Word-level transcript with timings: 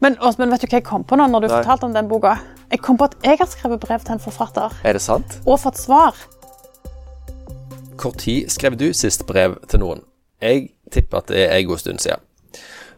Men 0.00 0.16
men, 0.38 0.50
vet 0.50 0.62
du 0.62 0.66
hva 0.68 0.78
jeg 0.78 0.84
kom 0.86 1.04
på 1.04 1.16
nå 1.18 1.26
når 1.26 1.40
du 1.40 1.48
Nei. 1.48 1.56
fortalte 1.58 1.86
om 1.88 1.94
den 1.94 2.08
boka? 2.08 2.36
Jeg 2.70 2.80
kom 2.84 2.98
på 2.98 3.08
at 3.08 3.16
jeg 3.24 3.38
har 3.40 3.48
skrevet 3.50 3.80
brev 3.80 4.00
til 4.04 4.14
en 4.14 4.22
forfatter 4.22 4.74
Er 4.84 4.92
det 4.92 5.02
sant? 5.02 5.38
og 5.46 5.58
fått 5.58 5.76
svar. 5.80 6.14
Når 7.98 8.46
skrev 8.48 8.76
du 8.78 8.92
sist 8.94 9.26
brev 9.26 9.56
til 9.68 9.80
noen? 9.82 10.04
Jeg 10.40 10.70
tipper 10.94 11.18
at 11.18 11.32
det 11.32 11.48
er 11.48 11.56
en 11.56 11.66
god 11.66 11.78
stund 11.82 11.98
siden. 11.98 12.22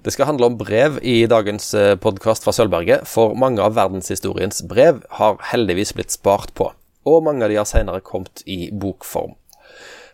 Det 0.04 0.12
skal 0.12 0.26
handle 0.26 0.46
om 0.46 0.58
brev 0.58 0.98
i 1.04 1.26
dagens 1.28 1.74
podkast 2.00 2.44
fra 2.44 2.52
Sølvberget, 2.52 3.08
for 3.08 3.34
mange 3.36 3.60
av 3.60 3.74
verdenshistoriens 3.76 4.62
brev 4.68 5.02
har 5.18 5.36
heldigvis 5.52 5.92
blitt 5.96 6.12
spart 6.12 6.52
på, 6.56 6.70
og 7.04 7.24
mange 7.24 7.44
av 7.44 7.52
de 7.52 7.58
har 7.60 7.68
senere 7.68 8.00
kommet 8.00 8.42
i 8.48 8.70
bokform. 8.72 9.34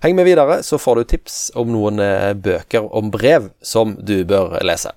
Heng 0.02 0.16
med 0.18 0.26
videre, 0.26 0.62
så 0.62 0.78
får 0.78 0.98
du 0.98 1.04
tips 1.14 1.36
om 1.54 1.70
noen 1.72 2.02
eh, 2.02 2.34
bøker 2.34 2.86
om 2.94 3.10
brev 3.14 3.50
som 3.62 3.94
du 4.02 4.24
bør 4.28 4.58
lese. 4.66 4.90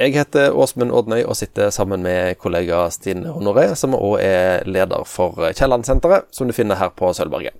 Jeg 0.00 0.14
heter 0.16 0.54
Åsmund 0.56 0.94
Odnøy 0.96 1.26
og 1.28 1.36
sitter 1.36 1.68
sammen 1.68 2.00
med 2.00 2.38
kollega 2.40 2.86
Stine 2.88 3.34
Honoré, 3.34 3.66
som 3.76 3.92
òg 3.92 4.22
er 4.24 4.62
leder 4.64 5.02
for 5.04 5.36
Kielland-senteret, 5.52 6.30
som 6.32 6.48
du 6.48 6.54
finner 6.56 6.78
her 6.80 6.94
på 6.96 7.10
Sølvberget. 7.12 7.52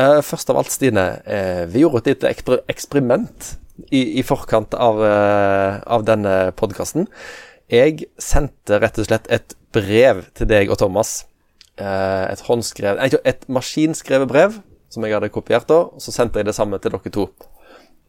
Eh, 0.00 0.22
først 0.24 0.48
av 0.48 0.56
alt, 0.56 0.72
Stine. 0.72 1.20
eh, 1.26 1.66
vi 1.68 1.82
gjorde 1.82 1.98
et 1.98 2.06
lite 2.06 2.32
eksperiment 2.66 3.58
i, 3.92 4.22
forkant 4.22 4.72
av, 4.72 5.04
eh, 5.04 5.82
av 5.84 6.06
denne 6.08 6.52
podkasten. 6.56 7.08
Jeg 7.68 8.06
sendte 8.16 8.80
rett 8.80 8.98
og 8.98 9.04
slett 9.04 9.28
et 9.28 9.54
brev 9.70 10.24
til 10.32 10.46
deg 10.46 10.70
og 10.70 10.78
Thomas. 10.78 11.26
Et 11.76 12.40
håndskrevet 12.40 13.20
et 13.24 13.48
maskinskrevet 13.48 14.28
brev 14.28 14.62
som 14.88 15.04
jeg 15.04 15.12
hadde 15.12 15.28
kopiert, 15.28 15.68
da, 15.68 15.74
og 15.74 16.00
så 16.00 16.10
sendte 16.10 16.38
jeg 16.38 16.46
det 16.46 16.54
samme 16.54 16.78
til 16.78 16.90
dere 16.90 17.10
to. 17.10 17.28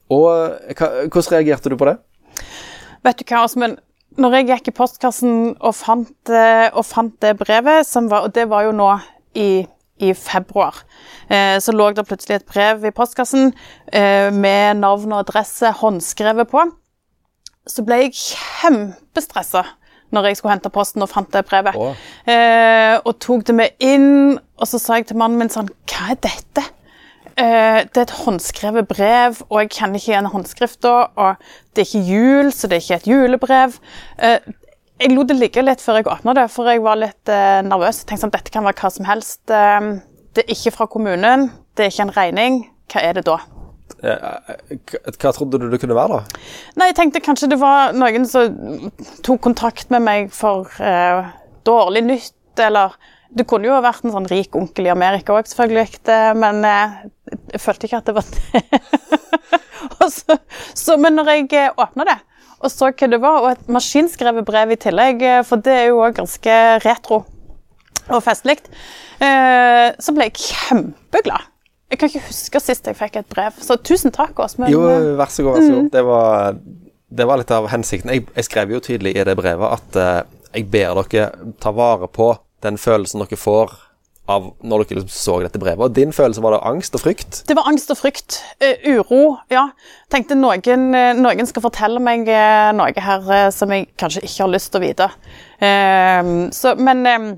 Og 0.09 0.55
Hvordan 1.11 1.31
reagerte 1.31 1.69
du 1.69 1.75
på 1.75 1.85
det? 1.85 1.97
Vet 3.05 3.21
du 3.21 3.25
hva, 3.25 3.45
Åsmund? 3.47 3.79
Når 4.21 4.35
jeg 4.35 4.47
gikk 4.49 4.67
i 4.67 4.75
postkassen 4.75 5.35
og 5.55 5.73
fant, 5.77 6.31
og 6.75 6.83
fant 6.83 7.13
det 7.23 7.37
brevet, 7.39 7.87
som 7.87 8.09
var, 8.11 8.27
og 8.27 8.35
det 8.35 8.49
var 8.51 8.65
jo 8.67 8.73
nå 8.75 8.89
i, 9.39 9.63
i 10.03 10.11
februar, 10.17 10.81
eh, 11.31 11.55
så 11.63 11.71
lå 11.71 11.87
det 11.95 12.03
plutselig 12.09 12.41
et 12.41 12.49
brev 12.49 12.83
i 12.85 12.91
postkassen 12.95 13.53
eh, 13.87 14.27
med 14.35 14.81
navn 14.81 15.15
og 15.15 15.23
adresse 15.23 15.71
håndskrevet 15.79 16.51
på. 16.51 16.65
Så 17.71 17.85
ble 17.87 18.01
jeg 18.03 18.17
kjempestressa 18.19 19.63
når 20.11 20.27
jeg 20.27 20.41
skulle 20.41 20.57
hente 20.57 20.73
posten 20.75 21.05
og 21.05 21.09
fant 21.11 21.31
det 21.31 21.45
brevet. 21.47 21.77
Eh, 22.27 22.97
og 22.99 23.15
tok 23.23 23.47
det 23.47 23.55
med 23.55 23.79
inn, 23.79 24.35
og 24.59 24.67
så 24.67 24.81
sa 24.81 24.99
jeg 24.99 25.07
til 25.07 25.21
mannen 25.21 25.39
min 25.39 25.51
sånn 25.53 25.71
Hva 25.87 26.11
er 26.11 26.19
dette? 26.19 26.65
Eh, 27.41 27.79
det 27.89 27.97
er 27.97 28.05
et 28.05 28.15
håndskrevet 28.21 28.87
brev, 28.89 29.39
og 29.49 29.61
jeg 29.63 29.71
kjenner 29.77 29.97
ikke 30.01 30.11
igjen 30.13 30.31
håndskrifta. 30.33 30.95
Og 31.21 31.45
det 31.75 31.83
er 31.83 31.89
ikke 31.89 32.07
jul, 32.11 32.51
så 32.55 32.69
det 32.69 32.77
er 32.77 32.83
ikke 32.85 32.99
et 33.01 33.09
julebrev. 33.11 33.77
Eh, 34.21 34.51
jeg 35.01 35.15
lot 35.15 35.31
det 35.31 35.39
ligge 35.39 35.63
litt 35.65 35.81
før 35.81 35.97
jeg 35.97 36.09
åpna 36.11 36.35
det, 36.37 36.45
for 36.53 36.69
jeg 36.69 36.83
var 36.85 36.99
litt 37.01 37.31
eh, 37.33 37.61
nervøs. 37.65 38.03
Jeg 38.03 38.11
tenkte 38.11 38.27
sånn, 38.27 38.35
dette 38.35 38.53
kan 38.53 38.67
være 38.67 38.77
hva 38.83 38.91
som 38.93 39.07
helst. 39.09 39.41
Eh, 39.49 39.87
det 40.37 40.45
er 40.45 40.53
ikke 40.53 40.75
fra 40.75 40.87
kommunen, 40.91 41.49
det 41.75 41.87
er 41.87 41.89
ikke 41.95 42.05
en 42.05 42.13
regning. 42.19 42.59
Hva 42.91 43.01
er 43.07 43.17
det 43.17 43.25
da? 43.27 43.39
Eh, 44.01 44.27
Hva, 44.91 44.99
hva 45.17 45.31
trodde 45.35 45.59
du 45.61 45.65
det 45.71 45.79
kunne 45.81 45.97
være, 45.97 46.19
da? 46.19 46.43
Nei, 46.79 46.91
jeg 46.91 46.99
tenkte 46.99 47.23
kanskje 47.25 47.49
det 47.51 47.59
var 47.61 47.95
noen 47.97 48.27
som 48.29 48.91
tok 49.25 49.41
kontakt 49.49 49.89
med 49.93 50.05
meg 50.05 50.29
for 50.35 50.69
eh, 50.79 51.25
dårlig 51.67 52.05
nytt, 52.11 52.37
eller 52.61 52.95
Det 53.31 53.45
kunne 53.47 53.63
jo 53.63 53.77
vært 53.79 54.03
en 54.03 54.11
sånn 54.11 54.25
rik 54.27 54.55
onkel 54.59 54.89
i 54.89 54.91
Amerika 54.91 55.31
òg, 55.37 55.47
selvfølgelig, 55.47 56.01
men 56.35 56.65
eh, 56.67 56.97
jeg 57.31 57.61
følte 57.63 57.87
ikke 57.87 58.01
at 58.01 58.09
det 58.09 58.17
var 58.17 58.27
det. 58.35 58.63
Så, 60.11 60.35
så, 60.77 60.95
men 60.97 61.15
når 61.17 61.29
jeg 61.29 61.47
eh, 61.57 61.73
åpna 61.77 62.05
det 62.05 62.15
og 62.61 62.69
så 62.69 62.91
hva 62.91 63.07
det 63.09 63.19
var, 63.21 63.41
og 63.41 63.51
et 63.55 63.69
maskinskrevet 63.73 64.45
brev 64.45 64.73
i 64.73 64.79
tillegg, 64.81 65.23
eh, 65.25 65.43
for 65.47 65.61
det 65.63 65.73
er 65.73 65.87
jo 65.89 66.01
òg 66.05 66.17
ganske 66.19 66.57
retro 66.85 67.23
og 68.11 68.21
festlig, 68.25 68.59
eh, 69.21 69.87
så 69.97 70.13
ble 70.13 70.29
jeg 70.29 70.37
kjempeglad. 70.43 71.47
Jeg 71.91 71.99
kan 71.99 72.11
ikke 72.11 72.27
huske 72.29 72.61
sist 72.63 72.87
jeg 72.87 72.95
fikk 72.95 73.17
et 73.19 73.31
brev, 73.31 73.57
så 73.59 73.75
tusen 73.81 74.13
takk, 74.15 74.37
Åsmund. 74.39 74.71
Jo, 74.71 74.83
vær 75.19 75.33
så 75.33 75.43
god. 75.43 75.57
vær 75.57 75.65
så 75.65 75.73
god. 75.73 75.89
Det, 75.91 76.03
var, 76.07 76.59
det 77.09 77.27
var 77.27 77.41
litt 77.41 77.55
av 77.55 77.67
hensikten. 77.73 78.13
Jeg, 78.13 78.27
jeg 78.37 78.47
skrev 78.47 78.75
jo 78.75 78.83
tydelig 78.83 79.15
i 79.17 79.25
det 79.27 79.35
brevet 79.39 79.79
at 79.79 79.99
eh, 79.99 80.21
jeg 80.59 80.69
ber 80.71 81.01
dere 81.01 81.31
ta 81.63 81.73
vare 81.75 82.07
på 82.11 82.33
den 82.63 82.77
følelsen 82.79 83.25
dere 83.25 83.39
får 83.39 83.73
av 84.31 84.47
når 84.63 84.85
dere 84.85 85.01
liksom 85.01 85.11
så 85.13 85.37
dette 85.43 85.61
brevet. 85.61 85.83
Og 85.85 85.95
din 85.95 86.13
følelse 86.15 86.43
var 86.43 86.55
det 86.55 86.63
angst 86.71 86.95
og 86.97 87.03
frykt? 87.03 87.43
Det 87.49 87.57
var 87.57 87.69
angst 87.69 87.91
og 87.93 87.99
frykt. 87.99 88.39
Uh, 88.63 88.97
uro, 88.97 89.21
ja. 89.51 89.67
Tenkte 90.11 90.35
noen, 90.35 90.89
eh, 90.97 91.13
noen 91.15 91.47
skal 91.47 91.63
fortelle 91.63 92.01
meg 92.03 92.27
eh, 92.31 92.71
noe 92.75 93.05
her 93.05 93.51
som 93.55 93.71
jeg 93.71 93.87
kanskje 93.99 94.25
ikke 94.27 94.43
har 94.43 94.51
lyst 94.51 94.73
til 94.73 94.81
å 94.81 94.85
vite. 94.85 95.07
Uh, 95.61 96.49
så, 96.55 96.75
men 96.79 97.05
eh, 97.07 97.29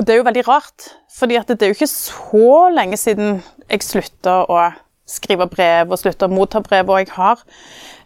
det 0.00 0.14
er 0.14 0.22
jo 0.22 0.28
veldig 0.28 0.46
rart, 0.48 0.88
fordi 1.12 1.40
det 1.48 1.60
er 1.60 1.72
jo 1.72 1.76
ikke 1.76 1.90
så 1.90 2.48
lenge 2.72 2.96
siden 3.00 3.42
jeg 3.68 3.84
slutta 3.84 4.42
å 4.48 4.62
skrive 5.08 5.46
brev 5.50 5.90
og 5.92 5.98
slutte 6.00 6.28
å 6.28 6.32
motta 6.32 6.62
brev, 6.64 6.90
og 6.90 7.02
jeg 7.02 7.10
har 7.16 7.40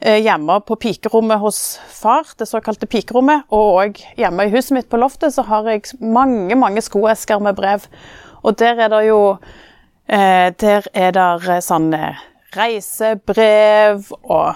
eh, 0.01 0.19
hjemme 0.25 0.59
på 0.67 0.79
pikerommet 0.81 1.41
hos 1.43 1.61
far, 1.93 2.29
det 2.39 2.49
såkalte 2.49 2.89
pikerommet, 2.91 3.47
og 3.55 4.01
hjemme 4.19 4.47
i 4.47 4.55
huset 4.55 4.75
mitt 4.77 4.89
på 4.93 5.01
loftet, 5.01 5.35
så 5.37 5.45
har 5.49 5.69
jeg 5.71 5.99
mange, 6.01 6.57
mange 6.59 6.83
skoesker 6.85 7.43
med 7.45 7.59
brev. 7.59 7.87
Og 8.47 8.57
der 8.59 8.81
er 8.87 8.93
det 8.93 9.03
jo 9.09 9.21
eh, 10.09 10.53
Der 10.57 10.89
er 10.95 11.13
det 11.13 11.61
eh, 11.61 12.25
reisebrev 12.57 14.13
og 14.23 14.55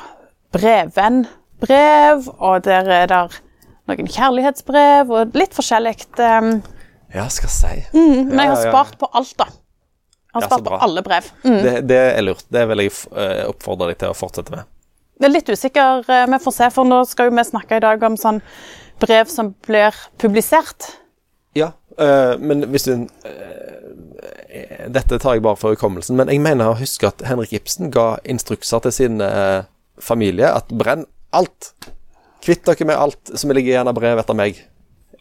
brevvennbrev, 0.53 2.29
og 2.39 2.65
der 2.65 2.91
er 2.91 3.07
det 3.11 3.25
noen 3.91 4.11
kjærlighetsbrev 4.11 5.11
og 5.11 5.35
litt 5.37 5.57
forskjellig. 5.57 5.97
Ja, 7.11 7.27
skal 7.29 7.51
si. 7.51 7.75
men 7.93 8.39
jeg 8.39 8.53
har 8.55 8.63
spart 8.71 8.99
på 9.01 9.11
alt, 9.13 9.35
da. 9.39 9.51
Så 10.33 10.45
spart 10.47 10.67
på 10.67 10.79
alle 10.87 11.03
brev. 11.03 11.31
Mm. 11.43 11.57
Det, 11.65 11.73
det 11.91 12.03
er 12.13 12.23
lurt. 12.23 12.45
Det 12.53 12.67
vil 12.71 12.85
jeg 12.85 12.93
eh, 13.11 13.43
oppfordre 13.51 13.91
deg 13.91 13.99
til 14.03 14.13
å 14.13 14.17
fortsette 14.17 14.55
med. 14.55 14.69
Det 15.21 15.29
er 15.29 15.35
litt 15.35 15.51
usikker, 15.53 16.07
eh, 16.09 16.27
vi 16.31 16.39
får 16.41 16.57
se, 16.57 16.71
for 16.73 16.89
nå 16.89 17.03
skal 17.09 17.29
jo 17.29 17.37
vi 17.37 17.45
snakke 17.45 17.81
i 17.81 17.85
dag 17.85 18.05
om 18.09 18.17
sånn 18.21 18.41
brev 19.03 19.29
som 19.33 19.53
blir 19.67 19.97
publisert. 20.21 20.95
Ja, 21.57 21.73
øh, 21.99 22.41
men 22.41 22.65
hvis 22.71 22.87
du 22.89 22.93
øh, 22.93 23.07
Dette 24.91 25.19
tar 25.19 25.37
jeg 25.37 25.43
bare 25.43 25.57
for 25.57 25.75
hukommelsen, 25.75 26.17
men 26.19 26.31
jeg 26.31 26.43
mener 26.43 26.73
å 26.73 26.79
huske 26.79 27.07
at 27.07 27.23
Henrik 27.23 27.53
Ibsen 27.55 27.93
ga 27.95 28.17
instrukser 28.27 28.83
til 28.83 28.93
sin 28.93 29.21
øh, 29.23 29.63
familie 30.03 30.49
at 30.51 30.73
brenn 30.75 31.05
alt. 31.37 31.71
Kvitt 32.43 32.65
dere 32.67 32.89
med 32.89 32.99
alt 32.99 33.31
som 33.35 33.53
ligger 33.55 33.77
igjen 33.77 33.91
av 33.91 33.95
brev 33.95 34.19
etter 34.19 34.35
meg. 34.35 34.59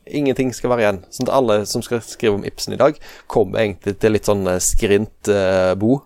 Ingenting 0.09 0.53
skal 0.55 0.73
være 0.73 0.85
igjen. 0.85 1.01
Sånn 1.13 1.29
at 1.29 1.35
alle 1.37 1.61
som 1.69 1.83
skal 1.85 2.03
skrive 2.05 2.39
om 2.39 2.45
Ibsen 2.47 2.75
i 2.75 2.79
dag, 2.81 2.99
kommer 3.31 3.63
egentlig 3.63 3.97
til 4.01 4.15
litt 4.15 4.29
sånn 4.29 4.47
eh, 4.49 4.61
skrint 4.63 5.31
eh, 5.31 5.73
bo. 5.79 6.01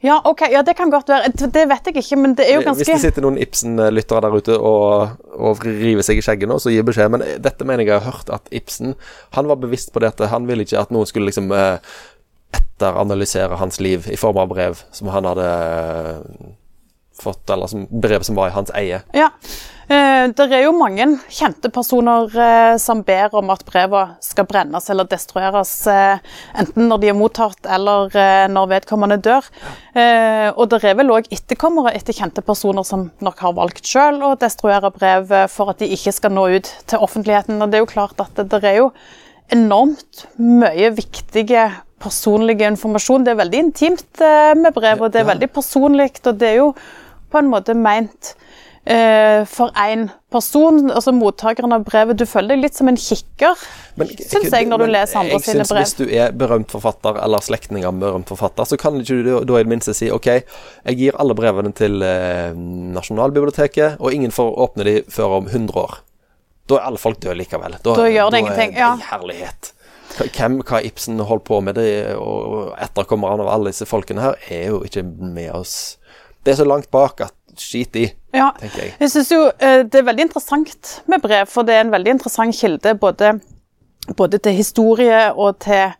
Ja, 0.00 0.20
ok, 0.24 0.44
ja, 0.52 0.62
det 0.62 0.76
kan 0.78 0.92
godt 0.94 1.08
være. 1.10 1.32
Det 1.34 1.64
vet 1.66 1.88
jeg 1.90 1.96
ikke, 1.98 2.18
men 2.22 2.36
det 2.38 2.44
er 2.46 2.60
jo 2.60 2.66
ganske 2.68 2.84
Hvis 2.84 2.92
det 2.92 3.00
sitter 3.02 3.24
noen 3.24 3.40
Ibsen-lyttere 3.42 4.22
der 4.22 4.36
ute 4.38 4.58
og, 4.58 5.16
og 5.34 5.64
river 5.66 6.06
seg 6.06 6.20
i 6.20 6.22
skjegget 6.22 6.50
nå, 6.50 6.60
så 6.62 6.70
gi 6.70 6.84
beskjed. 6.86 7.10
Men 7.16 7.24
dette 7.42 7.66
mener 7.66 7.82
jeg 7.82 7.90
jeg 7.90 8.04
har 8.04 8.14
hørt 8.14 8.30
at 8.30 8.46
Ibsen 8.54 8.94
Han 9.34 9.50
var 9.50 9.58
bevisst 9.58 9.90
på 9.90 10.04
dette. 10.04 10.30
han 10.30 10.46
ville 10.46 10.62
ikke 10.62 10.78
at 10.78 10.94
noen 10.94 11.08
skulle 11.08 11.26
liksom 11.32 11.50
eh, 11.50 11.82
etteranalysere 12.54 13.58
hans 13.58 13.80
liv 13.82 14.06
i 14.06 14.16
form 14.16 14.38
av 14.38 14.52
brev 14.52 14.78
som 14.94 15.10
han 15.10 15.26
hadde 15.26 15.48
eh, 15.50 16.22
fått, 17.22 17.48
eller 17.50 17.70
som 17.70 17.86
brev 17.90 18.24
som 18.26 18.38
var 18.38 18.50
i 18.50 18.56
hans 18.56 18.72
eie. 18.78 19.02
Ja. 19.16 19.30
Eh, 19.88 20.26
det 20.36 20.46
er 20.52 20.66
jo 20.66 20.74
mange 20.76 21.06
kjente 21.32 21.70
personer 21.72 22.34
eh, 22.36 22.74
som 22.80 23.00
ber 23.06 23.32
om 23.40 23.48
at 23.54 23.64
brevene 23.64 24.18
skal 24.24 24.44
brennes 24.50 24.90
eller 24.92 25.08
destrueres, 25.08 25.72
eh, 25.88 26.20
enten 26.60 26.90
når 26.90 27.00
de 27.00 27.08
er 27.08 27.16
mottatt 27.16 27.70
eller 27.78 28.12
eh, 28.12 28.44
når 28.52 28.68
vedkommende 28.74 29.16
dør. 29.24 29.48
Eh, 29.94 30.50
og 30.52 30.68
det 30.74 30.82
er 30.84 30.98
vel 30.98 31.14
òg 31.16 31.32
etterkommere 31.32 31.94
etter 31.96 32.16
kjente 32.16 32.44
personer 32.44 32.84
som 32.84 33.08
nok 33.24 33.40
har 33.46 33.56
valgt 33.56 33.88
selv 33.88 34.26
å 34.28 34.36
destruere 34.40 34.92
brev 34.92 35.32
for 35.48 35.72
at 35.72 35.80
de 35.80 35.88
ikke 35.96 36.12
skal 36.12 36.36
nå 36.36 36.50
ut 36.58 36.70
til 36.84 37.08
offentligheten. 37.08 37.56
Og 37.62 37.72
det 37.72 37.80
er 37.80 37.86
jo 37.86 37.94
klart 37.96 38.20
at 38.20 38.36
det, 38.36 38.50
det 38.52 38.68
er 38.68 38.82
jo 38.82 38.92
enormt 39.48 40.26
mye 40.36 40.92
viktige 40.92 41.70
personlige 42.02 42.68
informasjon. 42.68 43.24
Det 43.26 43.32
er 43.32 43.42
veldig 43.42 43.60
intimt 43.64 44.22
eh, 44.22 44.54
med 44.58 44.74
brev, 44.76 45.02
og 45.02 45.12
det 45.12 45.22
er 45.22 45.30
veldig 45.32 45.50
personlig, 45.54 46.12
og 46.24 46.40
det 46.40 46.52
er 46.52 46.58
jo 46.60 46.72
på 47.30 47.40
en 47.40 47.50
måte 47.50 47.74
meint 47.76 48.34
eh, 48.88 49.44
for 49.48 49.72
én 49.76 50.08
person, 50.32 50.90
altså 50.90 51.12
mottakeren 51.16 51.72
av 51.76 51.84
brevet. 51.88 52.18
Du 52.18 52.26
føler 52.28 52.54
deg 52.56 52.64
litt 52.66 52.78
som 52.78 52.88
en 52.90 52.98
kikker, 53.00 53.60
syns 53.98 54.50
jeg, 54.52 54.68
når 54.68 54.84
du 54.84 54.86
leser 54.90 55.20
andre 55.20 55.38
jeg 55.38 55.46
sine 55.46 55.64
synes 55.66 55.72
brev. 55.72 55.84
Hvis 55.84 55.96
du 55.98 56.04
er 56.08 56.34
berømt 56.36 56.72
forfatter, 56.72 57.20
eller 57.24 57.44
slektning 57.44 57.86
av 57.88 57.96
berømt 58.00 58.30
forfatter, 58.32 58.68
så 58.68 58.80
kan 58.80 58.98
ikke 59.00 59.20
du 59.22 59.32
da 59.32 59.60
i 59.60 59.64
det 59.64 59.72
minste 59.72 59.96
si 59.96 60.10
OK, 60.14 60.28
jeg 60.32 61.00
gir 61.00 61.18
alle 61.20 61.36
brevene 61.38 61.72
til 61.76 62.02
eh, 62.04 62.52
Nasjonalbiblioteket, 62.98 63.98
og 64.00 64.14
ingen 64.14 64.34
får 64.34 64.54
åpne 64.68 64.88
de 64.88 65.00
før 65.12 65.40
om 65.40 65.50
100 65.50 65.82
år. 65.84 65.98
Da 66.68 66.76
er 66.76 66.90
alle 66.90 67.00
folk 67.00 67.20
døde 67.24 67.38
likevel. 67.40 67.78
Da, 67.80 67.96
Da 67.96 68.08
gjør 68.08 68.30
det 68.32 68.38
er 68.40 68.44
ingenting, 68.44 68.74
det 68.76 68.84
ja. 68.84 68.92
Herlighet. 69.08 69.72
Hvem, 70.18 70.58
hva 70.66 70.80
Ibsen 70.84 71.20
holdt 71.28 71.44
på 71.46 71.60
med, 71.64 71.76
det, 71.78 72.16
og 72.16 72.72
etterkommerne 72.80 73.44
av 73.44 73.52
alle 73.52 73.72
disse 73.72 73.86
folkene 73.88 74.24
her, 74.24 74.38
er 74.52 74.70
jo 74.72 74.82
ikke 74.84 75.04
med 75.04 75.52
oss. 75.54 75.96
Det 76.44 76.54
er 76.54 76.60
så 76.60 76.68
langt 76.68 76.90
bak 76.94 77.20
at 77.26 77.34
skit 77.58 77.96
i. 77.96 78.06
Ja, 78.34 78.52
tenker 78.58 78.84
jeg. 78.84 78.94
jeg 79.00 79.10
synes 79.10 79.32
jo 79.32 79.42
eh, 79.50 79.82
det 79.88 80.00
er 80.00 80.08
veldig 80.08 80.28
interessant 80.28 80.94
med 81.10 81.22
brev, 81.24 81.48
for 81.50 81.66
det 81.66 81.76
er 81.76 81.86
en 81.86 81.92
veldig 81.94 82.16
interessant 82.18 82.56
kilde 82.56 82.94
både, 83.00 83.38
både 84.16 84.40
til 84.44 84.58
historie 84.58 85.22
og 85.32 85.58
til, 85.64 85.94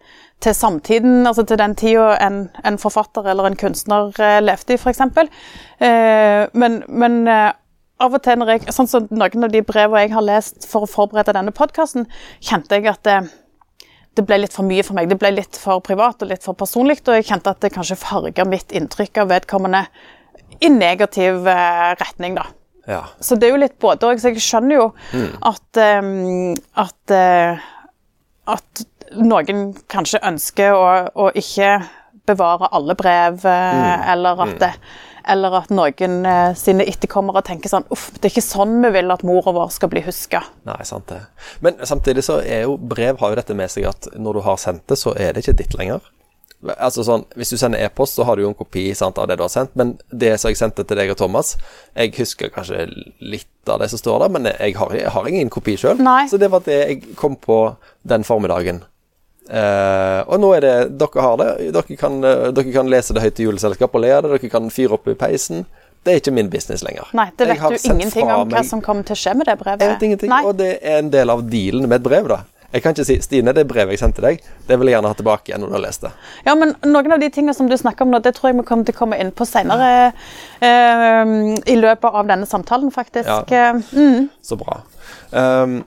til 0.45 0.55
samtiden, 0.55 1.27
altså 1.27 1.45
til 1.49 1.59
den 1.61 1.75
tida 1.79 2.13
en, 2.27 2.45
en 2.65 2.79
forfatter 2.79 3.31
eller 3.33 3.49
en 3.49 3.59
kunstner 3.59 4.13
eh, 4.21 4.39
levde 4.45 4.77
i, 4.77 4.79
f.eks. 4.79 5.03
Eh, 5.81 6.45
men 6.55 6.83
men 6.89 7.25
eh, 7.29 7.51
av 7.99 8.15
og 8.15 8.23
til 8.23 8.39
når 8.39 8.53
jeg, 8.55 8.73
sånn 8.75 8.91
som 8.91 9.09
Noen 9.11 9.49
av 9.49 9.51
de 9.51 9.65
brevene 9.67 10.05
jeg 10.05 10.15
har 10.15 10.23
lest 10.23 10.69
for 10.71 10.87
å 10.87 10.91
forberede 10.91 11.35
denne 11.35 11.55
podkasten, 11.55 12.07
kjente 12.39 12.79
jeg 12.79 12.87
at 12.93 13.03
det, 13.09 13.17
det 14.15 14.23
ble 14.27 14.39
litt 14.45 14.55
for 14.55 14.67
mye 14.67 14.85
for 14.87 14.95
meg. 14.95 15.09
Det 15.11 15.19
ble 15.19 15.33
litt 15.35 15.59
for 15.59 15.83
privat 15.83 16.23
og 16.23 16.31
litt 16.31 16.47
for 16.47 16.59
personlig, 16.59 17.01
og 17.09 17.19
jeg 17.19 17.27
kjente 17.33 17.51
at 17.51 17.65
det 17.65 17.73
kanskje 17.75 17.99
farga 17.99 18.47
mitt 18.47 18.71
inntrykk 18.77 19.25
av 19.25 19.33
vedkommende 19.33 19.83
i 20.61 20.71
negativ 20.73 21.49
eh, 21.49 21.91
retning, 22.01 22.39
da. 22.39 22.47
Ja. 22.89 23.03
Så 23.21 23.37
det 23.37 23.49
er 23.49 23.57
jo 23.57 23.61
litt 23.61 23.77
både 23.83 24.09
òg. 24.09 24.21
Så 24.21 24.33
jeg 24.33 24.43
skjønner 24.43 24.79
jo 24.79 24.87
at, 25.45 25.81
um, 26.01 26.55
at, 26.81 27.13
uh, 27.13 27.67
at 28.49 28.85
noen 29.19 29.69
kanskje 29.93 30.23
ønsker 30.25 30.73
å, 30.77 30.89
å 31.13 31.29
ikke 31.37 31.77
bevare 32.29 32.69
alle 32.77 32.97
brev, 32.99 33.41
mm. 33.45 34.09
eller, 34.13 34.43
at 34.45 34.57
det, 34.61 34.71
eller 35.33 35.55
at 35.63 35.73
noen 35.73 36.19
eh, 36.29 36.51
sine 36.59 36.85
etterkommere 36.89 37.41
tenker 37.47 37.73
sånn 37.73 37.87
Uff, 37.95 38.11
det 38.17 38.29
er 38.29 38.35
ikke 38.35 38.45
sånn 38.45 38.79
vi 38.85 38.93
vil 38.99 39.15
at 39.15 39.25
mora 39.27 39.55
vår 39.57 39.73
skal 39.73 39.93
bli 39.93 40.03
huska. 40.05 40.43
Nei, 40.69 40.81
sant 40.89 41.09
det. 41.13 41.23
Men 41.65 41.81
samtidig 41.89 42.27
så 42.27 42.41
er 42.43 42.67
jo 42.67 42.77
brev 42.77 43.21
har 43.23 43.33
jo 43.33 43.41
dette 43.41 43.57
med 43.57 43.73
seg 43.73 43.89
at 43.91 44.11
når 44.17 44.41
du 44.41 44.45
har 44.49 44.61
sendt 44.61 44.87
det, 44.91 45.01
så 45.01 45.17
er 45.17 45.33
det 45.33 45.45
ikke 45.45 45.59
ditt 45.63 45.79
lenger. 45.81 46.05
Altså 46.75 47.05
sånn, 47.07 47.23
Hvis 47.39 47.53
du 47.55 47.57
sender 47.57 47.79
e-post, 47.87 48.17
så 48.19 48.25
har 48.27 48.37
du 48.37 48.43
jo 48.43 48.49
en 48.51 48.55
kopi 48.59 48.89
sant, 48.99 49.19
av 49.19 49.29
det 49.31 49.37
du 49.39 49.45
har 49.45 49.53
sendt, 49.53 49.77
men 49.79 49.93
det 50.11 50.33
som 50.41 50.51
jeg 50.51 50.59
sendte 50.59 50.83
til 50.83 50.99
deg 50.99 51.13
og 51.13 51.19
Thomas 51.21 51.53
Jeg 51.95 52.17
husker 52.19 52.51
kanskje 52.51 52.89
litt 53.23 53.71
av 53.71 53.79
det 53.79 53.91
som 53.93 54.01
står 54.01 54.25
der, 54.25 54.33
men 54.35 54.49
jeg 54.51 54.75
har, 54.81 54.95
jeg 54.97 55.13
har 55.15 55.29
ingen 55.29 55.51
kopi 55.53 55.77
sjøl. 55.77 56.01
Så 56.31 56.39
det 56.41 56.49
var 56.51 56.65
det 56.67 56.79
jeg 56.79 57.17
kom 57.21 57.37
på 57.37 57.77
den 58.09 58.25
formiddagen. 58.25 58.83
Uh, 59.49 60.25
og 60.29 60.41
nå 60.43 60.51
er 60.57 60.65
det 60.65 60.75
Dere 61.01 61.25
har 61.25 61.37
det. 61.41 61.51
Dere 61.73 61.97
kan, 62.01 62.19
eh, 62.25 62.49
dere 62.53 62.73
kan 62.73 62.89
lese 62.93 63.15
det 63.17 63.23
høyt 63.25 63.37
til 63.39 63.49
juleselskap 63.49 63.95
og 63.95 64.03
le 64.05 64.11
av 64.17 64.25
det. 64.27 64.35
Dere 64.35 64.51
kan 64.53 64.69
fyre 64.73 64.97
opp 64.99 65.09
i 65.09 65.15
peisen. 65.17 65.65
Det 66.05 66.13
er 66.15 66.21
ikke 66.23 66.35
min 66.37 66.51
business 66.53 66.85
lenger. 66.85 67.09
Nei, 67.17 67.31
det 67.37 67.49
vet 67.49 67.61
du 67.61 67.89
ingenting 67.93 68.29
om 68.29 68.49
hva 68.49 68.59
meg- 68.59 68.69
som 68.69 68.81
kommer 68.85 69.05
til 69.05 69.17
å 69.17 69.21
skje 69.21 69.35
med 69.37 69.47
det 69.47 69.59
brevet. 69.61 69.81
Jeg 69.81 69.95
vet 69.95 70.05
ingenting, 70.09 70.31
Nei. 70.31 70.45
og 70.45 70.57
det 70.57 70.79
er 70.83 70.99
en 70.99 71.11
del 71.11 71.31
av 71.31 71.43
dealen 71.51 71.89
med 71.89 72.01
et 72.01 72.03
brev, 72.03 72.29
da. 72.29 72.43
Jeg 72.73 72.83
kan 72.85 72.93
ikke 72.93 73.05
si 73.09 73.17
'Stine, 73.25 73.53
det 73.57 73.65
brevet 73.69 73.97
jeg 73.97 73.99
sendte 74.03 74.21
deg, 74.21 74.43
det 74.69 74.77
vil 74.79 74.91
jeg 74.91 74.99
gjerne 74.99 75.09
ha 75.09 75.17
tilbake 75.17 75.49
igjen 75.49 75.63
når 75.65 75.71
du 75.71 75.77
har 75.79 75.85
lest 75.87 76.03
det'. 76.05 76.13
Ja, 76.45 76.55
men 76.55 76.75
noen 76.85 77.13
av 77.13 77.21
de 77.21 77.31
tingene 77.33 77.55
som 77.57 77.69
du 77.69 77.77
snakker 77.77 78.05
om 78.05 78.11
nå, 78.13 78.21
det 78.21 78.35
tror 78.37 78.51
jeg 78.51 78.59
vi 78.59 78.65
kommer 78.69 78.85
til 78.85 78.95
å 78.95 78.99
komme 78.99 79.21
inn 79.21 79.33
på 79.33 79.47
senere 79.49 80.13
eh, 80.61 81.33
i 81.65 81.77
løpet 81.81 82.13
av 82.13 82.29
denne 82.29 82.47
samtalen, 82.47 82.91
faktisk. 82.93 83.29
Ja. 83.29 83.73
Eh, 83.73 83.81
Mm. 83.93 84.29
Så 84.43 84.57
bra. 84.57 84.83
Um, 85.33 85.85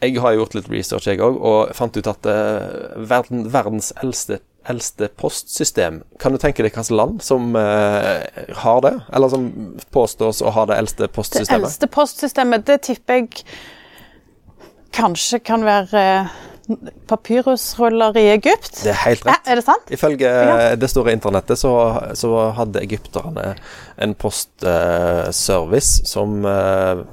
jeg 0.00 0.18
har 0.20 0.32
gjort 0.32 0.54
litt 0.54 0.70
research, 0.70 1.06
jeg 1.06 1.20
òg, 1.20 1.36
og 1.40 1.74
fant 1.76 1.96
ut 1.96 2.06
at 2.06 2.26
uh, 2.26 2.96
verden, 2.96 3.44
verdens 3.52 3.92
eldste, 4.02 4.40
eldste 4.68 5.08
postsystem 5.20 6.02
Kan 6.18 6.32
du 6.32 6.38
tenke 6.38 6.62
deg 6.62 6.72
hvilket 6.72 6.90
land 6.90 7.22
som 7.22 7.54
uh, 7.56 8.24
har 8.64 8.80
det? 8.80 8.94
Eller 9.12 9.28
som 9.28 9.48
påstås 9.92 10.42
å 10.42 10.52
ha 10.56 10.66
det 10.66 10.76
eldste 10.80 11.08
postsystemet? 11.08 11.48
Det 11.48 11.60
eldste 11.60 11.88
postsystemet, 11.92 12.66
det 12.66 12.80
tipper 12.88 13.20
jeg 13.20 13.44
kanskje 14.94 15.40
kan 15.44 15.64
være 15.66 16.02
eh, 16.22 16.34
papyrusruller 17.10 18.16
i 18.16 18.28
Egypt. 18.34 18.70
Det 18.84 18.92
er 18.94 19.00
helt 19.04 19.24
Ja, 19.26 19.34
rett. 19.34 19.48
er 19.52 19.54
det 19.60 19.64
sant? 19.66 19.90
Ifølge 19.92 20.30
Ja. 20.30 20.74
det 20.80 20.88
store 20.90 21.12
internettet 21.12 21.58
så, 21.60 21.72
så 22.16 22.30
hadde 22.56 22.80
egypterne 22.82 23.54
en 23.98 24.14
postservice 24.14 26.06
som 26.08 26.44
eh, 26.46 27.04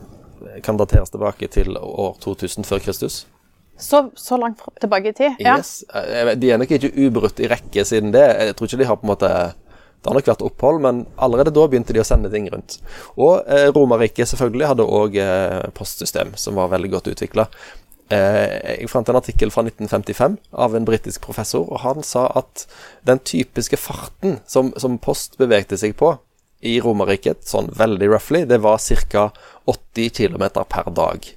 kan 0.64 0.78
dateres 0.80 1.10
tilbake 1.14 1.48
til 1.52 1.76
år 1.78 2.16
2000 2.24 2.66
før 2.66 2.80
Kristus. 2.80 3.26
Så, 3.82 4.12
så 4.16 4.38
langt 4.38 4.62
tilbake 4.80 5.10
i 5.10 5.14
tid? 5.18 5.36
Ja. 5.42 5.58
Yes. 5.58 5.84
Eh, 5.96 6.36
De 6.38 6.52
er 6.54 6.58
nok 6.62 6.72
ikke 6.72 6.92
ubrutt 7.08 7.40
i 7.42 7.48
rekke 7.50 7.86
siden 7.86 8.12
det. 8.14 8.24
Jeg 8.48 8.56
tror 8.56 8.68
ikke 8.70 8.78
de 8.84 8.86
har 8.92 8.96
på 9.02 9.08
en 9.08 9.14
måte 9.16 9.32
Det 10.02 10.10
har 10.10 10.18
nok 10.18 10.30
vært 10.32 10.46
opphold, 10.46 10.80
men 10.82 11.04
allerede 11.22 11.54
da 11.54 11.68
begynte 11.70 11.94
de 11.94 12.02
å 12.02 12.06
sende 12.08 12.32
ting 12.34 12.48
rundt. 12.50 12.80
Og 13.22 13.46
eh, 13.46 13.68
Romerriket 13.70 14.32
selvfølgelig 14.32 14.72
hadde 14.72 14.88
òg 14.90 15.18
eh, 15.22 15.68
postsystem 15.78 16.34
som 16.42 16.58
var 16.58 16.72
veldig 16.74 16.90
godt 16.96 17.12
utvikla. 17.12 17.46
Eh, 18.10 18.80
jeg 18.82 18.90
fant 18.90 19.08
en 19.08 19.20
artikkel 19.20 19.54
fra 19.54 19.64
1955 19.68 20.40
av 20.66 20.76
en 20.76 20.88
britisk 20.90 21.22
professor, 21.28 21.68
og 21.70 21.84
han 21.86 22.02
sa 22.04 22.26
at 22.42 22.66
den 23.08 23.22
typiske 23.22 23.78
farten 23.78 24.40
som, 24.50 24.74
som 24.82 24.98
post 24.98 25.38
bevegte 25.40 25.78
seg 25.78 25.94
på 26.02 26.16
i 26.66 26.80
Romerriket, 26.82 27.46
sånn 27.48 27.72
veldig 27.78 28.10
roughly, 28.10 28.44
det 28.50 28.60
var 28.66 28.82
ca. 29.10 29.30
80 29.70 30.12
km 30.18 30.44
per 30.66 30.90
dag. 30.98 31.30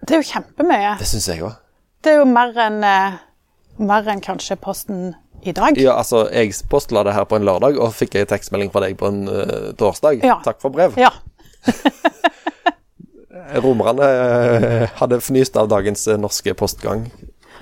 Det 0.00 0.16
er 0.16 0.24
jo 0.24 0.28
kjempemye. 0.32 0.96
Det 1.00 1.08
syns 1.08 1.28
jeg 1.28 1.44
òg. 1.44 1.60
Det 2.04 2.14
er 2.14 2.20
jo 2.22 2.26
mer 2.28 2.56
enn 2.66 2.82
eh, 2.86 3.20
mer 3.76 4.08
enn 4.08 4.22
kanskje 4.24 4.56
Posten 4.60 5.14
i 5.42 5.52
dag. 5.56 5.78
Ja, 5.80 5.96
altså, 6.00 6.26
jeg 6.32 6.54
postla 6.70 7.04
det 7.06 7.14
her 7.16 7.26
på 7.28 7.38
en 7.38 7.46
lørdag, 7.46 7.78
og 7.80 7.94
fikk 7.94 8.18
jeg 8.18 8.28
tekstmelding 8.30 8.72
fra 8.74 8.84
deg 8.86 8.96
på 9.00 9.10
en 9.10 9.24
uh, 9.28 9.70
torsdag. 9.78 10.24
Ja. 10.26 10.40
Takk 10.44 10.60
for 10.62 10.74
brev. 10.74 10.96
Ja. 11.00 11.12
Romerne 13.62 14.10
uh, 14.10 14.84
hadde 14.98 15.22
fnyst 15.22 15.56
av 15.60 15.70
dagens 15.70 16.06
uh, 16.10 16.18
norske 16.20 16.54
postgang. 16.58 17.06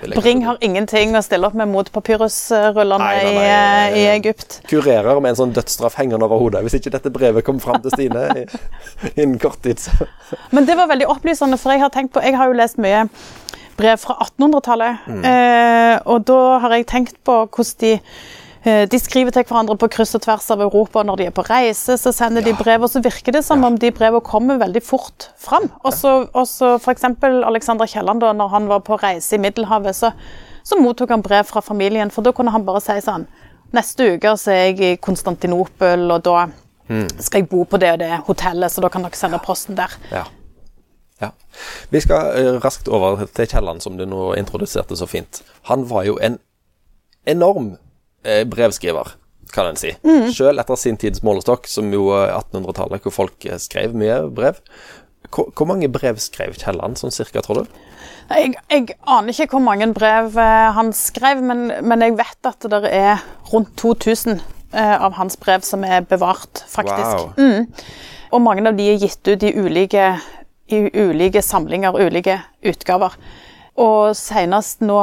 Bring 0.05 0.43
har 0.45 0.57
ingenting 0.61 1.15
å 1.15 1.21
stille 1.23 1.47
opp 1.47 1.55
med 1.57 1.69
mot 1.71 1.87
papyrusrullene 1.93 3.11
i, 3.23 3.29
i 4.01 4.03
Egypt. 4.11 4.59
Kurerer 4.69 5.21
med 5.23 5.33
en 5.33 5.39
sånn 5.39 5.53
dødsstraff 5.55 5.95
hengende 5.99 6.27
over 6.27 6.41
hodet 6.41 6.65
hvis 6.65 6.77
ikke 6.79 6.91
dette 6.97 7.11
brevet 7.15 7.45
kom 7.47 7.61
fram 7.63 7.79
til 7.83 7.95
Stine 7.95 8.27
innen 9.21 9.37
kort 9.41 9.61
tid. 9.63 9.79
Så. 9.81 10.09
Men 10.51 10.67
det 10.67 10.75
var 10.77 10.91
veldig 10.91 11.07
opplysende, 11.15 11.59
for 11.61 11.73
jeg 11.73 11.85
har 11.85 11.93
tenkt 11.95 12.13
på 12.15 12.23
Jeg 12.25 12.35
har 12.37 12.51
jo 12.51 12.59
lest 12.59 12.79
mye 12.81 13.05
brev 13.77 13.97
fra 13.99 14.15
1800-tallet, 14.25 14.97
Mm. 15.07 15.23
eh, 15.25 15.99
og 16.05 16.25
da 16.25 16.59
har 16.59 16.69
jeg 16.75 16.85
tenkt 16.87 17.17
på 17.23 17.45
hvordan 17.47 17.79
de 17.81 17.91
eh, 18.65 18.85
de 18.89 18.97
skriver 18.99 19.31
til 19.31 19.43
hverandre 19.45 19.75
på 19.77 19.87
kryss 19.93 20.15
og 20.15 20.21
tvers 20.23 20.49
av 20.51 20.61
Europa. 20.61 21.03
Når 21.03 21.17
de 21.17 21.25
er 21.27 21.31
på 21.31 21.43
reise, 21.49 21.97
så 22.01 22.11
sender 22.11 22.41
de 22.41 22.53
brev, 22.57 22.81
og 22.81 22.89
så 22.89 23.01
virker 23.03 23.31
det 23.31 23.43
som 23.45 23.63
om 23.63 23.75
de 23.77 23.91
brevene 23.91 24.21
kommer 24.25 24.57
veldig 24.57 24.81
fort 24.83 25.29
fram. 25.37 25.69
Og 25.83 25.93
så 25.93 26.23
f.eks. 26.33 26.57
for 26.83 26.91
eksempel 26.91 27.43
Alexander 27.45 27.85
Kielland, 27.85 28.21
da 28.21 28.31
når 28.33 28.47
han 28.49 28.67
var 28.67 28.79
på 28.79 28.97
reise 29.03 29.35
i 29.35 29.37
Middelhavet, 29.37 29.95
så, 29.95 30.11
så 30.63 30.79
mottok 30.81 31.09
han 31.09 31.21
brev 31.21 31.43
fra 31.45 31.61
familien, 31.61 32.09
for 32.11 32.23
da 32.25 32.31
kunne 32.31 32.51
han 32.51 32.65
bare 32.65 32.81
si 32.81 32.97
sånn 33.01 33.27
Neste 33.73 34.05
uke 34.15 34.37
så 34.37 34.51
er 34.53 34.59
jeg 34.71 34.79
i 34.79 34.95
Konstantinopel, 34.97 36.11
og 36.11 36.23
da 36.23 36.47
Mm. 36.87 37.07
skal 37.19 37.41
jeg 37.41 37.49
bo 37.49 37.63
på 37.65 37.79
det 37.81 37.91
og 37.93 37.99
det 37.99 38.19
hotellet, 38.27 38.69
så 38.71 38.79
da 38.81 38.89
kan 38.89 39.01
dere 39.01 39.17
sende 39.17 39.39
posten 39.41 39.73
der. 39.75 39.89
Ja. 40.11 40.23
Ja. 41.23 41.31
Vi 41.89 42.01
skal 42.03 42.31
eh, 42.39 42.57
raskt 42.63 42.89
over 42.91 43.23
til 43.25 43.47
Kielland, 43.47 43.83
som 43.83 43.97
du 43.97 44.05
nå 44.09 44.33
introduserte 44.39 44.97
så 44.99 45.07
fint. 45.07 45.41
Han 45.69 45.87
var 45.89 46.07
jo 46.09 46.17
en 46.21 46.39
enorm 47.29 47.75
eh, 48.25 48.43
brevskriver, 48.47 49.15
kan 49.53 49.71
en 49.71 49.79
si. 49.79 49.95
Mm. 50.03 50.29
Selv 50.35 50.61
etter 50.61 50.79
sin 50.79 50.99
tids 50.99 51.23
målestokk, 51.25 51.69
som 51.71 51.93
jo 51.93 52.09
er 52.17 52.33
1800-tallet, 52.35 53.05
hvor 53.05 53.15
folk 53.23 53.47
eh, 53.47 53.59
skrev 53.61 53.95
mye 53.97 54.25
brev. 54.35 54.59
Hvor, 55.31 55.49
hvor 55.55 55.69
mange 55.69 55.89
brev 55.89 56.19
skrev 56.21 56.57
Kielland, 56.59 56.99
sånn 56.99 57.15
cirka, 57.15 57.41
tror 57.45 57.63
du? 57.63 57.79
Jeg, 58.25 58.55
jeg 58.71 58.95
aner 59.05 59.31
ikke 59.31 59.53
hvor 59.53 59.63
mange 59.63 59.87
brev 59.93 60.35
eh, 60.41 60.67
han 60.75 60.91
skrev, 60.97 61.41
men, 61.45 61.67
men 61.85 62.03
jeg 62.05 62.17
vet 62.19 62.49
at 62.49 62.69
det 62.73 62.83
er 62.89 63.23
rundt 63.51 63.75
2000 63.81 64.39
eh, 64.73 64.95
av 64.95 65.15
hans 65.19 65.37
brev 65.41 65.65
som 65.65 65.85
er 65.87 66.05
bevart, 66.09 66.65
faktisk. 66.69 67.29
Wow. 67.37 67.67
Og 68.33 68.41
mange 68.43 68.65
av 68.67 68.77
de 68.77 68.89
er 68.91 68.99
gitt 68.99 69.29
ut 69.29 69.45
i 69.45 69.53
ulike, 69.55 70.15
i 70.67 70.87
ulike 70.93 71.41
samlinger, 71.45 71.97
ulike 71.97 72.39
utgaver. 72.65 73.13
Og 73.81 74.15
senest 74.17 74.81
nå 74.85 74.99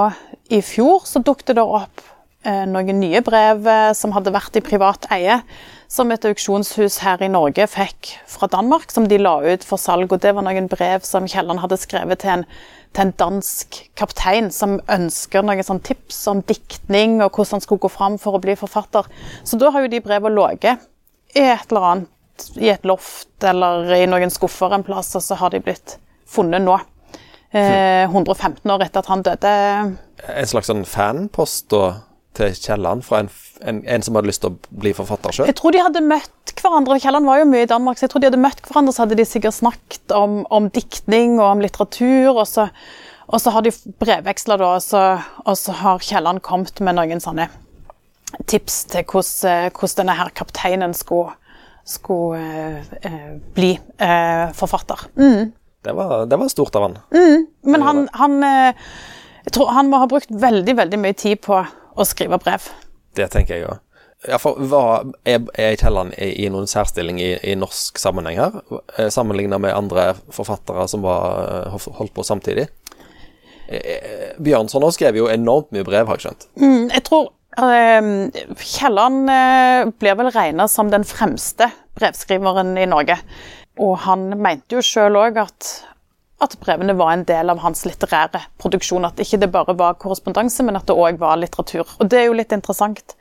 i 0.52 0.62
fjor 0.64 1.04
så 1.09 1.23
dukket 1.25 1.54
det 1.59 1.64
opp 1.64 2.02
eh, 2.47 2.64
noen 2.69 2.99
nye 3.00 3.21
brev 3.25 3.69
eh, 3.69 3.92
som 3.97 4.14
hadde 4.16 4.33
vært 4.35 4.57
i 4.59 4.64
privat 4.64 5.07
eie, 5.14 5.42
som 5.92 6.09
et 6.11 6.25
auksjonshus 6.25 7.02
her 7.04 7.21
i 7.21 7.28
Norge 7.28 7.66
fikk 7.69 8.14
fra 8.31 8.49
Danmark, 8.49 8.88
som 8.95 9.04
de 9.09 9.19
la 9.21 9.35
ut 9.45 9.66
for 9.66 9.81
salg. 9.81 10.09
Og 10.09 10.23
det 10.25 10.33
var 10.33 10.47
noen 10.47 10.71
brev 10.73 11.04
som 11.04 11.28
Kielland 11.28 11.61
hadde 11.61 11.81
skrevet 11.81 12.23
til 12.25 12.38
en, 12.38 12.47
til 12.97 13.04
en 13.04 13.14
dansk 13.21 13.83
kaptein 14.00 14.49
som 14.54 14.78
ønsker 14.92 15.45
noen 15.45 15.66
sånn 15.69 15.83
tips 15.85 16.25
om 16.33 16.40
diktning 16.49 17.21
og 17.21 17.37
hvordan 17.37 17.59
han 17.59 17.66
skulle 17.66 17.85
gå 17.85 17.92
fram 17.92 18.16
for 18.23 18.38
å 18.38 18.42
bli 18.42 18.57
forfatter. 18.57 19.04
Så 19.45 19.61
da 19.61 19.69
har 19.75 19.85
jo 19.85 19.92
de 19.92 20.00
brevene 20.04 20.33
ligget 20.38 20.88
i 21.37 21.45
et 21.45 21.69
eller 21.69 21.90
annet, 21.90 22.11
i 22.61 22.71
et 22.73 22.87
loft 22.89 23.45
eller 23.47 23.91
i 23.97 24.07
noen 24.11 24.33
skuffer 24.33 24.75
en 24.75 24.87
plass, 24.87 25.12
og 25.19 25.25
så 25.25 25.39
har 25.41 25.53
de 25.55 25.62
blitt 25.65 25.99
funnet 26.29 26.65
nå. 26.65 26.79
Eh, 27.53 28.09
115 28.09 28.65
år 28.73 28.87
etter 28.87 29.03
at 29.03 29.11
han 29.12 29.25
døde. 29.27 29.53
En 30.33 30.49
slags 30.49 30.71
sånn 30.71 30.87
fanpost 30.89 31.75
til 32.37 32.55
Kielland 32.57 33.05
fra 33.05 33.23
en, 33.23 33.31
en, 33.61 33.83
en 33.85 34.05
som 34.05 34.17
hadde 34.17 34.31
lyst 34.31 34.43
til 34.45 34.55
å 34.55 34.79
bli 34.83 34.95
forfatter 34.97 35.37
sjøl? 35.37 35.51
Jeg 35.51 35.59
tror 35.59 35.75
de 35.75 35.83
hadde 35.85 36.05
møtt 36.07 36.55
hverandre. 36.57 36.99
Kielland 37.03 37.29
var 37.29 37.43
jo 37.43 37.49
mye 37.51 37.67
i 37.67 37.71
Danmark, 37.71 37.99
så 37.99 38.07
jeg 38.07 38.15
tror 38.15 38.25
de 38.25 38.31
hadde 38.31 38.41
møtt 38.41 38.62
hverandre, 38.69 38.95
så 38.95 39.05
hadde 39.05 39.19
de 39.21 39.27
sikkert 39.29 39.59
snakket 39.59 40.15
om, 40.17 40.43
om 40.49 40.71
diktning 40.73 41.37
og 41.41 41.49
om 41.51 41.65
litteratur, 41.65 42.33
og 42.33 42.47
så, 42.49 42.69
og 43.29 43.43
så 43.43 43.53
har 43.53 43.67
de 43.67 43.75
brevveksla, 44.01 44.59
da, 44.62 44.73
og 44.79 44.85
så, 44.85 45.05
og 45.45 45.59
så 45.61 45.77
har 45.83 46.07
Kielland 46.07 46.41
kommet 46.47 46.81
med 46.81 46.97
noen 46.97 47.21
sånne 47.23 47.51
tips 48.49 48.87
til 48.89 49.05
hvordan, 49.05 49.73
hvordan 49.77 49.99
denne 50.01 50.17
her 50.17 50.33
kapteinen 50.37 50.97
skulle, 50.97 51.37
skulle 51.85 52.85
eh, 53.03 53.37
bli 53.55 53.81
eh, 53.99 54.53
forfatter. 54.55 55.01
Mm. 55.17 55.53
Det, 55.85 55.93
var, 55.93 56.27
det, 56.27 56.37
var, 56.37 56.49
stort 56.49 56.75
av 56.75 56.83
han. 56.83 56.99
Mm. 57.15 57.47
Men 57.62 57.83
han, 57.83 58.09
han, 58.12 58.43
eh, 58.45 58.75
jeg 59.45 59.53
tror 59.53 59.73
han 59.75 59.91
må 59.91 60.03
ha 60.03 60.07
brukt 60.07 60.31
veldig, 60.31 60.77
veldig 60.77 61.01
mye 61.03 61.17
tid 61.19 61.41
på 61.43 61.59
å 61.95 62.07
skrive 62.07 62.39
brev. 62.43 62.69
Det 63.17 63.29
tenker 63.33 63.59
jeg 63.59 63.69
òg. 63.71 63.81
Ja, 64.31 64.39
for 64.39 64.55
hva, 64.71 65.03
er, 65.27 65.43
er 65.59 65.75
Kielland 65.75 66.15
i, 66.15 66.29
i, 66.45 66.51
noen 66.53 66.69
særstilling 66.71 67.19
i, 67.19 67.33
i 67.43 67.57
norsk 67.59 67.99
sammenheng 67.99 68.39
her, 68.39 68.61
sammenlignet 68.62 69.17
sammenligna 69.17 69.59
med 69.59 69.75
andre 69.75 70.05
forfattere 70.31 70.87
som 70.89 71.03
var, 71.03 71.73
holdt 71.99 72.15
på 72.15 72.23
samtidig? 72.23 72.69
Bjørnson 74.39 74.87
skrev 74.95 75.19
jo 75.19 75.27
enormt 75.33 75.73
mye 75.75 75.83
brev, 75.89 76.07
har 76.07 76.21
jeg 76.21 76.29
skjønt. 76.29 76.47
Mm, 76.55 76.87
jeg 76.93 77.03
tror 77.09 77.33
Kielland 77.53 79.31
eh, 79.31 79.91
blir 80.01 80.15
vel 80.17 80.31
regna 80.33 80.69
som 80.69 80.91
den 80.91 81.05
fremste 81.05 81.69
brevskriveren 81.99 82.79
i 82.81 82.87
Norge. 82.89 83.19
Og 83.81 83.99
han 84.07 84.31
mente 84.41 84.77
jo 84.77 84.85
sjøl 84.85 85.19
òg 85.21 85.41
at, 85.43 85.69
at, 86.45 86.57
brevene 86.61 86.97
var 86.97 87.13
en 87.13 87.27
del 87.29 87.53
av 87.53 87.61
hans 87.65 87.85
litterære 87.89 88.41
produksjon. 88.61 89.05
At 89.09 89.21
ikke 89.21 89.41
det 89.43 89.53
bare 89.53 89.77
var 89.77 89.99
korrespondanse, 90.01 90.65
men 90.65 90.81
at 90.81 90.89
det 90.89 90.97
òg 90.97 91.21
var 91.21 91.41
litteratur. 91.41 91.89
Og 92.01 92.09
det 92.09 92.23
er 92.23 92.31
jo 92.31 92.39
litt 92.39 92.53
interessant 92.57 93.17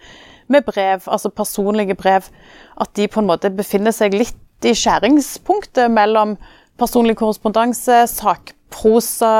med 0.52 0.66
brev, 0.68 1.04
altså 1.08 1.32
personlige 1.32 1.96
brev, 1.96 2.28
at 2.80 2.96
de 2.96 3.08
på 3.08 3.22
en 3.22 3.30
måte 3.30 3.52
befinner 3.56 3.96
seg 3.96 4.16
litt 4.16 4.68
i 4.68 4.74
skjæringspunktet 4.76 5.92
mellom 5.92 6.36
personlig 6.80 7.16
korrespondanse, 7.20 8.04
sakprosa, 8.12 9.36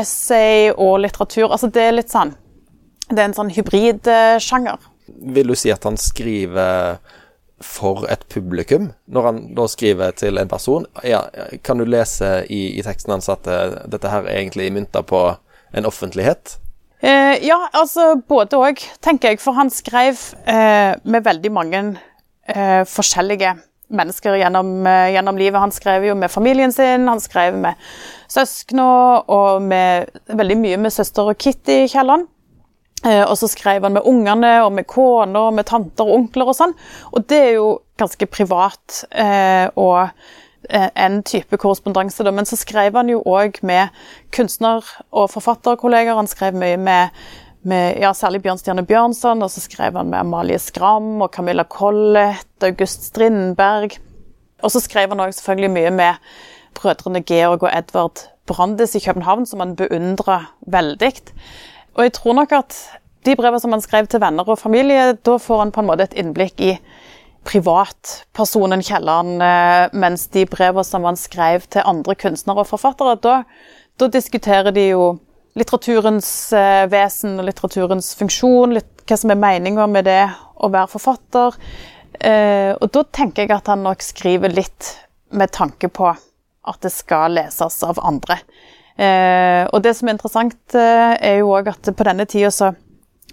essay 0.00 0.70
og 0.72 1.00
litteratur. 1.04 1.50
Altså 1.50 1.68
det 1.72 1.84
er 1.84 1.98
litt 1.98 2.12
sånn 2.12 2.32
det 3.10 3.22
er 3.22 3.30
en 3.30 3.36
sånn 3.36 3.52
hybridsjanger. 3.54 4.88
Vil 5.34 5.50
du 5.50 5.56
si 5.58 5.72
at 5.74 5.84
han 5.88 5.98
skriver 6.00 7.00
for 7.60 8.06
et 8.08 8.22
publikum, 8.32 8.90
når 9.10 9.26
han 9.26 9.40
da 9.56 9.66
skriver 9.68 10.14
til 10.16 10.40
en 10.40 10.48
person? 10.48 10.86
Ja, 11.04 11.26
kan 11.66 11.80
du 11.80 11.84
lese 11.84 12.40
i, 12.48 12.78
i, 12.78 12.82
teksten 12.86 13.12
hans 13.12 13.28
at 13.32 13.48
uh, 13.50 13.82
dette 13.90 14.08
her 14.08 14.24
er 14.24 14.40
egentlig 14.40 14.70
mynta 14.72 15.02
på 15.04 15.26
en 15.76 15.88
offentlighet? 15.88 16.56
Eh, 17.00 17.36
ja, 17.46 17.56
altså 17.72 18.14
både 18.28 18.58
òg, 18.60 18.80
tenker 19.04 19.32
jeg. 19.32 19.40
For 19.40 19.56
han 19.56 19.72
skrev 19.72 20.20
eh, 20.44 20.92
med 21.04 21.24
veldig 21.24 21.52
mange 21.52 21.82
eh, 22.48 22.82
forskjellige 22.88 23.54
mennesker 23.90 24.36
gjennom, 24.40 24.74
eh, 24.86 25.12
gjennom, 25.14 25.38
livet. 25.40 25.60
Han 25.60 25.72
skrev 25.72 26.04
jo 26.10 26.16
med 26.18 26.30
familien 26.30 26.72
sin, 26.72 27.08
han 27.08 27.22
skrev 27.22 27.56
med 27.56 27.80
søsknene 28.30 29.24
og 29.32 29.62
med, 29.62 30.12
veldig 30.28 30.58
mye 30.60 30.80
med 30.80 30.94
søster 30.94 31.32
og 31.32 31.40
Kitty 31.40 31.86
Kielland. 31.90 32.28
Eh, 33.06 33.22
og 33.24 33.38
så 33.40 33.48
skrev 33.48 33.84
han 33.86 33.96
med 33.96 34.04
ungene 34.04 34.58
og 34.66 34.74
med 34.76 34.84
kona 34.90 35.46
og 35.48 35.56
med 35.56 35.68
tanter 35.70 36.04
og 36.04 36.18
onkler 36.18 36.50
og 36.52 36.56
sånn. 36.58 36.74
Og 37.14 37.24
det 37.30 37.38
er 37.46 37.54
jo 37.56 37.68
ganske 38.00 38.28
privat 38.28 39.04
eh, 39.10 39.68
og 39.80 40.10
eh, 40.68 40.90
en 40.92 41.22
type 41.24 41.56
korrespondanse, 41.56 42.24
Men 42.30 42.44
så 42.44 42.56
skrev 42.60 42.96
han 42.96 43.08
jo 43.08 43.22
òg 43.24 43.62
med 43.62 43.88
kunstner- 44.32 44.84
og 45.12 45.30
forfatterkolleger. 45.30 46.14
Han 46.14 46.28
skrev 46.28 46.54
mye 46.54 46.76
med, 46.76 47.08
med 47.62 47.96
ja, 48.00 48.12
særlig 48.12 48.42
Bjørnstjerne 48.42 48.84
Bjørnson, 48.84 49.42
og 49.42 49.50
så 49.50 49.60
skrev 49.60 49.96
han 49.96 50.10
med 50.10 50.20
Amalie 50.20 50.58
Skram 50.58 51.22
og 51.22 51.32
Camilla 51.32 51.64
Collett, 51.64 52.52
August 52.62 53.08
Strindberg. 53.08 53.96
Og 54.62 54.70
så 54.70 54.80
skrev 54.80 55.08
han 55.08 55.24
òg 55.24 55.32
selvfølgelig 55.32 55.72
mye 55.72 55.90
med 55.90 56.14
brødrene 56.76 57.24
Georg 57.24 57.62
og 57.64 57.72
Edvard 57.72 58.26
Brandes 58.46 58.94
i 58.94 59.00
København, 59.00 59.46
som 59.46 59.60
han 59.60 59.76
beundra 59.76 60.44
veldig. 60.66 61.14
Og 62.00 62.06
jeg 62.06 62.14
tror 62.16 62.32
nok 62.38 62.52
at 62.56 62.76
de 63.28 63.34
brevene 63.36 63.60
som 63.60 63.74
han 63.76 63.82
skrev 63.84 64.06
til 64.08 64.22
venner 64.22 64.48
og 64.48 64.56
familie, 64.56 65.10
da 65.20 65.34
får 65.36 65.58
han 65.60 65.72
på 65.74 65.82
en 65.82 65.88
måte 65.90 66.06
et 66.08 66.14
innblikk 66.16 66.62
i 66.64 66.70
privatpersonen 67.44 68.80
Kielland, 68.84 69.42
eh, 69.44 69.92
mens 69.92 70.24
de 70.32 70.46
brevene 70.48 70.84
som 70.88 71.04
han 71.04 71.18
skrev 71.20 71.66
til 71.68 71.84
andre 71.84 72.16
kunstnere 72.16 72.64
og 72.64 72.70
forfattere, 72.70 73.18
da, 73.20 73.34
da 74.00 74.08
diskuterer 74.08 74.72
de 74.72 74.86
jo 74.94 75.10
litteraturens 75.60 76.30
eh, 76.56 76.86
vesen 76.88 77.36
og 77.36 77.50
litteraturens 77.50 78.14
funksjon, 78.16 78.78
litt, 78.78 79.04
hva 79.04 79.20
som 79.20 79.36
er 79.36 79.42
meninga 79.44 79.84
med 79.90 80.08
det 80.08 80.22
å 80.56 80.72
være 80.72 80.94
forfatter. 80.94 81.60
Eh, 82.16 82.72
og 82.80 82.88
da 82.96 83.04
tenker 83.12 83.44
jeg 83.44 83.58
at 83.60 83.68
han 83.68 83.84
nok 83.84 84.08
skriver 84.08 84.56
litt 84.56 84.94
med 85.36 85.52
tanke 85.52 85.92
på 85.92 86.08
at 86.08 86.80
det 86.80 86.96
skal 86.96 87.36
leses 87.36 87.82
av 87.84 88.00
andre. 88.00 88.40
Eh, 89.00 89.64
og 89.72 89.80
det 89.84 89.94
som 89.96 90.08
er 90.08 90.16
interessant, 90.16 90.58
eh, 90.76 91.14
er 91.16 91.40
jo 91.40 91.54
òg 91.56 91.70
at 91.72 91.88
på 91.96 92.06
denne 92.06 92.26
tida 92.28 92.50
så, 92.52 92.74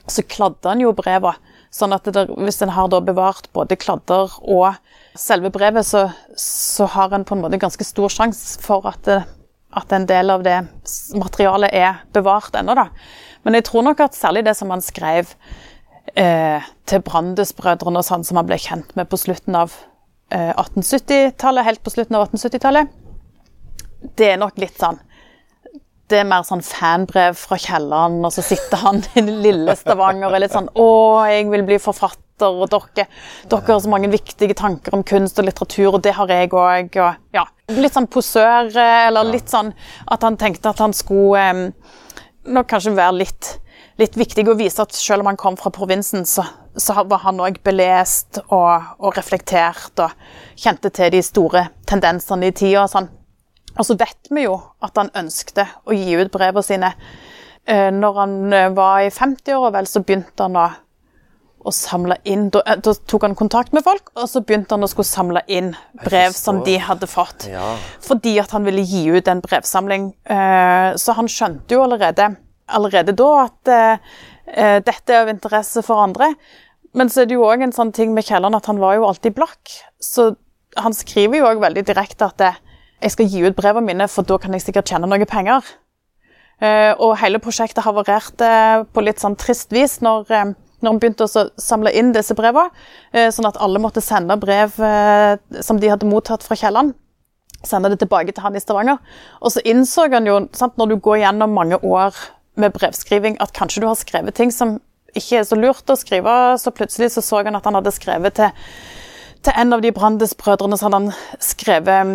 så 0.08 0.24
kladde 0.24 0.70
han 0.70 0.84
jo 0.84 0.94
breva. 0.96 1.36
Sånn 1.74 1.96
at 1.96 2.08
der, 2.16 2.30
hvis 2.40 2.62
en 2.64 2.72
har 2.72 2.94
bevart 3.04 3.50
både 3.56 3.76
kladder 3.76 4.32
og 4.48 4.78
selve 5.18 5.52
brevet, 5.52 5.84
så, 5.86 6.08
så 6.40 6.88
har 6.94 7.12
en 7.12 7.26
på 7.28 7.36
en 7.36 7.44
måte 7.44 7.60
ganske 7.60 7.84
stor 7.84 8.14
sjanse 8.14 8.62
for 8.64 8.88
at, 8.88 9.02
det, 9.10 9.20
at, 9.76 9.92
en 9.92 10.08
del 10.08 10.32
av 10.32 10.46
det 10.46 10.62
materialet 11.18 11.76
er 11.76 12.00
bevart 12.16 12.56
ennå, 12.56 12.78
da. 12.78 12.88
Men 13.44 13.60
jeg 13.60 13.68
tror 13.68 13.84
nok 13.90 14.06
at 14.06 14.16
særlig 14.16 14.46
det 14.48 14.56
som 14.60 14.72
han 14.72 14.84
skrev 14.84 15.34
eh, 16.16 16.64
til 16.88 17.04
Brandesbrødrene 17.04 18.04
sånn, 18.06 18.24
som 18.28 18.40
han 18.40 18.48
ble 18.48 18.60
kjent 18.62 18.96
med 18.96 19.12
på 19.12 19.20
slutten 19.20 19.60
av 19.60 19.76
eh, 20.32 20.54
1870-tallet, 20.56 21.68
helt 21.68 21.84
på 21.84 21.94
slutten 21.98 22.16
av 22.16 22.30
1870-tallet, 22.30 22.96
det 24.16 24.32
er 24.32 24.40
nok 24.40 24.60
litt 24.62 24.80
sånn 24.80 25.00
det 26.08 26.22
er 26.22 26.28
mer 26.28 26.46
sånn 26.48 26.64
fanbrev 26.64 27.36
fra 27.36 27.58
kjelleren, 27.60 28.22
og 28.24 28.32
så 28.32 28.44
sitter 28.46 28.80
han 28.80 29.02
i 29.20 29.26
lille 29.28 29.76
Stavanger 29.76 30.30
og 30.30 30.38
er 30.38 30.46
litt 30.46 30.56
sånn 30.56 30.70
'Å, 30.72 30.88
jeg 31.28 31.50
vil 31.52 31.66
bli 31.68 31.80
forfatter', 31.84 32.24
og 32.48 32.70
dere, 32.70 33.08
dere 33.50 33.68
har 33.68 33.80
så 33.82 33.90
mange 33.90 34.12
viktige 34.14 34.56
tanker 34.56 34.94
om 34.94 35.04
kunst 35.04 35.40
og 35.40 35.48
litteratur, 35.48 35.96
og 35.96 36.04
det 36.06 36.14
har 36.14 36.28
jeg 36.28 36.52
òg. 36.54 36.96
Ja, 37.34 37.46
litt 37.68 37.94
sånn 37.94 38.08
posør, 38.08 38.72
eller 38.78 39.24
litt 39.28 39.50
sånn 39.50 39.74
at 40.08 40.24
han 40.24 40.38
tenkte 40.38 40.70
at 40.70 40.80
han 40.80 40.94
skulle 40.94 41.42
eh, 41.42 41.72
nok 42.48 42.70
kanskje 42.72 42.96
være 42.96 43.18
litt, 43.24 43.60
litt 44.00 44.16
viktig 44.16 44.48
å 44.48 44.56
vise 44.56 44.82
at 44.82 44.96
selv 44.96 45.26
om 45.26 45.32
han 45.32 45.40
kom 45.40 45.58
fra 45.60 45.74
provinsen, 45.74 46.26
så, 46.26 46.46
så 46.78 47.04
var 47.04 47.26
han 47.26 47.42
òg 47.44 47.60
belest 47.66 48.40
og, 48.48 48.96
og, 49.00 49.12
reflektert 49.18 50.00
og 50.00 50.14
kjente 50.56 50.94
til 50.94 51.12
de 51.12 51.24
store 51.26 51.68
tendensene 51.90 52.48
i 52.48 52.56
tida. 52.56 52.88
Sånn. 52.88 53.10
Og 53.78 53.86
så 53.86 53.98
vet 53.98 54.32
vi 54.34 54.48
jo 54.48 54.58
at 54.84 54.98
han 54.98 55.14
ønskte 55.18 55.68
å 55.86 55.96
gi 55.96 56.18
ut 56.18 56.34
brevene 56.34 56.66
sine. 56.66 56.92
Eh, 57.68 57.90
når 57.92 58.20
han 58.22 58.36
eh, 58.56 58.70
var 58.76 59.04
i 59.04 59.14
50-åra, 59.14 59.74
vel, 59.76 59.88
så 59.90 60.02
begynte 60.06 60.46
han 60.46 60.56
å, 60.56 60.68
å 61.68 61.74
samle 61.76 62.16
inn 62.30 62.48
da, 62.54 62.62
eh, 62.64 62.80
da, 62.84 62.94
tok 63.12 63.28
han 63.28 63.36
kontakt 63.38 63.76
med 63.76 63.84
folk, 63.86 64.14
og 64.16 64.30
så 64.32 64.42
begynte 64.42 64.78
han 64.78 64.88
å 64.88 64.90
skulle 64.92 65.10
samle 65.10 65.44
inn 65.52 65.74
brev 66.06 66.36
som 66.38 66.64
de 66.66 66.78
hadde 66.80 67.10
fått. 67.12 67.50
Ja. 67.52 67.74
Fordi 68.06 68.38
at 68.42 68.56
han 68.56 68.66
ville 68.68 68.86
gi 68.88 69.04
ut 69.12 69.28
en 69.28 69.44
brevsamling. 69.44 70.10
Så 70.98 71.18
han 71.18 71.28
skjønte 71.32 71.76
jo 71.76 71.84
allerede, 71.84 72.32
allerede 72.72 73.16
da 73.18 73.30
at 73.44 73.74
dette 74.88 75.14
er 75.14 75.26
av 75.26 75.32
interesse 75.32 75.84
for 75.84 76.00
andre. 76.06 76.32
Men 76.96 77.12
så 77.12 77.22
er 77.22 77.30
det 77.30 77.36
jo 77.36 77.46
òg 77.46 77.66
en 77.66 77.76
sånn 77.76 77.92
ting 77.96 78.14
med 78.16 78.26
Kielland 78.26 78.56
at 78.56 78.70
han 78.72 78.80
var 78.80 78.96
jo 78.96 79.06
alltid 79.10 79.36
blakk. 79.36 79.76
Så 80.00 80.32
han 80.80 80.96
skriver 80.96 81.42
jo 81.42 81.50
òg 81.50 81.62
veldig 81.62 81.84
direkte 81.88 82.30
at 82.32 82.40
det, 82.40 82.54
jeg 83.02 83.14
skal 83.14 83.28
gi 83.30 83.44
ut 83.46 83.58
brevene 83.58 83.86
mine, 83.92 84.08
for 84.10 84.26
da 84.28 84.40
kan 84.42 84.56
jeg 84.56 84.66
sikkert 84.66 84.90
tjene 84.90 85.10
noen 85.10 85.30
penger. 85.30 85.66
Uh, 86.58 86.94
og 86.98 87.20
hele 87.22 87.38
prosjektet 87.38 87.86
havarerte 87.86 88.48
på 88.90 89.04
litt 89.06 89.22
sånn 89.22 89.36
trist 89.38 89.74
vis 89.76 90.00
når, 90.02 90.24
uh, 90.32 90.56
når 90.82 90.90
han 90.90 91.02
begynte 91.02 91.28
å 91.28 91.44
samle 91.62 91.94
inn 91.94 92.10
disse 92.16 92.34
brevene. 92.38 92.74
Sånn 93.34 93.50
at 93.50 93.60
alle 93.62 93.82
måtte 93.82 94.02
sende 94.02 94.38
brev 94.42 94.74
som 95.66 95.80
de 95.82 95.90
hadde 95.90 96.10
mottatt 96.10 96.46
fra 96.46 96.58
Kielland. 96.58 96.94
Sende 97.66 97.90
det 97.90 97.98
tilbake 98.04 98.34
til 98.34 98.46
han 98.46 98.58
i 98.58 98.62
Stavanger. 98.62 99.00
Og 99.42 99.56
så 99.56 99.64
innså 99.66 100.06
han 100.14 100.30
jo, 100.30 100.44
sant, 100.54 100.78
når 100.78 100.92
du 100.92 101.00
går 101.02 101.24
gjennom 101.24 101.56
mange 101.58 101.80
år 101.82 102.14
med 102.62 102.76
brevskriving, 102.78 103.40
at 103.42 103.56
kanskje 103.58 103.82
du 103.82 103.88
har 103.90 103.98
skrevet 103.98 104.38
ting 104.38 104.54
som 104.54 104.78
ikke 105.18 105.42
er 105.42 105.50
så 105.50 105.58
lurt 105.58 105.90
å 105.90 105.98
skrive. 105.98 106.36
Så 106.62 106.74
plutselig 106.78 107.16
så, 107.16 107.26
så 107.26 107.42
han 107.42 107.58
at 107.58 107.66
han 107.66 107.78
hadde 107.80 107.98
skrevet 107.98 108.38
til 108.38 108.54
til 109.46 109.56
en 109.62 109.76
av 109.76 109.84
de 109.84 109.94
Brandes-brødrene 109.96 110.78
så 110.78 110.88
hadde 110.88 111.00
han 111.00 111.44
skrevet 111.44 111.94
eh, 111.94 112.14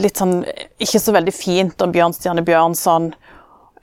litt 0.00 0.20
sånn 0.20 0.40
ikke 0.82 1.00
så 1.02 1.14
veldig 1.16 1.34
fint 1.34 1.82
om 1.84 1.94
Bjørnstjerne 1.94 2.44
Bjørnson. 2.46 3.12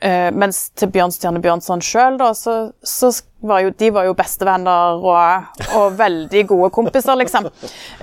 Uh, 0.04 0.28
mens 0.36 0.66
til 0.76 0.90
Bjørnstjerne 0.92 1.40
Bjørnson 1.40 1.80
sjøl, 1.84 2.18
da, 2.20 2.34
så, 2.36 2.74
så, 2.84 3.14
var 3.44 3.62
jo 3.64 3.70
de 3.80 3.88
var 3.96 4.08
jo 4.08 4.16
bestevenner 4.16 5.00
og, 5.00 5.62
og 5.80 5.96
veldig 6.00 6.42
gode 6.50 6.70
kompiser, 6.76 7.16
liksom. 7.20 7.48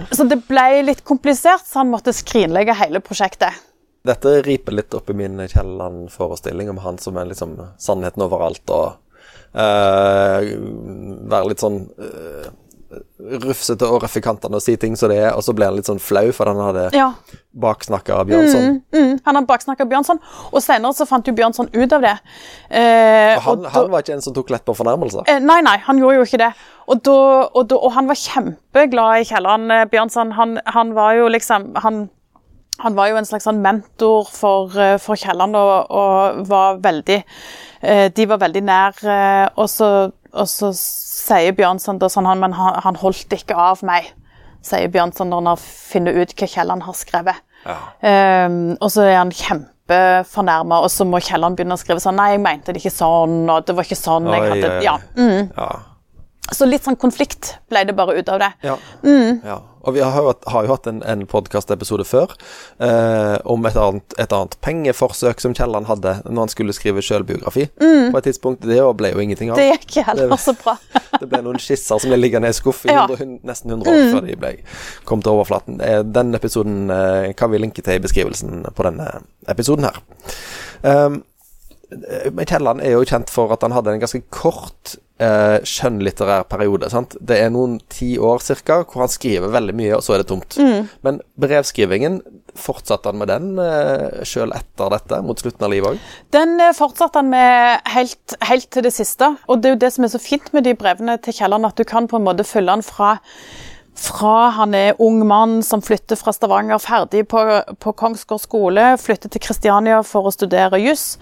Så 0.08 0.24
det 0.28 0.38
ble 0.48 0.82
litt 0.84 1.02
komplisert, 1.04 1.66
så 1.68 1.82
han 1.82 1.92
måtte 1.92 2.14
skrinlegge 2.16 2.76
hele 2.76 3.00
prosjektet. 3.04 3.56
Dette 4.06 4.38
riper 4.46 4.78
litt 4.78 4.96
opp 4.96 5.12
i 5.12 5.16
min 5.16 5.40
Kielland-forestilling 5.44 6.72
om 6.72 6.80
han 6.84 7.00
som 7.00 7.20
er 7.20 7.28
liksom 7.28 7.58
sannheten 7.80 8.24
overalt 8.24 8.72
og 8.72 8.96
uh, 9.52 10.40
være 10.40 11.50
litt 11.50 11.64
sånn 11.64 11.82
uh, 12.00 12.48
rufsete 13.44 13.87
og 13.87 14.02
røff 14.02 14.16
i 14.18 14.23
kantene 14.25 14.59
og 14.59 14.62
si 14.64 14.75
ting 14.80 14.97
som 14.99 15.11
det 15.12 15.18
er, 15.23 15.30
og 15.37 15.44
så 15.47 15.54
ble 15.54 15.66
han 15.68 15.76
litt 15.76 15.87
sånn 15.87 16.00
flau 16.02 16.30
fordi 16.35 16.54
han 16.54 16.62
hadde 16.66 16.85
Ja. 16.97 17.12
baksnakka 17.54 18.25
Bjørnson. 18.26 18.82
Mm, 18.94 19.20
han 19.25 19.35
har 19.38 19.44
baksnakka 19.47 19.87
Bjørnson, 19.90 20.18
og 20.52 20.62
senere 20.62 20.92
så 20.94 21.06
fant 21.06 21.26
jo 21.26 21.32
Bjørnson 21.35 21.68
ut 21.75 21.92
av 21.92 22.00
det. 22.02 22.16
Eh, 22.70 23.37
Og 23.37 23.42
han, 23.42 23.59
og 23.59 23.62
da- 23.62 23.68
han 23.70 23.90
var 23.90 24.02
ikke 24.02 24.14
en 24.14 24.20
som 24.23 24.35
tok 24.35 24.50
lett 24.50 24.64
på 24.64 24.75
fornærmelser. 24.76 25.25
Eh, 25.28 25.38
nei, 25.38 25.61
nei, 25.61 25.76
han 25.78 25.99
gjorde 25.99 26.16
jo 26.16 26.23
ikke 26.25 26.38
det. 26.38 26.52
Og, 26.88 27.02
da, 27.02 27.49
og, 27.54 27.68
da, 27.68 27.76
og 27.76 27.92
han 27.92 28.06
var 28.09 28.14
kjempeglad 28.14 29.20
i 29.20 29.25
Kielland, 29.25 29.70
eh, 29.70 29.85
Bjørnson. 29.85 30.32
Han, 30.32 30.59
han 30.66 30.94
var 30.94 31.14
jo 31.14 31.28
liksom 31.28 31.76
han, 31.76 32.09
han 32.80 32.94
var 32.97 33.09
jo 33.11 33.16
en 33.16 33.25
slags 33.28 33.44
sånn 33.44 33.61
mentor 33.62 34.25
for, 34.30 34.70
eh, 34.78 34.97
for 34.99 35.14
Kielland 35.14 35.54
og, 35.54 35.87
og 35.90 36.47
var 36.49 36.78
veldig 36.78 37.23
eh, 37.82 38.09
De 38.09 38.26
var 38.26 38.38
veldig 38.38 38.62
nær. 38.64 39.50
Og 39.56 39.68
så, 39.68 40.12
og 40.32 40.49
så 40.50 40.70
sier 40.76 41.54
Bjørn 41.56 41.80
Sander 41.82 42.10
sånn 42.12 42.28
han, 42.28 42.40
Men 42.42 42.54
han, 42.56 42.78
han 42.84 42.99
holdt 43.00 43.32
ikke 43.37 43.56
av 43.58 43.84
meg, 43.87 44.12
sier 44.64 44.90
Bjørnson 44.92 45.30
når 45.32 45.52
han 45.52 45.60
funnet 45.60 46.16
ut 46.16 46.34
hva 46.37 46.49
Kielland 46.54 46.87
har 46.87 46.96
skrevet. 46.99 47.44
Um, 48.00 48.76
og 48.80 48.88
så 48.92 49.04
er 49.04 49.18
han 49.18 49.32
kjempefornærma, 49.37 50.80
og 50.80 50.90
så 50.92 51.04
må 51.08 51.20
Kielland 51.25 51.58
begynne 51.58 51.76
å 51.76 51.80
skrive 51.80 52.00
sånn 52.00 52.16
Nei, 52.20 52.32
jeg 52.34 52.44
mente 52.44 52.72
det 52.72 52.80
ikke 52.82 52.94
sånn, 52.94 53.42
og 53.52 53.66
det 53.68 53.76
var 53.76 53.88
ikke 53.88 54.00
sånn 54.00 54.30
jeg 54.32 54.52
hadde. 54.54 54.75
Ja. 54.87 54.96
Mm. 55.18 55.50
Ja. 55.56 55.70
Så 56.52 56.66
litt 56.66 56.85
sånn 56.87 56.97
konflikt 56.99 57.54
ble 57.71 57.85
det 57.87 57.95
bare 57.95 58.16
ut 58.19 58.28
av 58.28 58.40
det. 58.42 58.52
Ja. 58.66 58.76
Mm. 59.04 59.40
ja. 59.47 59.61
Og 59.80 59.95
vi 59.97 60.02
har, 60.04 60.12
jo 60.21 60.33
har 60.52 60.66
jo 60.66 60.73
hatt 60.75 60.87
en, 60.90 60.99
en 61.09 61.23
podkastepisode 61.30 62.04
før 62.04 62.35
eh, 62.85 63.37
om 63.49 63.64
et 63.64 63.78
annet, 63.80 64.16
et 64.21 64.35
annet 64.37 64.57
pengeforsøk 64.61 65.40
som 65.40 65.54
Kielland 65.57 65.88
hadde 65.88 66.19
når 66.26 66.40
han 66.42 66.52
skulle 66.52 66.75
skrive 66.76 67.00
sjølbiografi. 67.04 67.64
På 67.80 68.19
et 68.21 68.26
tidspunkt. 68.28 68.66
Det 68.69 68.76
ble 68.99 69.12
jo 69.14 69.23
ingenting 69.25 69.54
av. 69.54 69.57
Mm. 69.57 69.62
Det 69.62 69.78
gikk 69.87 70.04
heller 70.11 70.35
Det- 70.35 70.40
så 70.42 70.52
bra. 70.59 70.76
Det 71.21 71.28
ble 71.28 71.40
noen 71.47 71.59
skisser 71.61 71.99
som 72.00 72.12
ble 72.12 72.19
liggende 72.21 72.50
i 72.52 72.57
skuff 72.57 72.85
i 72.87 72.92
Ja. 72.92 73.07
Mm. 73.09 73.16
100, 73.16 73.40
nesten 73.49 73.73
100 73.73 73.90
år 73.95 74.12
før 74.12 74.26
de 74.28 74.37
ble, 74.42 74.52
kom 75.09 75.25
til 75.25 75.33
overflaten. 75.33 75.80
Eh, 75.80 76.02
Den 76.04 76.35
episoden 76.37 76.90
eh, 76.90 77.33
kan 77.33 77.50
vi 77.50 77.62
linke 77.64 77.83
til 77.83 77.97
i 77.97 78.04
beskrivelsen 78.04 78.66
på 78.76 78.85
denne 78.90 79.09
episoden 79.49 79.88
her. 79.88 80.02
Um, 80.83 81.23
Kielland 81.90 82.82
er 82.85 82.94
jo 82.94 83.06
kjent 83.06 83.30
for 83.32 83.52
at 83.54 83.64
han 83.66 83.75
hadde 83.75 83.94
en 83.94 84.02
ganske 84.02 84.23
kort 84.32 84.97
eh, 85.20 85.59
skjønnlitterær 85.66 86.47
periode. 86.50 86.90
sant? 86.92 87.16
Det 87.20 87.38
er 87.42 87.52
noen 87.52 87.78
ti 87.92 88.12
år 88.18 88.42
cirka, 88.44 88.80
hvor 88.85 89.04
han 89.04 89.12
skriver 89.12 89.52
veldig 89.52 89.76
mye, 89.76 89.94
og 89.97 90.04
så 90.06 90.14
er 90.14 90.23
det 90.23 90.30
tomt. 90.30 90.59
Men 91.06 91.20
brevskrivingen, 91.40 92.20
fortsatte 92.59 93.12
han 93.12 93.20
med 93.20 93.30
den 93.30 93.59
eh, 93.62 94.23
sjøl 94.26 94.50
etter 94.56 94.90
dette, 94.94 95.20
mot 95.23 95.38
slutten 95.38 95.66
av 95.66 95.73
livet 95.73 95.94
òg? 95.94 96.04
Den 96.35 96.56
eh, 96.59 96.75
fortsatte 96.76 97.23
han 97.23 97.30
med 97.32 97.90
helt, 97.94 98.38
helt 98.50 98.70
til 98.75 98.87
det 98.87 98.94
siste. 98.97 99.35
Og 99.49 99.61
det 99.61 99.70
er 99.70 99.76
jo 99.76 99.82
det 99.87 99.92
som 99.97 100.06
er 100.06 100.14
så 100.14 100.23
fint 100.23 100.50
med 100.56 100.66
de 100.66 100.76
brevene 100.78 101.18
til 101.23 101.37
Kielland, 101.37 101.68
at 101.68 101.78
du 101.78 101.87
kan 101.88 102.11
på 102.11 102.18
en 102.18 102.26
måte 102.26 102.47
følge 102.47 102.78
han 102.78 102.87
fra 102.87 103.16
fra 104.00 104.49
han 104.56 104.75
er 104.75 104.99
ung 105.02 105.18
mann 105.28 105.59
som 105.66 105.82
flytter 105.85 106.16
fra 106.16 106.32
Stavanger, 106.32 106.80
ferdig 106.80 107.26
på, 107.28 107.40
på 107.82 107.92
Kongsgård 107.99 108.40
skole, 108.40 108.85
flytter 109.00 109.32
til 109.32 109.42
Kristiania 109.44 110.00
for 110.06 110.28
å 110.28 110.32
studere 110.32 110.80
juss. 110.80 111.18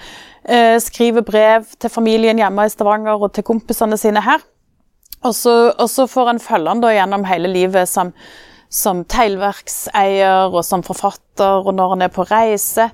Eh, 0.49 0.79
skriver 0.81 1.25
brev 1.29 1.67
til 1.77 1.93
familien 1.93 2.39
hjemme 2.41 2.65
i 2.65 2.71
Stavanger 2.73 3.21
og 3.21 3.35
til 3.37 3.45
kompisene 3.45 3.99
sine 4.01 4.23
her. 4.25 4.41
Og 5.27 5.35
så, 5.37 5.55
og 5.75 5.89
så 5.93 6.07
får 6.09 6.31
en 6.33 6.41
følge 6.41 6.73
han 6.73 6.81
da 6.81 6.93
gjennom 6.95 7.27
hele 7.29 7.51
livet 7.53 7.91
som, 7.91 8.15
som 8.73 9.03
teglverkseier 9.05 10.49
og 10.49 10.63
som 10.65 10.85
forfatter, 10.87 11.67
og 11.67 11.75
når 11.77 11.93
han 11.93 12.07
er 12.07 12.15
på 12.15 12.25
reise. 12.31 12.89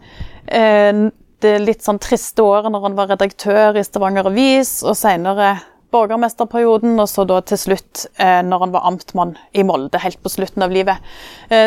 Eh, 0.49 1.05
det 1.45 1.55
litt 1.63 1.87
sånn 1.87 2.01
triste 2.03 2.43
året 2.43 2.73
når 2.73 2.89
han 2.89 2.99
var 2.99 3.13
redaktør 3.13 3.79
i 3.79 3.87
Stavanger 3.87 4.33
Avis, 4.33 4.81
og 4.83 4.99
senere 4.99 5.55
borgermesterperioden, 5.95 6.97
og 6.99 7.07
så 7.07 7.23
da 7.29 7.39
til 7.47 7.61
slutt 7.69 8.09
eh, 8.19 8.41
når 8.43 8.65
han 8.65 8.75
var 8.75 8.89
amtmann 8.91 9.37
i 9.55 9.63
Molde, 9.63 10.01
helt 10.03 10.19
på 10.25 10.33
slutten 10.33 10.65
av 10.67 10.75
livet. 10.75 11.15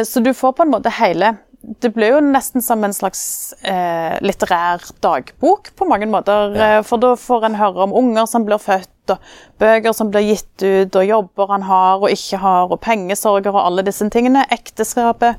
Så 0.04 0.20
du 0.20 0.34
får 0.36 0.58
på 0.58 0.66
en 0.66 0.74
måte 0.74 0.92
hele 0.98 1.38
Det 1.68 1.90
ble 1.92 2.08
jo 2.14 2.20
nesten 2.24 2.64
som 2.64 2.80
en 2.88 2.94
slags 2.96 3.52
eh, 3.68 4.14
litterær 4.24 4.86
dagbok 5.04 5.74
på 5.76 5.88
mange 5.90 6.08
måter. 6.08 6.54
Ja. 6.56 6.68
Eh, 6.78 6.84
for 6.88 7.02
da 7.04 7.10
får 7.20 7.44
en 7.50 7.58
høre 7.60 7.84
om 7.84 7.96
unger 8.06 8.26
som 8.32 8.46
blir 8.48 8.62
født, 8.64 8.88
og 9.12 9.20
bøker 9.60 9.92
som 9.96 10.08
blir 10.12 10.24
gitt 10.30 10.64
ut, 10.64 10.96
og 10.96 11.10
jobber 11.10 11.52
han 11.52 11.66
har 11.68 12.00
og 12.00 12.08
ikke 12.14 12.40
har, 12.40 12.72
og 12.72 12.80
pengesorger 12.84 13.52
og 13.52 13.66
alle 13.66 13.84
disse 13.88 14.08
tingene. 14.14 14.46
Ekteskapet. 14.56 15.36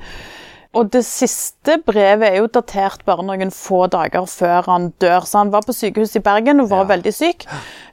Og 0.77 0.91
det 0.93 1.01
siste 1.09 1.79
brevet 1.87 2.29
er 2.29 2.37
jo 2.43 2.51
datert 2.53 3.01
bare 3.09 3.25
noen 3.25 3.49
få 3.51 3.87
dager 3.89 4.29
før 4.29 4.69
han 4.69 4.91
dør. 5.01 5.25
Så 5.25 5.41
han 5.41 5.51
var 5.55 5.65
på 5.65 5.73
sykehus 5.73 6.13
i 6.21 6.25
Bergen 6.25 6.61
og 6.61 6.69
var 6.69 6.85
Ja. 6.85 6.91
veldig 6.93 7.15
syk. 7.17 7.47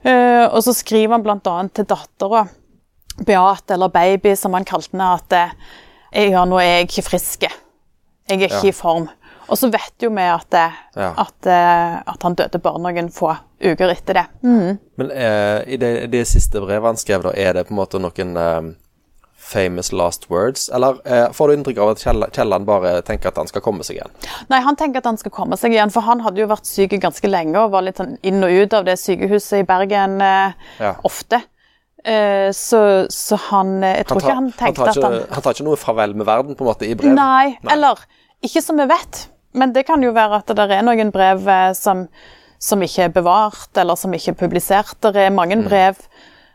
Eh, 0.03 0.43
og 0.51 0.59
så 0.61 0.75
skriver 0.75 1.15
han 1.15 1.23
bl.a. 1.23 1.67
til 1.71 1.87
dattera, 1.87 2.49
Beate, 3.25 3.73
eller 3.77 3.87
Baby, 3.95 4.35
som 4.35 4.53
han 4.59 4.65
kalte 4.67 4.91
henne, 4.91 5.13
at 5.15 5.31
eh, 6.11 6.31
ja, 6.35 6.43
nå 6.43 6.59
er 6.59 6.81
jeg 6.83 6.89
ikke 6.89 7.09
frisk. 7.15 7.47
Jeg 8.29 8.41
er 8.41 8.47
ikke 8.49 8.63
Ja. 8.63 8.69
i 8.69 8.71
form. 8.73 9.09
Og 9.47 9.57
så 9.57 9.67
vet 9.69 10.01
jo 10.01 10.09
vi 10.09 10.21
at, 10.25 10.47
det, 10.49 10.71
Ja. 10.95 11.11
at, 11.17 11.45
eh, 11.45 11.97
at 12.13 12.23
han 12.23 12.33
døde 12.35 12.57
bare 12.59 12.79
noen 12.81 13.11
få 13.13 13.35
uker 13.61 13.91
etter 13.93 14.13
det. 14.13 14.25
Mm. 14.43 14.79
Men 14.97 15.11
eh, 15.11 15.63
i 15.67 15.77
det, 15.77 16.09
det 16.11 16.23
siste 16.27 16.59
brevet 16.59 16.83
han 16.83 16.97
skrev, 16.97 17.21
da, 17.23 17.29
er 17.37 17.53
det 17.53 17.67
på 17.67 17.75
en 17.75 17.77
måte 17.77 17.99
noen 18.01 18.35
eh, 18.35 18.73
famous 19.37 19.91
last 19.93 20.25
words? 20.31 20.69
Eller 20.73 20.97
eh, 21.05 21.27
får 21.31 21.47
du 21.47 21.53
inntrykk 21.59 21.77
av 21.77 21.89
at 21.93 22.31
Kielland 22.33 22.65
bare 22.65 23.01
tenker 23.05 23.29
at 23.29 23.37
han 23.37 23.47
skal 23.51 23.61
komme 23.61 23.83
seg 23.85 23.99
igjen? 23.99 24.09
Nei, 24.49 24.59
han 24.65 24.75
tenker 24.75 24.97
at 25.03 25.05
han 25.11 25.17
skal 25.21 25.31
komme 25.31 25.57
seg 25.61 25.71
igjen, 25.77 25.91
for 25.93 26.01
han 26.01 26.21
hadde 26.25 26.41
jo 26.41 26.47
vært 26.49 26.65
syk 26.65 26.97
ganske 26.99 27.29
lenge 27.29 27.55
og 27.61 27.69
var 27.77 27.85
litt 27.85 28.01
sånn 28.01 28.17
inn 28.25 28.41
og 28.43 28.49
ut 28.49 28.73
av 28.73 28.85
det 28.89 28.97
sykehuset 28.97 29.59
i 29.61 29.67
Bergen 29.69 30.17
eh, 30.25 30.53
Ja. 30.81 30.95
ofte. 31.05 31.43
Eh, 32.05 32.51
så, 32.53 32.79
så 33.09 33.37
han 33.49 33.79
eh, 33.83 33.95
Jeg 33.97 34.05
tror 34.05 34.21
ikke 34.21 34.33
han 34.37 34.49
tenkte 34.53 34.83
tar 34.83 34.91
at 34.91 35.05
han 35.07 35.15
han 35.25 35.41
tar 35.41 35.55
ikke 35.55 35.65
noe 35.65 35.79
farvel 35.81 36.11
med 36.13 36.27
verden, 36.27 36.57
på 36.57 36.61
en 36.61 36.69
måte, 36.69 36.85
i 36.85 36.93
brev? 36.97 37.15
Nei, 37.17 37.55
eller 37.73 38.03
ikke 38.45 38.61
som 38.61 38.77
vi 38.77 38.85
vet. 38.91 39.25
Men 39.57 39.71
det 39.73 39.85
kan 39.87 40.03
jo 40.03 40.11
være 40.13 40.41
at 40.43 40.51
det 40.53 40.67
er 40.75 40.83
noen 40.85 41.09
brev 41.15 41.47
eh, 41.49 41.71
som, 41.77 42.05
som 42.61 42.83
ikke 42.85 43.07
er 43.07 43.15
bevart, 43.15 43.71
eller 43.81 43.97
som 43.97 44.13
ikke 44.13 44.35
er 44.35 44.39
publisert. 44.43 44.93
Det 45.01 45.17
er 45.17 45.33
mange 45.33 45.57
brev 45.65 45.97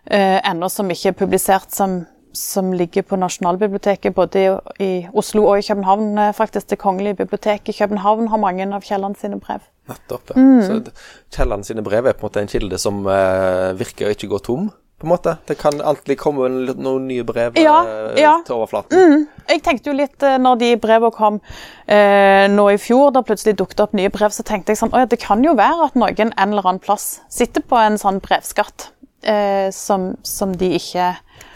eh, 0.06 0.38
ennå 0.38 0.68
som 0.70 0.90
ikke 0.92 1.10
er 1.10 1.16
publisert, 1.18 1.72
som, 1.74 2.04
som 2.36 2.70
ligger 2.76 3.02
på 3.08 3.18
Nasjonalbiblioteket, 3.18 4.14
både 4.14 4.44
i, 4.44 4.52
i 4.86 4.90
Oslo 5.10 5.48
og 5.48 5.58
i 5.58 5.66
København. 5.66 6.28
faktisk 6.36 6.70
Det 6.70 6.78
Kongelige 6.78 7.24
biblioteket 7.24 7.74
i 7.74 7.78
København 7.78 8.28
har 8.30 8.38
mange 8.38 8.68
av 8.70 8.86
Kielland 8.86 9.18
sine 9.18 9.40
brev. 9.40 9.66
Nettopp. 9.90 10.30
ja. 10.30 10.38
Mm. 10.38 10.62
Så 10.62 10.92
Kielland 11.34 11.66
sine 11.66 11.82
brev 11.82 12.06
er 12.06 12.14
på 12.14 12.28
en 12.28 12.30
måte 12.30 12.44
en 12.44 12.52
kilde 12.52 12.78
som 12.78 13.02
uh, 13.02 13.74
virker 13.74 14.06
å 14.06 14.14
ikke 14.14 14.30
gå 14.30 14.38
tom, 14.46 14.70
på 15.00 15.06
en 15.08 15.12
måte. 15.14 15.32
Det 15.48 15.56
kan 15.58 15.80
alltid 15.80 16.18
komme 16.20 16.48
noen 16.76 17.06
nye 17.08 17.24
brev 17.24 17.56
Ja, 17.58 17.78
eh, 17.88 18.20
ja. 18.20 18.34
til 18.46 18.58
overflaten. 18.58 19.24
Jeg 19.48 19.62
tenkte 19.64 19.90
jo 19.90 19.96
litt 19.96 20.22
eh, 20.22 20.36
når 20.38 20.58
de 20.60 20.70
brevene 20.82 21.10
kom 21.16 21.40
eh, 21.88 22.44
nå 22.52 22.66
i 22.74 22.78
fjor, 22.78 23.10
da 23.16 23.22
plutselig 23.26 23.56
dukket 23.58 23.80
opp 23.86 23.96
nye 23.96 24.12
brev, 24.12 24.30
så 24.36 24.44
tenkte 24.46 24.74
jeg 24.74 24.80
sånn 24.82 24.92
Å 24.94 25.02
ja, 25.02 25.08
det 25.10 25.18
kan 25.22 25.42
jo 25.44 25.56
være 25.58 25.88
at 25.88 25.96
noen 25.98 26.30
en 26.36 26.52
eller 26.52 26.68
annen 26.68 26.82
plass 26.84 27.20
sitter 27.32 27.64
på 27.64 27.80
en 27.80 27.96
sånn 27.98 28.20
brevskatt 28.20 28.90
eh, 29.24 29.70
som, 29.72 30.12
som 30.22 30.52
de 30.60 30.74
ikke 30.76 31.08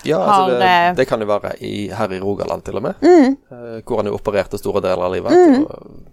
Ja, 0.08 0.18
altså 0.24 0.56
det, 0.58 0.72
eh, 0.72 0.88
det 0.98 1.06
kan 1.08 1.20
jo 1.20 1.28
være 1.28 1.54
i, 1.64 1.88
her 1.92 2.12
i 2.16 2.18
Rogaland 2.24 2.64
til 2.66 2.80
og 2.80 2.88
med, 2.88 3.04
Mm. 3.04 3.36
eh, 3.52 3.78
hvor 3.84 4.00
han 4.02 4.08
jo 4.10 4.16
opererte 4.18 4.58
store 4.60 4.80
deler 4.84 5.04
av 5.06 5.12
livet. 5.14 5.32
Og 5.68 6.10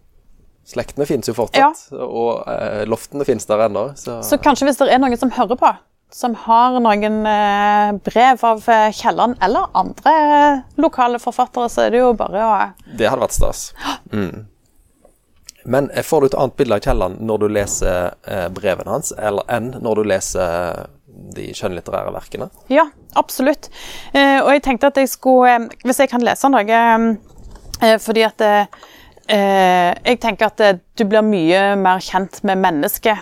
Slektene 0.72 1.08
finnes 1.10 1.28
jo 1.28 1.34
fortsatt, 1.36 1.88
og 1.98 2.44
eh, 2.48 2.84
loftene 2.88 3.26
finnes 3.28 3.48
der 3.50 3.64
ennå. 3.66 3.88
Så, 3.98 4.20
Så 4.24 4.38
kanskje 4.40 4.68
hvis 4.70 4.78
det 4.80 4.92
er 4.94 5.02
noen 5.02 5.18
som 5.20 5.32
hører 5.34 5.58
på, 5.60 5.72
som 6.14 6.36
har 6.36 6.80
noen 6.84 7.26
eh, 7.26 7.92
brev 8.04 8.46
av 8.46 8.70
eh, 8.70 8.92
Kielland 8.92 9.36
eller 9.42 9.72
andre 9.74 10.14
eh, 10.38 10.60
lokale 10.82 11.20
forfattere, 11.20 11.70
så 11.70 11.86
er 11.86 11.94
det 11.94 12.02
jo 12.02 12.14
bare 12.20 12.46
å 12.46 12.56
det 12.98 13.08
hadde 13.08 13.24
vært 13.24 13.38
stas. 13.38 13.62
Mm. 14.12 14.48
Men 15.72 15.88
får 16.04 16.22
du 16.22 16.28
et 16.28 16.40
annet 16.42 16.58
bilde 16.60 16.78
av 16.78 16.84
Kielland 16.84 17.22
når 17.24 17.44
du 17.44 17.48
leser 17.54 18.48
brevene 18.52 18.96
hans, 18.96 19.12
eller 19.14 19.46
enn 19.54 19.70
når 19.78 20.02
du 20.02 20.08
leser 20.10 20.88
de 21.36 21.52
skjønnlitterære 21.56 22.12
verkene? 22.16 22.48
Ja, 22.74 22.88
absolutt. 23.20 23.70
Og 24.16 24.50
jeg 24.52 24.64
tenkte 24.66 24.90
at 24.90 24.98
jeg 24.98 25.12
skulle 25.12 25.70
Hvis 25.86 26.02
jeg 26.02 26.10
kan 26.10 26.24
lese 26.26 26.50
noe 26.50 26.80
Fordi 28.02 28.24
at 28.26 28.42
Jeg 29.30 30.22
tenker 30.24 30.50
at 30.50 30.82
du 30.98 31.06
blir 31.06 31.24
mye 31.24 31.62
mer 31.80 32.02
kjent 32.04 32.42
med 32.48 32.64
mennesket 32.64 33.22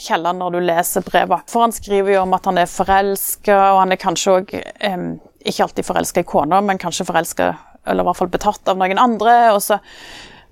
Kielland 0.00 0.40
når 0.42 0.54
du 0.54 0.60
leser 0.64 1.04
brevet. 1.06 1.46
For 1.50 1.64
han 1.64 1.74
skriver 1.76 2.14
jo 2.14 2.24
om 2.24 2.36
at 2.36 2.48
han 2.48 2.60
er 2.60 2.70
forelska, 2.70 3.56
og 3.74 3.82
han 3.84 3.94
er 3.94 4.00
kanskje 4.00 4.36
òg 4.38 4.54
eh, 4.58 5.08
Ikke 5.40 5.64
alltid 5.64 5.86
forelska 5.86 6.20
i 6.20 6.28
kona, 6.28 6.60
men 6.60 6.78
kanskje 6.78 7.06
forelska, 7.08 7.54
eller 7.88 8.04
i 8.04 8.08
hvert 8.10 8.18
fall 8.18 8.32
betatt 8.32 8.68
av 8.68 8.76
noen 8.80 9.00
andre. 9.00 9.36
Og 9.54 9.62
så, 9.64 9.78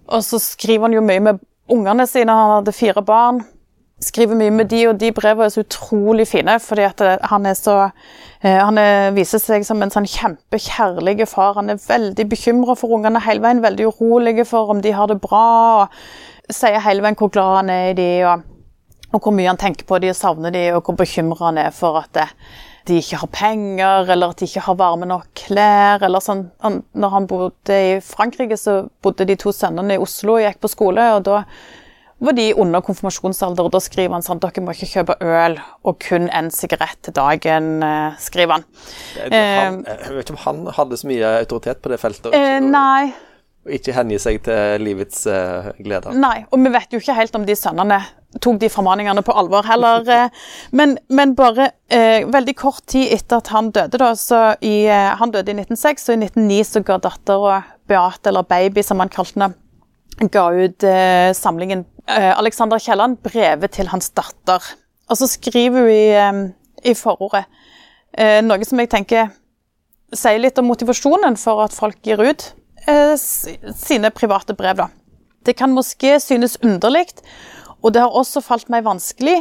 og 0.08 0.24
så 0.24 0.40
skriver 0.40 0.88
han 0.88 0.96
jo 0.96 1.04
mye 1.04 1.24
med 1.26 1.42
ungene 1.68 2.06
sine. 2.08 2.32
Han 2.32 2.58
hadde 2.58 2.76
fire 2.76 3.04
barn 3.04 3.42
skriver 4.00 4.38
mye 4.38 4.52
med 4.54 4.68
de, 4.70 4.82
og 4.88 4.98
de 5.00 5.10
brevene 5.14 5.48
er 5.48 5.52
så 5.52 5.64
utrolig 5.64 6.28
fine, 6.30 6.58
fordi 6.62 6.84
at 6.86 7.02
eh, 7.04 7.16
han 7.30 7.46
er 7.46 7.56
så 7.58 7.76
eh, 8.42 8.58
Han 8.58 8.78
er, 8.78 9.10
viser 9.16 9.42
seg 9.42 9.66
som 9.66 9.82
en 9.82 9.90
sånn 9.90 10.06
kjempekjærlig 10.06 11.26
far. 11.28 11.56
Han 11.58 11.70
er 11.72 11.82
veldig 11.82 12.28
bekymra 12.30 12.76
for 12.78 12.94
ungene 12.94 13.22
hele 13.24 13.42
veien, 13.42 13.62
veldig 13.64 13.88
urolig 13.90 14.46
for 14.46 14.70
om 14.74 14.82
de 14.84 14.94
har 14.94 15.10
det 15.10 15.20
bra, 15.22 15.48
og 15.82 16.54
sier 16.54 16.80
hele 16.84 17.02
veien 17.04 17.18
hvor 17.18 17.32
glad 17.34 17.56
han 17.62 17.74
er 17.74 17.90
i 17.90 17.98
de, 17.98 18.10
og, 18.28 18.46
og 19.12 19.22
hvor 19.22 19.32
mye 19.34 19.48
han 19.48 19.60
tenker 19.60 19.86
på 19.88 20.00
de 20.02 20.10
og 20.12 20.18
savner 20.18 20.52
de, 20.54 20.64
og 20.76 20.82
hvor 20.84 20.98
bekymra 20.98 21.48
han 21.48 21.60
er 21.62 21.70
for 21.74 22.00
at, 22.02 22.10
det, 22.16 22.26
de 22.88 23.00
ikke 23.00 23.20
har 23.22 23.32
penger, 23.32 24.12
eller 24.12 24.32
at 24.32 24.40
de 24.40 24.48
ikke 24.48 24.64
har 24.64 24.78
varme 24.80 25.08
nok 25.08 25.26
klær. 25.36 26.04
eller 26.04 26.24
sånn. 26.24 26.46
Han, 26.64 26.82
når 26.92 27.14
han 27.16 27.28
bodde 27.28 27.82
i 27.90 27.98
Frankrike, 28.04 28.56
så 28.60 28.80
bodde 29.04 29.28
de 29.28 29.36
to 29.40 29.52
sønnene 29.52 29.96
i 29.96 30.02
Oslo 30.02 30.38
og 30.38 30.44
gikk 30.46 30.62
på 30.64 30.72
skole. 30.72 31.10
og 31.16 31.26
da 31.28 31.42
var 32.18 32.34
de 32.34 32.48
under 32.58 32.82
konfirmasjonsalder, 32.82 33.68
og 33.68 33.74
da 33.76 33.80
skriver 33.82 34.16
han 34.16 34.24
sånn 34.26 34.40
dere 34.42 34.62
må 34.64 34.74
ikke 34.74 34.90
kjøpe 34.90 35.14
øl 35.22 35.54
og 35.86 36.00
kun 36.02 36.26
en 36.34 36.50
sigarett 36.50 36.98
til 37.06 37.14
dagen, 37.14 37.68
eh, 37.86 38.16
skriver 38.18 38.58
han. 38.58 38.66
Han, 39.30 39.84
jeg 39.86 40.16
vet 40.16 40.24
ikke 40.24 40.34
om 40.34 40.42
han 40.42 40.74
hadde 40.80 40.98
så 40.98 41.10
mye 41.10 41.36
autoritet 41.44 41.82
på 41.84 41.92
det 41.92 42.00
feltet. 42.02 42.34
Eh, 42.34 42.58
nei. 42.64 43.12
Og 43.66 43.74
ikke 43.74 43.96
hengi 43.96 44.20
seg 44.22 44.38
til 44.46 44.84
livets 44.84 45.26
uh, 45.26 45.72
gleder. 45.82 46.14
Nei, 46.16 46.44
og 46.48 46.62
vi 46.62 46.70
vet 46.72 46.94
jo 46.94 47.00
ikke 47.02 47.16
helt 47.18 47.36
om 47.36 47.44
de 47.48 47.56
sønnene 47.58 47.98
tok 48.42 48.58
de 48.60 48.68
formaningene 48.72 49.22
på 49.24 49.34
alvor 49.36 49.66
heller. 49.68 50.04
Eh, 50.18 50.30
men, 50.72 50.96
men 51.12 51.34
bare 51.36 51.70
eh, 51.92 52.24
veldig 52.28 52.54
kort 52.56 52.84
tid 52.90 53.12
etter 53.12 53.40
at 53.42 53.50
han 53.52 53.70
døde, 53.74 53.98
da, 54.00 54.10
så 54.16 54.54
i, 54.64 54.86
eh, 54.88 55.10
han 55.20 55.32
døde 55.34 55.52
i 55.52 55.56
1906, 55.56 56.08
og 56.08 56.14
i 56.14 56.28
1909 56.28 56.58
så 56.68 56.82
ga 56.86 56.98
dattera 57.02 57.58
Beate, 57.88 58.30
eller 58.30 58.46
Baby 58.48 58.84
som 58.84 59.02
han 59.02 59.12
kalte 59.12 59.36
henne, 59.36 59.50
ga 60.32 60.46
ut 60.54 60.86
eh, 60.86 61.30
samlingen 61.36 61.84
eh, 62.08 62.32
Alexander 62.32 62.80
Kielland, 62.82 63.20
'Brevet 63.22 63.76
til 63.76 63.90
hans 63.92 64.10
datter'. 64.16 64.72
Og 65.08 65.20
så 65.20 65.28
skriver 65.28 65.84
hun 65.84 65.92
i, 65.92 66.08
eh, 66.16 66.92
i 66.92 66.96
forordet 66.96 67.46
noe 68.18 68.64
som 68.64 68.80
jeg 68.80 68.88
tenker 68.90 69.28
sier 70.16 70.40
litt 70.40 70.56
om 70.58 70.66
motivasjonen 70.66 71.36
for 71.38 71.60
at 71.62 71.74
folk 71.76 72.00
gir 72.02 72.18
ut 72.24 72.46
sine 72.88 74.10
private 74.10 74.54
brev. 74.54 74.76
da. 74.76 74.88
Det 75.46 75.56
kan 75.56 75.70
måske 75.70 76.20
synes 76.20 76.58
underlig 76.62 77.06
og 77.82 77.94
det 77.94 78.02
har 78.02 78.14
også 78.14 78.42
falt 78.42 78.70
meg 78.72 78.86
vanskelig 78.86 79.38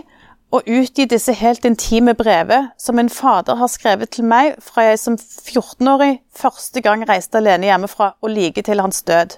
å 0.53 0.61
utgi 0.63 1.07
disse 1.09 1.33
helt 1.35 1.65
intime 1.67 2.13
brevet 2.15 2.69
som 2.79 2.99
en 3.01 3.09
fader 3.11 3.57
har 3.59 3.71
skrevet 3.71 4.13
til 4.15 4.27
meg 4.29 4.55
fra 4.63 4.85
jeg 4.87 5.01
som 5.01 5.17
14-årig 5.17 6.21
første 6.37 6.83
gang 6.85 7.03
reiste 7.09 7.41
alene 7.41 7.67
hjemmefra 7.67 8.13
og 8.21 8.31
like 8.31 8.63
til 8.63 8.79
hans 8.83 9.01
død. 9.07 9.35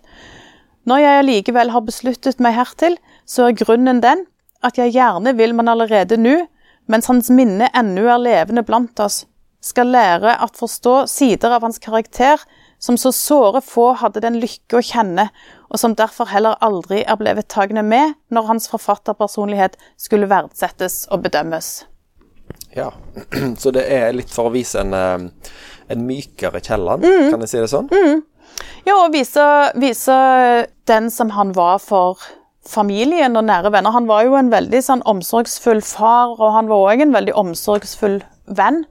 Når 0.86 1.02
jeg 1.02 1.24
allikevel 1.24 1.74
har 1.74 1.86
besluttet 1.86 2.44
meg 2.44 2.56
hertil, 2.60 3.00
så 3.26 3.48
er 3.48 3.58
grunnen 3.58 4.04
den 4.04 4.26
at 4.66 4.78
jeg 4.78 4.94
gjerne 4.94 5.34
vil 5.40 5.56
man 5.56 5.72
allerede 5.72 6.20
nå, 6.20 6.36
mens 6.90 7.08
hans 7.10 7.30
minne 7.34 7.70
ennå 7.78 8.06
er 8.10 8.22
levende 8.22 8.66
blant 8.66 9.00
oss, 9.02 9.24
skal 9.62 9.90
lære 9.92 10.36
at 10.44 10.58
forstå 10.60 11.04
sider 11.10 11.56
av 11.56 11.66
hans 11.66 11.80
karakter 11.82 12.42
som 12.80 12.98
så 12.98 13.12
såre 13.16 13.62
få 13.64 13.92
hadde 14.00 14.24
den 14.24 14.40
lykke 14.40 14.80
å 14.80 14.84
kjenne, 14.84 15.28
og 15.70 15.82
som 15.82 15.96
derfor 16.00 16.32
heller 16.32 16.58
aldri 16.66 17.04
er 17.04 17.20
blevet 17.20 17.50
tagende 17.52 17.84
med 17.86 18.16
når 18.34 18.48
hans 18.50 18.70
forfatterpersonlighet 18.72 19.78
skulle 20.00 20.30
verdsettes 20.32 21.04
og 21.12 21.26
bedømmes. 21.28 21.84
Ja, 22.76 22.92
så 23.62 23.74
det 23.76 23.86
er 23.92 24.16
litt 24.16 24.32
for 24.34 24.50
å 24.50 24.56
vise 24.56 24.82
en, 24.82 24.96
eh, 24.96 25.54
en 25.92 26.08
mykere 26.08 26.64
Kielland, 26.64 27.06
mm. 27.06 27.30
kan 27.34 27.46
jeg 27.46 27.54
si 27.54 27.62
det 27.62 27.72
sånn? 27.72 27.92
Mm. 27.92 28.26
Ja, 28.88 28.96
og 28.96 29.14
vise, 29.14 29.46
vise, 29.80 30.18
den 30.90 31.10
som 31.14 31.36
han 31.36 31.54
var 31.58 31.78
for 31.84 32.22
familien 32.66 33.38
og 33.40 33.46
nære 33.48 33.72
venner. 33.74 33.94
Han 33.94 34.10
var 34.10 34.26
jo 34.26 34.36
en 34.40 34.52
veldig 34.52 34.82
sånn 34.86 35.04
omsorgsfull 35.10 35.82
far, 35.86 36.36
og 36.38 36.54
han 36.56 36.70
var 36.72 36.94
òg 36.94 37.06
en 37.06 37.16
veldig 37.16 37.36
omsorgsfull 37.40 38.20
venn. 38.58 38.84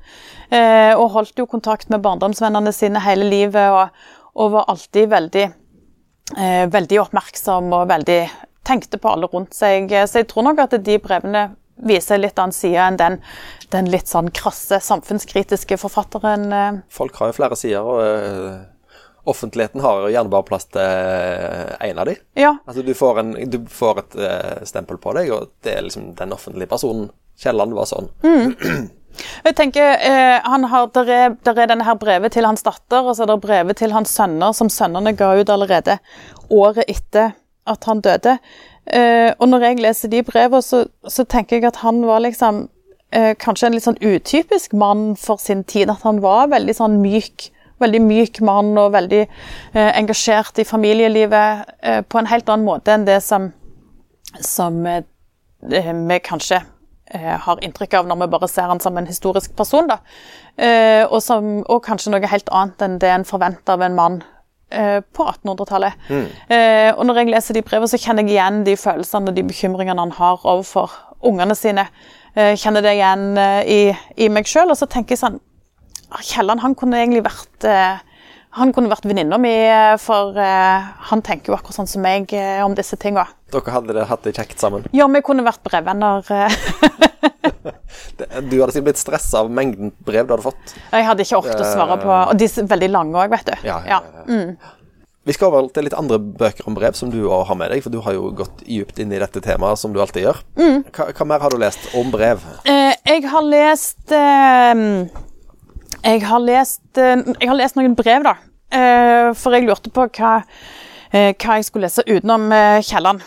Eh, 0.48 0.94
og 0.96 1.12
holdt 1.12 1.40
jo 1.40 1.48
kontakt 1.48 1.90
med 1.92 2.00
barndomsvennene 2.04 2.72
sine 2.72 3.02
hele 3.04 3.26
livet, 3.28 3.68
og, 3.68 3.92
og 4.38 4.54
var 4.56 4.70
alltid 4.72 5.10
veldig, 5.12 5.44
eh, 6.36 6.64
veldig 6.72 7.02
oppmerksom 7.04 7.68
og 7.76 7.88
veldig 7.90 8.20
tenkte 8.68 9.00
på 9.00 9.12
alle 9.12 9.28
rundt 9.32 9.56
seg. 9.56 9.92
Så 10.08 10.22
jeg 10.22 10.30
tror 10.30 10.48
nok 10.48 10.64
at 10.64 10.78
de 10.84 10.96
brevene 11.02 11.50
viser 11.88 12.18
litt 12.18 12.40
annen 12.40 12.56
side 12.56 12.80
enn 12.80 12.98
den, 12.98 13.20
den, 13.70 13.92
litt 13.92 14.10
sånn 14.10 14.32
krasse, 14.34 14.80
samfunnskritiske 14.84 15.78
forfatteren. 15.80 16.48
Eh. 16.52 16.82
Folk 16.92 17.20
har 17.20 17.32
jo 17.32 17.38
flere 17.42 17.60
sider. 17.60 17.84
og... 17.84 18.66
Offentligheten 19.28 19.82
har 19.84 20.06
gjerne 20.08 20.30
bare 20.32 20.46
plass 20.48 20.64
til 20.72 20.80
én 21.84 21.98
av 22.00 22.06
dem. 22.08 22.16
Ja. 22.38 22.54
Altså, 22.64 22.80
du 22.80 22.94
får, 22.96 23.18
en, 23.20 23.34
du 23.52 23.58
får 23.68 23.98
et 24.00 24.14
stempel 24.70 24.96
på 24.96 25.12
deg, 25.18 25.28
og 25.36 25.50
det 25.66 25.74
er 25.74 25.84
liksom 25.84 26.14
den 26.16 26.32
offentlige 26.32 26.70
personen. 26.70 27.10
Kielland 27.36 27.76
var 27.76 27.90
sånn. 27.90 28.08
Mm. 28.24 28.54
Jeg 29.44 29.56
tenker, 29.58 29.98
eh, 29.98 30.38
har, 30.44 30.86
der 30.94 31.10
er, 31.10 31.36
der 31.44 31.58
er 31.58 31.70
denne 31.70 31.86
her 31.86 31.98
brevet 31.98 32.32
til 32.32 32.46
hans 32.46 32.62
datter, 32.62 33.02
og 33.02 33.16
så 33.16 33.24
er 33.24 33.32
det 33.32 33.40
brevet 33.42 33.76
til 33.80 33.94
hans 33.94 34.14
sønner, 34.14 34.54
som 34.54 34.70
sønnene 34.70 35.14
ga 35.18 35.34
ut 35.38 35.50
allerede 35.50 35.98
året 36.50 36.84
etter 36.88 37.34
at 37.68 37.84
han 37.84 38.00
døde. 38.00 38.38
Eh, 38.86 39.32
og 39.38 39.48
når 39.48 39.66
jeg 39.66 39.80
leser 39.84 40.12
de 40.12 40.22
brevene, 40.24 40.62
så, 40.64 40.86
så, 41.08 41.24
tenker 41.28 41.58
jeg 41.58 41.68
at 41.68 41.82
han 41.82 42.00
var 42.06 42.22
liksom 42.24 42.66
eh, 43.12 43.34
kanskje 43.36 43.68
en 43.68 43.76
litt 43.76 43.84
sånn 43.84 44.00
utypisk 44.00 44.76
mann 44.78 45.12
for 45.20 45.40
sin 45.42 45.64
tid. 45.68 45.92
At 45.92 46.06
han 46.08 46.22
var 46.24 46.48
veldig 46.54 46.76
sånn 46.78 46.98
myk. 47.02 47.50
Veldig 47.78 48.00
myk 48.02 48.40
mann 48.42 48.72
og 48.80 48.94
veldig 48.96 49.20
eh, 49.22 49.92
engasjert 49.92 50.58
i 50.58 50.66
familielivet 50.66 51.68
eh, 51.78 52.00
på 52.02 52.18
en 52.18 52.30
helt 52.30 52.48
annen 52.50 52.66
måte 52.66 52.94
enn 52.94 53.06
det 53.06 53.20
som, 53.22 53.52
som 54.42 54.80
eh, 54.88 55.04
vi 55.62 56.18
kanskje 56.24 56.62
har 57.16 57.62
inntrykk 57.64 57.94
av 58.00 58.08
når 58.08 58.20
vi 58.22 58.30
bare 58.34 58.48
ser 58.50 58.68
han 58.70 58.80
som 58.80 58.98
en 58.98 59.08
historisk 59.08 59.54
person. 59.56 59.88
da. 59.88 60.00
Eh, 60.56 61.04
og, 61.06 61.20
som, 61.22 61.60
og 61.66 61.84
kanskje 61.86 62.12
noe 62.12 62.30
helt 62.30 62.50
annet 62.52 62.84
enn 62.84 62.98
det 63.02 63.12
en 63.14 63.26
forventer 63.28 63.76
av 63.76 63.84
en 63.86 63.96
mann 63.96 64.20
eh, 64.70 65.00
på 65.00 65.24
1800-tallet. 65.24 66.08
Mm. 66.08 66.26
og 66.98 67.04
når 67.06 67.20
jeg 67.20 67.32
leser 67.32 67.58
de 67.58 67.64
brevene, 67.66 67.90
så 67.90 68.00
kjenner 68.02 68.26
jeg 68.26 68.36
igjen 68.36 68.64
de 68.66 68.76
følelsene 68.76 69.32
og 69.32 69.36
de 69.38 69.46
bekymringene 69.48 70.04
han 70.04 70.16
har 70.18 70.42
overfor 70.44 70.94
ungene 71.28 71.56
sine. 71.58 71.88
kjenner 72.34 72.84
det 72.84 72.92
igjen 72.94 73.38
i, 73.66 73.80
i 74.16 74.28
meg 74.30 74.46
sjøl. 74.46 74.70
Og 74.70 74.78
så 74.78 74.86
tenker 74.86 75.16
jeg 75.16 75.22
sånn 75.24 75.40
ah, 76.10 76.22
Kielland 76.22 76.62
han 76.62 76.76
kunne 76.78 77.00
egentlig 77.00 77.24
vært 77.26 77.66
han 78.56 78.72
kunne 78.72 78.90
vært 78.90 79.04
venninna 79.08 79.36
mi, 79.40 79.52
for 80.02 80.36
uh, 80.38 80.88
han 81.10 81.22
tenker 81.24 81.52
jo 81.52 81.58
akkurat 81.58 81.76
sånn 81.76 81.90
som 81.90 82.02
meg 82.04 82.32
uh, 82.32 82.64
om 82.64 82.74
disse 82.78 82.96
tinga. 83.00 83.26
Dere 83.52 83.74
hadde 83.74 83.96
det, 83.96 84.06
hatt 84.08 84.24
det 84.24 84.34
kjekt 84.36 84.62
sammen? 84.62 84.86
Ja, 84.96 85.08
vi 85.12 85.22
kunne 85.24 85.44
vært 85.46 85.62
brevvenner. 85.66 86.24
du 88.18 88.56
hadde 88.56 88.72
sikkert 88.72 88.88
blitt 88.90 89.00
stressa 89.00 89.44
av 89.44 89.52
mengden 89.52 89.92
brev 90.06 90.26
du 90.26 90.34
hadde 90.34 90.48
fått? 90.48 90.74
Jeg 90.92 91.06
hadde 91.06 91.24
ikke 91.24 91.38
orket 91.40 91.62
å 91.62 91.68
svare 91.68 91.96
på 92.02 92.10
Og 92.12 92.34
de 92.38 92.48
er 92.48 92.68
veldig 92.72 92.90
lange 92.92 93.22
òg, 93.22 93.30
vet 93.32 93.48
du. 93.48 93.54
Ja, 93.68 93.78
ja, 93.88 94.00
ja. 94.02 94.26
Mm. 94.28 94.56
Vi 95.28 95.34
skal 95.36 95.50
over 95.50 95.66
til 95.74 95.84
litt 95.84 95.96
andre 95.96 96.16
bøker 96.16 96.68
om 96.70 96.76
brev 96.76 96.94
som 96.96 97.10
du 97.12 97.18
har 97.28 97.56
med 97.58 97.68
deg, 97.68 97.82
for 97.84 97.92
du 97.92 97.98
har 98.00 98.14
jo 98.16 98.30
gått 98.32 98.62
dypt 98.64 99.00
inn 99.02 99.10
i 99.12 99.18
dette 99.20 99.42
temaet, 99.44 99.76
som 99.76 99.92
du 99.92 100.00
alltid 100.00 100.24
gjør. 100.24 100.38
Mm. 100.56 100.86
Hva, 100.88 101.10
hva, 101.12 101.26
mer 101.28 101.44
har 101.44 101.52
du 101.52 101.58
lest 101.60 101.90
om 102.00 102.08
brev? 102.14 102.46
Eh, 102.64 102.94
jeg 103.10 103.26
har 103.28 103.44
lest 103.44 104.14
eh, 104.16 104.80
jeg, 106.04 106.24
har 106.26 106.42
lest 106.44 107.00
eh, 107.00 107.22
jeg 107.40 107.48
har 107.50 107.58
lest 107.58 107.78
noen 107.78 107.96
brev, 107.98 108.26
da. 108.26 108.36
Eh, 108.68 109.30
for 109.38 109.56
jeg 109.56 109.68
lurte 109.68 109.92
på 109.94 110.10
hva 110.18 110.36
Eh, 111.08 111.30
hva 111.40 111.54
jeg 111.56 111.64
skulle 111.64 111.88
lese 111.88 112.02
utenom 112.04 112.50
Kielland 112.84 113.22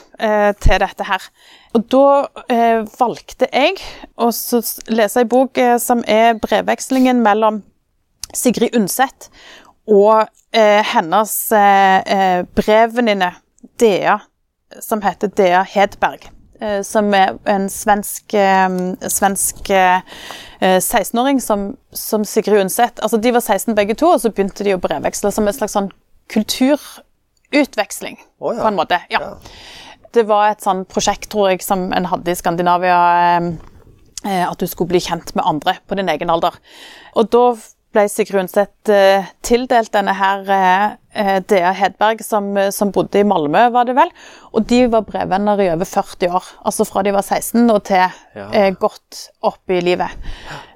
til 0.61 0.77
dette 0.83 1.05
her. 1.07 1.23
Og 1.73 1.87
da 1.89 2.83
valgte 2.99 3.47
jeg 3.49 3.79
å 4.21 4.27
lese 4.93 5.23
ei 5.23 5.25
bok 5.25 5.57
som 5.81 6.03
er 6.05 6.37
brevvekslingen 6.43 7.23
mellom 7.25 7.63
Sigrid 8.37 8.77
Undset 8.77 9.31
og 9.89 10.29
hennes 10.53 11.33
brevvenninne 12.53 13.31
Dea, 13.81 14.19
som 14.77 15.01
heter 15.01 15.33
Dea 15.41 15.63
Hedberg 15.65 16.29
som 16.85 17.07
er 17.17 17.31
en 17.49 17.63
svensk, 17.73 18.35
svensk 19.09 19.71
16-åring 20.61 21.39
som, 21.41 21.63
som, 21.89 22.21
Sigrid 22.27 22.61
Undset 22.61 23.01
altså 23.01 23.17
De 23.17 23.31
var 23.33 23.41
16 23.41 23.73
begge 23.73 23.95
to, 23.97 24.11
og 24.13 24.21
så 24.21 24.29
begynte 24.29 24.67
de 24.67 24.75
å 24.75 24.81
brevveksle 24.81 25.31
som 25.33 25.49
en 25.49 25.57
slags 25.57 25.73
sånn 25.73 25.89
kulturutveksling, 26.31 28.19
oh, 28.39 28.55
ja. 28.55 28.61
på 28.61 28.67
en 28.67 28.79
måte. 28.79 29.01
Ja. 29.11 29.21
ja. 29.21 29.35
Det 30.11 30.25
var 30.27 30.51
et 30.51 30.63
sånn 30.63 30.83
prosjekt, 30.89 31.29
tror 31.31 31.51
jeg, 31.51 31.63
som 31.63 31.89
en 31.95 32.07
hadde 32.11 32.33
i 32.33 32.37
Skandinavia. 32.37 33.01
Eh, 33.19 33.51
eh, 34.27 34.43
at 34.47 34.59
du 34.59 34.67
skulle 34.67 34.91
bli 34.91 35.03
kjent 35.03 35.33
med 35.37 35.47
andre 35.47 35.77
på 35.87 35.97
din 35.99 36.11
egen 36.11 36.31
alder. 36.33 36.57
Og 37.15 37.29
da 37.31 37.45
ble 37.91 38.05
Sigrid 38.09 38.39
Undset 38.43 38.91
eh, 38.91 39.27
tildelt 39.43 39.91
denne 39.93 40.13
her 40.15 40.47
eh, 40.55 41.37
Dea 41.49 41.73
Hedberg, 41.75 42.23
som, 42.23 42.49
som, 42.71 42.91
bodde 42.95 43.19
i 43.19 43.27
Malmö, 43.27 43.67
var 43.73 43.87
det 43.89 43.97
vel. 43.97 44.11
Og 44.55 44.65
de 44.69 44.85
var 44.91 45.05
brevvenner 45.07 45.59
i 45.59 45.69
over 45.73 45.89
40 45.89 46.35
år. 46.39 46.49
Altså 46.65 46.87
fra 46.87 47.03
de 47.03 47.13
var 47.15 47.25
16 47.25 47.65
og 47.67 47.83
til 47.89 48.01
ja. 48.01 48.47
eh, 48.55 48.71
godt 48.79 49.25
opp 49.43 49.75
i 49.75 49.81
livet. 49.83 50.15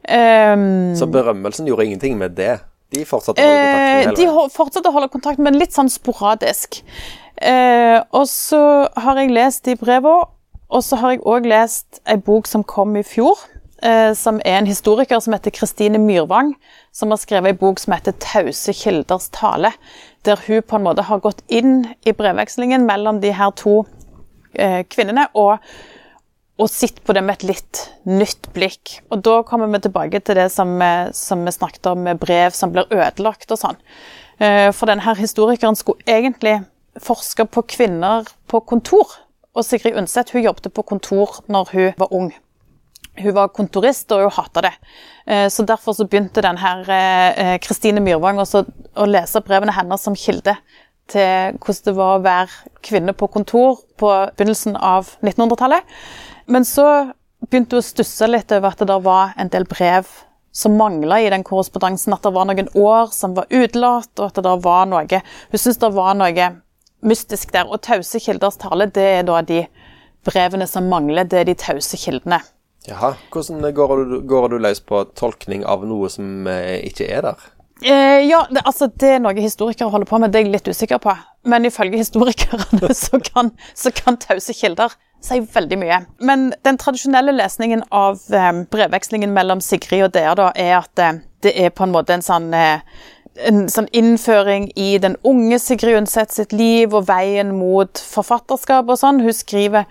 Um, 0.05 0.95
Så 0.95 1.07
berømmelsen 1.09 1.67
gjorde 1.69 1.87
ingenting 1.87 2.19
med 2.19 2.35
det? 2.37 2.59
De 2.93 3.05
fortsatte 3.07 3.41
å 3.41 3.47
holde 3.47 3.63
kontakt? 3.71 4.11
Eh, 4.11 4.19
de 4.19 4.53
fortsatte 4.53 4.91
å 4.91 4.95
holde 4.95 5.11
kontakt, 5.13 5.41
men 5.41 5.57
litt 5.59 5.75
sånn 5.75 5.89
sporadisk. 5.91 6.81
Eh, 7.35 7.99
og 8.15 8.27
så 8.31 8.61
har 9.01 9.19
jeg 9.19 9.33
lest 9.35 9.65
de 9.67 9.75
brevene, 9.79 10.29
og 10.65 10.81
så 10.83 10.99
har 10.99 11.15
jeg 11.15 11.25
òg 11.27 11.47
lest 11.49 11.99
ei 12.09 12.17
bok 12.21 12.47
som 12.49 12.63
kom 12.67 12.95
i 12.99 13.03
fjor. 13.05 13.39
Eh, 13.85 14.13
som 14.17 14.39
er 14.41 14.57
en 14.57 14.65
historiker 14.65 15.19
som 15.21 15.35
heter 15.35 15.53
Kristine 15.53 15.99
Myrvang, 16.01 16.55
som 16.95 17.11
har 17.13 17.19
skrevet 17.21 17.53
en 17.53 17.59
bok 17.59 17.79
som 17.79 17.93
heter 17.93 18.11
'Tause 18.11 18.73
kilders 18.73 19.29
tale'. 19.29 19.73
Der 20.23 20.37
hun 20.47 20.61
på 20.61 20.75
en 20.75 20.83
måte 20.83 21.03
har 21.03 21.19
gått 21.19 21.43
inn 21.47 21.93
i 22.05 22.11
brevvekslingen 22.11 22.85
mellom 22.85 23.21
de 23.21 23.31
her 23.31 23.51
to 23.51 23.85
eh, 24.55 24.83
kvinnene 24.83 25.27
og 25.35 25.59
og 26.57 26.69
sett 26.69 27.03
på 27.03 27.13
det 27.13 27.21
med 27.21 27.35
et 27.35 27.43
litt 27.43 27.89
nytt 28.05 28.53
blikk. 28.53 29.01
Og 29.11 29.21
da 29.21 29.41
kommer 29.43 29.67
vi 29.67 29.79
tilbake 29.79 30.23
til 30.23 30.35
det 30.35 30.51
som, 30.51 30.79
som 31.11 31.43
vi 31.45 31.51
snakket 31.51 31.85
om 31.91 31.97
med 31.97 32.19
brev 32.19 32.51
som 32.51 32.71
blir 32.71 32.87
ødelagt 32.89 33.51
og 33.51 33.59
sånn. 33.59 33.75
Eh, 34.39 34.71
for 34.71 34.85
denne 34.85 35.15
historikeren 35.15 35.75
skulle 35.75 35.99
egentlig 36.07 36.63
forske 36.97 37.45
på 37.45 37.61
kvinner 37.67 38.23
på 38.47 38.59
kontor. 38.65 39.05
Og 39.53 39.65
Sigrid 39.65 39.95
Undset 39.95 40.31
hun 40.31 40.43
jobbet 40.43 40.73
på 40.73 40.81
kontor 40.81 41.41
når 41.47 41.69
hun 41.73 41.93
var 41.97 42.13
ung. 42.13 42.33
Hun 43.21 43.35
var 43.35 43.53
kontorist, 43.55 44.11
og 44.11 44.25
hun 44.25 44.35
hata 44.35 44.65
det. 44.67 44.73
Eh, 45.25 45.47
så 45.49 45.63
Derfor 45.65 45.95
så 45.95 46.07
begynte 46.07 46.43
den 46.43 46.59
Kristine 47.63 48.03
Myrvang 48.03 48.39
også 48.43 48.65
å 48.95 49.07
lese 49.07 49.41
brevene 49.41 49.75
hennes 49.75 50.03
som 50.03 50.15
kilde 50.15 50.57
til 51.11 51.57
hvordan 51.61 51.85
det 51.85 51.95
var 51.95 52.15
å 52.15 52.23
være 52.25 52.79
kvinne 52.85 53.13
på 53.13 53.29
kontor 53.29 53.81
på 53.99 54.09
begynnelsen 54.37 54.77
av 54.77 55.11
1900-tallet. 55.21 55.85
Men 56.49 56.65
så 56.65 56.87
begynte 57.45 57.77
hun 57.77 57.83
å 57.83 57.85
stusse 57.85 58.29
litt 58.29 58.53
over 58.55 58.73
at 58.73 58.85
det 58.87 58.97
var 59.05 59.35
en 59.37 59.51
del 59.53 59.67
brev 59.69 60.09
som 60.55 60.77
mangla 60.79 61.19
i 61.21 61.29
den 61.29 61.43
korrespondansen. 61.43 62.13
At 62.15 62.25
det 62.25 62.33
var 62.35 62.47
noen 62.49 62.71
år 62.79 63.11
som 63.13 63.35
var 63.37 63.49
utelatt, 63.51 64.13
og 64.19 64.29
at 64.29 64.41
det 64.43 64.55
var 64.65 64.85
noe 64.89 65.21
Hun 65.51 65.59
syntes 65.59 65.81
det 65.81 65.91
var 65.93 66.15
noe 66.15 66.49
mystisk 67.05 67.51
der. 67.53 67.67
Og 67.67 67.83
tause 67.85 68.21
kilders 68.23 68.57
tale, 68.61 68.87
det 68.87 69.07
er 69.19 69.23
da 69.27 69.41
de 69.41 69.65
brevene 70.25 70.67
som 70.67 70.89
mangler. 70.89 71.27
Det 71.27 71.41
er 71.41 71.49
de 71.51 71.57
tause 71.59 71.99
kildene. 71.99 72.41
Jaha. 72.89 73.15
Hvordan 73.33 73.65
går 73.73 73.97
du, 73.97 74.15
går 74.29 74.49
du 74.53 74.57
løs 74.61 74.81
på 74.85 75.03
tolkning 75.17 75.65
av 75.65 75.85
noe 75.87 76.09
som 76.13 76.47
eh, 76.49 76.79
ikke 76.89 77.09
er 77.09 77.25
der? 77.29 77.47
Eh, 77.83 78.21
ja, 78.29 78.45
det, 78.51 78.61
altså, 78.63 78.87
det 78.87 79.15
er 79.15 79.23
noe 79.23 79.35
historikere 79.35 79.89
holder 79.91 80.07
på 80.07 80.19
med, 80.21 80.31
det 80.31 80.39
er 80.39 80.45
jeg 80.45 80.53
litt 80.53 80.69
usikker 80.69 81.01
på. 81.03 81.15
Men 81.49 81.67
ifølge 81.67 81.99
historikerne 81.99 82.93
så 83.05 83.19
kan, 83.23 83.51
kan 83.99 84.21
tause 84.21 84.55
kilder 84.55 84.95
si 85.25 85.41
veldig 85.53 85.79
mye. 85.81 85.99
Men 86.19 86.53
den 86.65 86.77
tradisjonelle 86.77 87.33
lesningen 87.35 87.83
av 87.91 88.21
eh, 88.33 88.53
brevvekslingen 88.71 89.33
mellom 89.33 89.61
Sigrid 89.63 90.07
og 90.07 90.15
Dea 90.15 90.35
da, 90.37 90.51
er 90.55 90.79
at 90.83 91.01
eh, 91.01 91.19
det 91.45 91.53
er 91.65 91.73
på 91.75 91.85
en 91.85 91.93
måte 91.93 92.15
en 92.15 92.25
sånn 92.25 92.53
eh, 92.55 92.79
en 93.45 93.65
sånn 93.67 93.89
innføring 93.91 94.69
i 94.79 94.93
den 95.03 95.17
unge 95.27 95.57
Sigrid 95.59 95.97
Undset 95.99 96.31
sitt 96.31 96.53
liv 96.55 96.93
og 96.95 97.09
veien 97.09 97.51
mot 97.57 97.99
forfatterskap 97.99 98.87
og 98.87 98.99
sånn. 99.01 99.19
Hun 99.25 99.35
skriver 99.35 99.89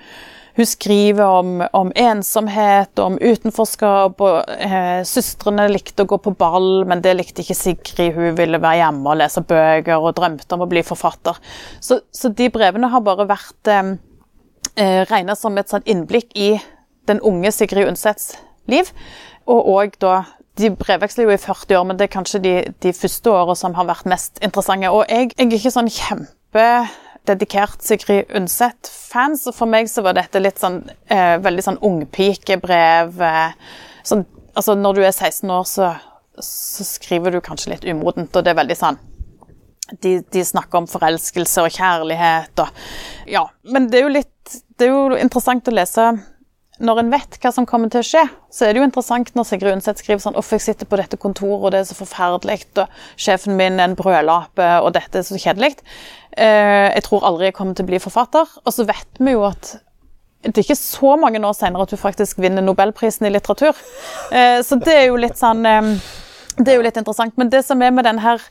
hun 0.57 0.67
skriver 0.67 1.25
om, 1.25 1.65
om 1.73 1.91
ensomhet 1.99 2.99
om 3.03 3.17
utenforskap. 3.19 4.21
og 4.23 4.53
eh, 4.55 5.01
Søstrene 5.07 5.67
likte 5.73 6.05
å 6.05 6.11
gå 6.13 6.19
på 6.23 6.35
ball, 6.39 6.85
men 6.87 7.03
det 7.03 7.17
likte 7.19 7.43
ikke 7.43 7.57
Sigrid. 7.59 8.15
Hun 8.15 8.39
ville 8.39 8.61
være 8.63 8.85
hjemme 8.85 9.11
og 9.11 9.19
lese 9.19 9.43
bøker 9.43 9.99
og 9.99 10.15
drømte 10.15 10.55
om 10.55 10.63
å 10.63 10.71
bli 10.71 10.85
forfatter. 10.87 11.41
Så, 11.83 12.05
så 12.15 12.31
de 12.31 12.47
brevene 12.55 12.93
har 12.93 13.03
bare 13.03 13.27
vært 13.31 13.73
eh, 13.73 13.97
eh 14.79 15.03
regna 15.11 15.35
som 15.39 15.59
et 15.59 15.71
sånt 15.71 15.91
innblikk 15.91 16.31
i 16.39 16.55
den 17.11 17.21
unge 17.21 17.51
Sigrid 17.53 17.91
Undsets 17.91 18.37
liv. 18.71 18.95
Og 19.51 19.75
òg 19.75 19.99
da 19.99 20.23
de 20.55 20.71
brevveksler 20.71 21.27
jo 21.27 21.35
i 21.35 21.41
40 21.41 21.81
år, 21.81 21.89
men 21.89 21.99
det 21.99 22.07
er 22.07 22.15
kanskje 22.15 22.41
de, 22.45 22.55
de 22.83 22.93
første 22.95 23.31
åra 23.31 23.57
som 23.59 23.75
har 23.75 23.91
vært 23.91 24.07
mest 24.07 24.39
interessante. 24.39 24.87
Og 24.95 25.03
jeg, 25.11 25.33
jeg 25.35 25.49
er 25.49 25.59
ikke 25.59 25.75
sånn 25.75 25.91
kjempe 25.91 26.69
dedikert 27.29 27.83
Sigrid 27.85 28.33
Undset-fans. 28.37 29.47
Og 29.51 29.57
for 29.57 29.71
meg 29.71 29.89
så 29.91 30.05
var 30.05 30.17
dette 30.19 30.43
litt 30.43 30.61
sånn 30.61 30.83
eh, 31.13 31.37
veldig 31.43 31.65
sånn 31.67 31.81
ungpikebrev. 31.85 33.17
Eh, 33.25 33.81
sånn, 34.07 34.27
altså 34.55 34.77
når 34.79 34.99
du 34.99 35.03
er 35.05 35.13
16 35.15 35.55
år, 35.55 35.67
så, 35.69 35.91
så, 36.39 36.87
skriver 36.87 37.35
du 37.35 37.43
kanskje 37.45 37.75
litt 37.75 37.89
umodent, 37.89 38.35
og 38.35 38.45
det 38.45 38.55
er 38.55 38.63
veldig 38.63 38.79
sånn 38.79 39.01
de, 40.01 40.17
de, 40.33 40.41
snakker 40.41 40.81
om 40.81 40.87
forelskelse 40.89 41.61
og 41.61 41.75
kjærlighet 41.75 42.63
og 42.65 42.85
Ja. 43.29 43.45
Men 43.69 43.91
det 43.93 43.99
er 43.99 44.07
jo 44.07 44.15
litt 44.15 44.55
Det 44.79 44.87
er 44.87 44.95
jo 44.95 45.19
interessant 45.21 45.69
å 45.69 45.75
lese 45.75 46.07
når 46.83 46.99
en 47.01 47.11
vet 47.13 47.37
hva 47.39 47.53
som 47.55 47.67
kommer 47.71 47.91
til 47.93 48.03
å 48.03 48.07
skje, 48.07 48.23
så 48.51 48.67
er 48.67 48.75
det 48.75 48.81
jo 48.81 48.87
interessant 48.89 49.31
når 49.37 49.47
Sigrid 49.47 49.77
Undset 49.77 50.01
skriver 50.03 50.23
sånn 50.23 50.35
'Uff, 50.35 50.51
jeg 50.51 50.61
sitter 50.65 50.87
på 50.91 50.99
dette 50.99 51.17
kontoret, 51.17 51.63
og 51.63 51.71
det 51.71 51.81
er 51.81 51.87
så 51.87 51.95
forferdelig', 51.95 52.67
og 52.83 52.89
'sjefen 53.17 53.55
min 53.57 53.79
er 53.79 53.85
en 53.85 53.97
brødlape, 53.97 54.83
og 54.83 54.93
dette 54.95 55.19
er 55.19 55.23
så 55.23 55.39
kjedelig'. 55.39 55.79
Eh, 56.37 56.91
jeg 56.95 57.05
tror 57.07 57.27
aldri 57.29 57.47
jeg 57.47 57.55
kommer 57.55 57.75
til 57.75 57.87
å 57.87 57.91
bli 57.93 58.01
forfatter. 58.03 58.49
Og 58.65 58.75
så 58.75 58.87
vet 58.89 59.21
vi 59.21 59.37
jo 59.37 59.45
at 59.47 59.77
det 60.43 60.59
er 60.59 60.67
ikke 60.67 60.77
så 60.77 61.15
mange 61.17 61.41
år 61.41 61.55
senere 61.57 61.83
at 61.87 61.91
du 61.91 61.97
faktisk 61.97 62.39
vinner 62.43 62.65
nobelprisen 62.65 63.27
i 63.27 63.33
litteratur. 63.33 63.79
Eh, 64.33 64.61
så 64.67 64.77
det 64.83 64.95
er 64.95 65.07
jo 65.09 65.21
litt 65.21 65.39
sånn 65.39 65.65
eh, 65.67 65.95
Det 66.55 66.71
er 66.71 66.77
jo 66.77 66.85
litt 66.87 66.97
interessant. 66.97 67.35
Men 67.37 67.51
det 67.51 67.65
som 67.67 67.83
er 67.83 67.91
med 67.91 68.05
den 68.05 68.19
her 68.19 68.43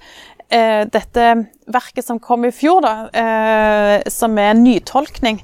dette 0.53 1.47
verket 1.71 2.05
som 2.05 2.19
kom 2.19 2.43
i 2.45 2.51
fjor, 2.51 2.83
da, 2.83 4.01
som 4.11 4.35
er 4.37 4.51
en 4.51 4.59
nytolkning 4.61 5.39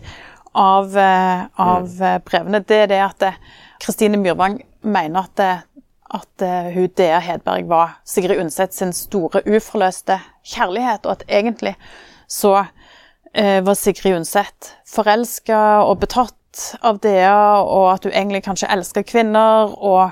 av, 0.54 0.98
eh, 0.98 1.46
av 1.56 1.88
mm. 1.88 2.26
brevene, 2.26 2.64
det 2.66 2.84
er 2.84 2.92
det 2.92 3.02
at 3.06 3.26
eh, 3.28 3.40
Kristine 3.80 4.20
Myrvang 4.20 4.60
mener 4.82 5.28
at, 5.28 5.44
eh, 5.44 5.62
at 6.10 6.46
hun 6.74 6.90
Dea 6.98 7.20
Hedberg 7.22 7.68
var 7.70 8.00
Sigrid 8.08 8.40
Undset 8.42 8.74
sin 8.74 8.94
store 8.94 9.44
uforløste 9.46 10.18
kjærlighet, 10.48 11.06
og 11.06 11.20
at 11.20 11.26
egentlig 11.30 11.76
så 12.30 12.56
eh, 13.34 13.60
var 13.66 13.78
Sigrid 13.78 14.18
Undset 14.18 14.74
forelska 14.90 15.60
og 15.86 16.00
betatt 16.02 16.36
av 16.82 17.00
Dea, 17.04 17.62
og 17.62 17.92
at 17.94 18.08
hun 18.08 18.14
egentlig 18.14 18.44
kanskje 18.48 18.72
elska 18.74 19.04
kvinner, 19.08 19.76
og 19.78 20.10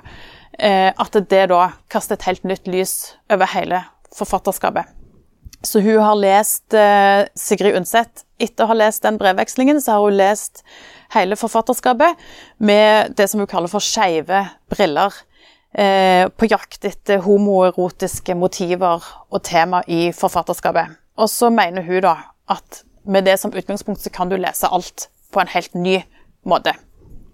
eh, 0.60 0.92
at 0.94 1.18
det 1.30 1.48
da 1.52 1.72
kaster 1.92 2.18
et 2.18 2.28
helt 2.30 2.46
nytt 2.48 2.70
lys 2.70 3.16
over 3.34 3.50
hele 3.56 3.82
forfatterskapet. 4.18 4.94
Så 5.66 5.82
hun 5.82 6.00
har 6.02 6.20
lest 6.20 6.74
eh, 6.78 7.26
Sigrid 7.36 7.78
Undset. 7.80 8.27
Etter 8.40 8.66
å 8.66 8.72
ha 8.72 8.78
lest 8.78 9.06
den 9.06 9.18
brevvekslingen, 9.18 9.82
så 9.82 9.96
har 9.96 10.06
hun 10.06 10.18
lest 10.20 10.64
hele 11.16 11.38
forfatterskapet 11.40 12.20
med 12.58 13.16
det 13.18 13.30
som 13.32 13.42
hun 13.42 13.50
kaller 13.50 13.72
for 13.72 13.84
skeive 13.84 14.44
briller. 14.70 15.16
Eh, 15.78 16.26
på 16.30 16.48
jakt 16.50 16.86
etter 16.88 17.20
homoerotiske 17.22 18.34
motiver 18.40 19.04
og 19.30 19.44
tema 19.46 19.84
i 19.86 20.08
forfatterskapet. 20.16 20.96
Og 21.18 21.30
så 21.30 21.52
mener 21.54 21.86
hun 21.86 22.02
da 22.06 22.16
at 22.50 22.84
med 23.06 23.28
det 23.28 23.36
som 23.40 23.54
utgangspunkt 23.54 24.02
så 24.02 24.12
kan 24.14 24.30
du 24.30 24.38
lese 24.40 24.70
alt 24.72 25.10
på 25.34 25.42
en 25.42 25.52
helt 25.52 25.76
ny 25.76 26.00
måte. 26.48 26.74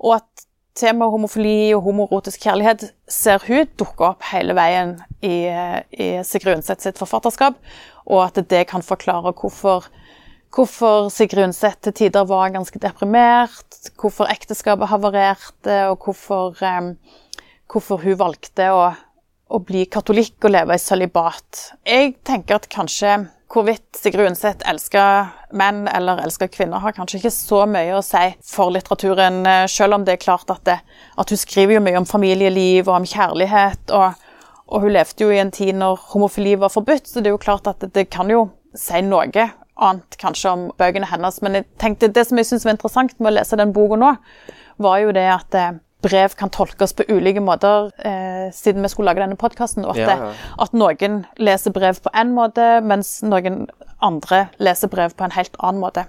Og 0.01 0.17
at 0.17 0.45
temaet 0.77 1.13
homofili 1.13 1.73
og 1.75 1.85
homoerotisk 1.85 2.47
kjærlighet 2.47 2.87
ser 3.09 3.43
hun 3.47 3.69
dukke 3.79 4.09
opp 4.09 4.25
hele 4.31 4.55
veien 4.57 4.95
i, 5.21 5.45
i 5.93 6.07
Sigrid 6.25 6.57
Undset 6.57 6.83
sitt 6.83 6.99
forfatterskap, 7.01 7.59
og 8.09 8.23
at 8.25 8.41
det 8.49 8.65
kan 8.71 8.85
forklare 8.85 9.35
hvorfor, 9.37 9.85
hvorfor 10.53 11.09
Sigrid 11.13 11.47
Undset 11.47 11.81
til 11.83 11.95
tider 11.97 12.27
var 12.29 12.53
ganske 12.53 12.79
deprimert, 12.81 13.77
hvorfor 13.99 14.29
ekteskapet 14.31 14.91
havarerte, 14.91 15.77
og 15.89 16.05
hvorfor, 16.05 16.57
um, 16.61 16.93
hvorfor 17.71 18.01
hun 18.03 18.19
valgte 18.19 18.69
å, 18.73 18.83
å, 19.49 19.61
bli 19.65 19.85
katolikk 19.91 20.37
og 20.45 20.53
leve 20.53 20.77
i 20.77 20.81
sølibat. 20.81 21.63
Jeg 21.89 22.17
tenker 22.25 22.59
at 22.59 22.69
kanskje 22.73 23.23
hvorvidt 23.53 23.99
Sigrid 23.99 24.31
Undset 24.31 24.63
elsker 24.65 25.29
menn 25.57 25.83
eller 25.91 26.23
elsker 26.23 26.49
kvinner, 26.53 26.81
har 26.81 26.95
kanskje 26.97 27.19
ikke 27.19 27.33
så 27.33 27.63
mye 27.69 27.97
å 27.97 28.05
si 28.05 28.23
for 28.49 28.73
litteraturen, 28.73 29.43
eh, 29.45 29.65
selv 29.69 29.99
om 29.99 30.05
det 30.05 30.17
er 30.17 30.23
klart 30.25 30.49
at, 30.53 30.63
det, 30.65 30.79
at 31.21 31.33
hun 31.33 31.41
skriver 31.41 31.77
jo 31.77 31.83
mye 31.85 32.01
om 32.01 32.09
familieliv 32.09 32.87
og 32.87 33.01
om 33.01 33.09
kjærlighet. 33.09 33.89
og 33.93 34.21
og 34.73 34.81
hun 34.81 34.93
levde 34.95 35.21
jo 35.21 35.29
i 35.29 35.37
en 35.37 35.51
tid 35.53 35.75
når 35.77 35.99
homofili 36.13 36.55
var 36.57 36.71
forbudt, 36.71 37.05
så 37.05 37.21
det 37.21 37.29
er 37.29 37.35
jo 37.35 37.41
klart 37.43 37.67
at 37.69 37.83
det, 37.83 37.91
det 37.93 38.05
kan 38.09 38.31
jo 38.31 38.47
si 38.73 39.03
noe 39.05 39.27
annet 39.75 40.17
kanskje 40.21 40.51
om 40.51 40.67
bøkene 40.77 41.09
hennes. 41.09 41.39
Men 41.45 41.59
jeg 41.59 41.67
tenkte, 41.81 42.12
det 42.13 42.27
som 42.27 42.39
jeg 42.39 42.49
syns 42.49 42.67
var 42.67 42.75
interessant 42.75 43.15
med 43.19 43.33
å 43.33 43.36
lese 43.39 43.59
den 43.59 43.73
boka 43.75 43.99
nå, 43.99 44.13
var 44.83 45.01
jo 45.01 45.13
det 45.15 45.27
at 45.29 45.57
eh, 45.57 45.75
brev 46.03 46.36
kan 46.39 46.51
tolkes 46.53 46.93
på 46.97 47.05
ulike 47.09 47.41
måter, 47.43 47.91
eh, 48.05 48.49
siden 48.53 48.83
vi 48.83 48.91
skulle 48.91 49.12
lage 49.12 49.23
denne 49.23 49.39
podkasten. 49.39 49.86
At, 49.88 49.99
ja, 49.99 50.17
ja. 50.19 50.31
at, 50.65 50.75
noen 50.75 51.23
leser 51.39 51.73
brev 51.75 52.01
på 52.03 52.12
én 52.13 52.33
måte, 52.36 52.79
mens 52.86 53.21
noen 53.25 53.65
andre 54.03 54.47
leser 54.59 54.91
brev 54.91 55.15
på 55.17 55.25
en 55.25 55.36
helt 55.38 55.55
annen 55.59 55.83
måte. 55.83 56.07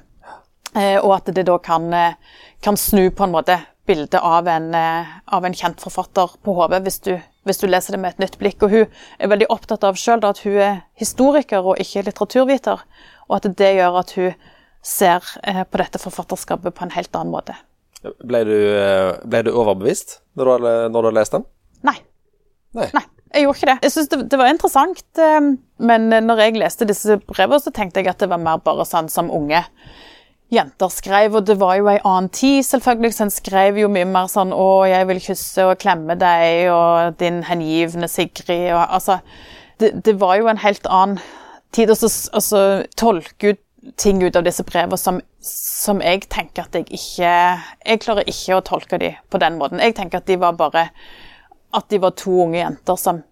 Eh, 0.74 0.98
og 0.98 1.20
at 1.20 1.31
det 1.37 1.46
da 1.46 1.59
kan, 1.62 1.92
eh, 1.94 2.18
kan, 2.62 2.77
snu 2.77 3.11
på 3.11 3.24
en 3.24 3.35
måte 3.35 3.61
bildet 3.87 4.18
av 4.20 4.48
en, 4.48 4.74
eh, 4.74 5.07
av 5.27 5.44
en 5.44 5.55
kjent 5.55 5.81
forfatter 5.81 6.35
på 6.42 6.55
hodet, 6.57 6.83
hvis, 6.83 7.00
hvis, 7.44 7.61
du 7.61 7.68
leser 7.68 7.94
det 7.94 8.00
med 8.00 8.14
et 8.14 8.24
nytt 8.24 8.38
blikk. 8.38 8.62
Og 8.62 8.70
hun 8.70 8.87
er 9.18 9.29
veldig 9.29 9.46
opptatt 9.50 9.85
av 9.85 9.94
selv 9.94 10.24
at 10.24 10.42
hun 10.42 10.59
er 10.59 10.83
historiker 10.98 11.62
og 11.62 11.79
ikke 11.79 12.03
litteraturviter, 12.09 12.83
og 13.28 13.38
at 13.38 13.48
det 13.58 13.72
gjør 13.78 14.00
at 14.00 14.14
hun 14.18 14.50
ser 14.84 15.24
eh, 15.42 15.62
på 15.64 15.80
dette 15.80 16.00
forfatterskapet 16.02 16.76
på 16.76 16.84
en 16.84 16.94
helt 16.94 17.16
annen 17.16 17.32
måte. 17.32 17.56
Ble 18.04 18.42
du, 18.44 18.56
eh, 18.76 19.14
ble 19.24 19.44
du 19.46 19.52
overbevist 19.54 20.18
når 20.37 20.50
du, 20.50 20.70
når 20.92 20.98
du 20.98 21.10
har 21.10 21.18
lest 21.20 21.37
den? 21.38 21.46
Nei. 21.87 21.98
Nei. 22.76 22.90
Nei. 22.96 23.06
Jeg 23.34 23.46
gjorde 23.46 23.58
ikke 23.58 23.70
det. 23.72 23.78
Jeg 23.82 23.92
synes 23.92 24.10
det, 24.12 24.18
det, 24.30 24.38
var 24.38 24.50
interessant, 24.52 25.20
men 25.82 26.04
når 26.06 26.42
jeg 26.44 26.54
leste 26.54 26.87
disse 26.87 27.16
brevene, 27.18 27.58
så 27.58 27.72
tenkte 27.74 27.98
jeg 27.98 28.12
at 28.12 28.20
det 28.22 28.28
var 28.30 28.38
mer 28.38 28.60
bare 28.62 28.84
sånn 28.87 29.08
som 29.10 29.32
unge 29.34 29.64
jenter 30.54 30.92
skrev, 30.92 31.37
og 31.38 31.46
det 31.48 31.56
var 31.60 31.78
jo 31.78 31.88
ei 31.90 32.00
annen 32.02 32.30
tid, 32.34 32.62
selvfølgelig. 32.66 33.14
Så 33.16 33.26
en 33.26 33.34
skrev 33.34 33.78
jo 33.80 33.90
mye 33.92 34.08
mer 34.08 34.28
sånn 34.30 34.52
'Å, 34.52 34.68
jeg 34.88 35.08
vil 35.10 35.20
kysse 35.20 35.66
og 35.70 35.78
klemme 35.78 36.16
deg', 36.20 36.70
og 36.72 37.18
'din 37.18 37.42
hengivne 37.42 38.08
Sigrid', 38.08 38.72
og 38.74 38.84
altså 38.88 39.20
det, 39.80 40.04
det, 40.04 40.20
var 40.20 40.37
jo 40.37 40.46
en 40.48 40.62
helt 40.62 40.87
annen 40.87 41.18
tid. 41.74 41.92
Så, 41.98 42.62
tolke 42.96 43.54
ut 43.54 43.60
ting 44.00 44.22
ut 44.24 44.37
av 44.37 44.46
disse 44.46 44.64
brevene 44.64 44.96
som 44.96 45.18
som 45.44 46.00
jeg 46.00 46.24
tenker 46.32 46.64
at 46.64 46.76
jeg 46.76 46.87
ikke 46.88 47.30
Jeg 47.84 48.00
klarer 48.00 48.28
ikke 48.30 48.56
å 48.56 48.64
tolke 48.64 48.98
de 49.00 49.12
på 49.30 49.40
den 49.42 49.58
måten. 49.60 49.82
Jeg 49.82 49.96
tenker 49.96 50.22
at 50.22 50.28
de 50.30 50.38
var 50.40 50.56
bare 50.56 50.88
At 51.74 51.90
de 51.90 52.00
var 52.00 52.14
to 52.16 52.32
unge 52.46 52.60
jenter 52.60 52.96
som, 53.00 53.22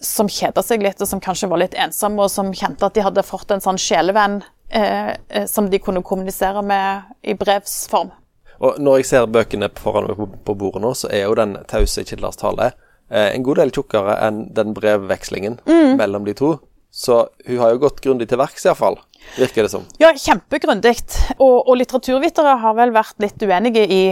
som 0.00 0.28
kjeda 0.30 0.62
seg 0.62 0.84
litt, 0.84 1.00
og 1.00 1.08
som 1.08 1.22
kanskje 1.24 1.48
var 1.48 1.62
litt 1.62 1.74
ensomme, 1.74 2.22
og 2.22 2.30
som 2.30 2.52
kjente 2.52 2.86
at 2.86 2.94
de 2.94 3.02
hadde 3.02 3.24
fått 3.24 3.50
en 3.50 3.64
sånn 3.64 3.80
sjelevenn 3.80 4.42
eh, 4.68 5.14
eh, 5.28 5.46
som 5.48 5.70
de 5.72 5.80
kunne 5.80 6.04
kommunisere 6.04 6.60
med 6.62 7.08
i 7.24 7.34
brevsform. 7.34 8.12
Og 8.60 8.76
når 8.82 9.00
jeg 9.00 9.08
ser 9.08 9.30
bøkene 9.32 9.70
foran 9.80 10.10
meg 10.10 10.20
på, 10.20 10.28
på 10.44 10.56
bordet 10.60 10.84
nå, 10.84 10.92
så 10.92 11.08
er 11.08 11.24
jo 11.24 11.38
den 11.38 11.56
tause 11.70 12.04
Kilders 12.04 12.36
tale 12.36 12.74
eh, 13.08 13.32
en 13.32 13.46
god 13.46 13.62
del 13.62 13.72
tjukkere 13.72 14.18
enn 14.28 14.44
den 14.54 14.76
brevvekslingen 14.76 15.62
mellom 15.96 16.28
de 16.28 16.36
to. 16.36 16.52
Så 16.90 17.28
hun 17.46 17.60
har 17.60 17.74
jo 17.74 17.82
gått 17.82 18.00
grundig 18.04 18.28
til 18.30 18.40
verks, 18.40 18.64
iallfall. 18.66 18.98
Virker 19.36 19.66
det 19.66 19.72
som. 19.72 19.84
Ja, 20.00 20.10
kjempegrundig. 20.16 20.96
Og, 21.36 21.68
og 21.68 21.76
litteraturvitere 21.78 22.56
har 22.62 22.76
vel 22.78 22.94
vært 22.96 23.18
litt 23.22 23.42
uenige 23.44 23.84
i 23.84 24.02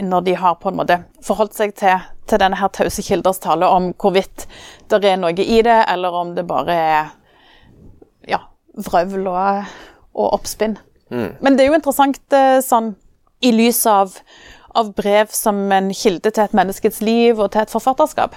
når 0.00 0.24
de 0.24 0.34
har 0.40 0.54
på 0.60 0.70
en 0.70 0.78
måte 0.78 0.96
forholdt 1.24 1.56
seg 1.58 1.74
til, 1.76 2.04
til 2.28 2.40
denne 2.40 2.56
her 2.56 2.70
tause 2.72 3.02
kilders 3.04 3.40
tale 3.42 3.68
om 3.68 3.90
hvorvidt 4.00 4.46
det 4.88 5.00
er 5.04 5.18
noe 5.20 5.34
i 5.34 5.58
det, 5.66 5.76
eller 5.92 6.14
om 6.16 6.30
det 6.36 6.46
bare 6.48 6.76
er 6.76 7.10
ja, 8.30 8.40
vrøvl 8.80 9.28
og, 9.28 9.74
og 10.14 10.38
oppspinn. 10.38 10.78
Men 11.10 11.56
det 11.56 11.64
er 11.64 11.72
jo 11.72 11.78
interessant 11.80 12.36
eh, 12.36 12.60
sånn 12.62 12.94
i 13.42 13.50
lys 13.50 13.82
av, 13.90 14.14
av 14.78 14.92
brev 14.94 15.32
som 15.34 15.58
en 15.74 15.90
kilde 15.96 16.30
til 16.30 16.44
et 16.44 16.54
menneskets 16.56 17.00
liv 17.02 17.40
og 17.40 17.50
til 17.50 17.64
et 17.64 17.72
forfatterskap. 17.72 18.36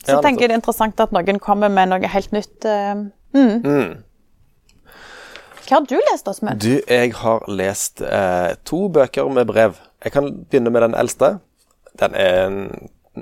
Så 0.00 0.16
Ja, 0.16 0.20
tenker 0.24 0.46
jeg 0.46 0.50
det 0.50 0.56
er 0.56 0.62
interessant 0.62 1.00
at 1.02 1.12
noen 1.12 1.40
kommer 1.42 1.68
med 1.68 1.90
noe 1.92 2.08
helt 2.08 2.32
nytt. 2.32 2.64
eh, 2.64 2.94
mm. 3.36 4.04
Hva 5.68 5.78
har 5.78 5.86
du 5.86 5.98
lest, 6.10 6.26
Åsmund? 6.26 6.58
Du, 6.58 6.80
jeg 6.88 7.12
har 7.14 7.44
lest 7.46 8.00
eh, 8.02 8.56
to 8.66 8.88
bøker 8.88 9.28
med 9.30 9.46
brev. 9.46 9.76
Jeg 10.02 10.12
kan 10.12 10.32
begynne 10.50 10.72
med 10.74 10.82
den 10.82 10.96
eldste. 10.98 11.38
Den 12.00 12.14
er 12.18 12.48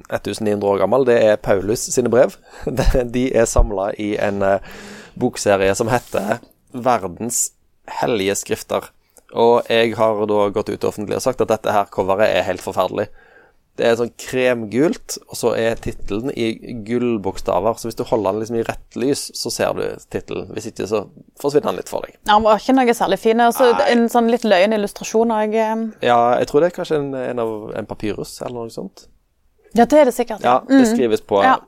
1900 0.09 0.65
år 0.65 0.79
gammel. 0.79 1.05
Det 1.05 1.19
er 1.25 1.37
Paulus 1.37 1.89
sine 1.93 2.09
brev. 2.09 2.39
De 3.17 3.27
er 3.37 3.45
samla 3.45 3.91
i 3.99 4.15
en 4.17 4.41
eh, 4.43 4.65
bokserie 5.19 5.75
som 5.75 5.91
heter 5.93 6.39
'Verdens 6.73 7.51
hellige 8.01 8.35
skrifter'. 8.35 8.91
Og 9.35 9.69
jeg 9.69 9.97
har 9.97 10.27
da 10.27 10.49
gått 10.49 10.71
ut 10.73 10.85
offentlig 10.85 11.17
og 11.17 11.23
sagt 11.23 11.41
at 11.41 11.49
dette 11.49 11.73
her 11.73 11.85
coveret 11.93 12.33
er 12.33 12.47
helt 12.49 12.65
forferdelig. 12.65 13.09
Det 13.79 13.87
er 13.87 13.95
sånn 14.01 14.11
kremgult, 14.19 15.15
og 15.31 15.39
så 15.39 15.53
er 15.55 15.79
tittelen 15.79 16.33
i 16.35 16.49
gullbokstaver. 16.87 17.77
Så 17.79 17.87
hvis 17.87 17.99
du 17.99 18.03
holder 18.09 18.35
den 18.35 18.43
liksom 18.43 18.57
i 18.59 18.65
rett 18.67 18.99
lys, 18.99 19.29
så 19.39 19.53
ser 19.55 19.77
du 19.79 19.85
tittelen. 20.11 20.49
Hvis 20.57 20.67
ikke, 20.73 20.89
så 20.91 21.05
forsvinner 21.39 21.71
den 21.71 21.79
litt 21.79 21.93
for 21.93 22.03
deg. 22.03 22.17
Ja, 22.27 22.33
Den 22.35 22.47
var 22.49 22.59
ikke 22.59 22.75
noe 22.75 22.97
særlig 22.99 23.21
fin. 23.23 23.45
Altså, 23.45 23.71
en 23.87 24.09
sånn 24.11 24.33
litt 24.33 24.47
løyen 24.49 24.75
illustrasjon 24.75 25.31
òg. 25.37 25.55
Ja, 26.03 26.19
jeg 26.41 26.51
tror 26.51 26.65
det 26.67 26.73
er 26.73 26.77
kanskje 26.81 26.99
en, 26.99 27.13
en 27.23 27.45
av 27.45 27.55
en 27.79 27.89
papyrus 27.91 28.35
eller 28.43 28.65
noe 28.65 28.75
sånt. 28.75 29.07
Ja, 29.77 29.85
det 29.85 30.01
er 30.01 30.11
det 30.11 30.17
sikkert. 30.17 30.43
Ja, 30.43 30.59
det 30.67 30.85
skrives 30.91 31.23
på 31.23 31.43
Ja. 31.47 31.61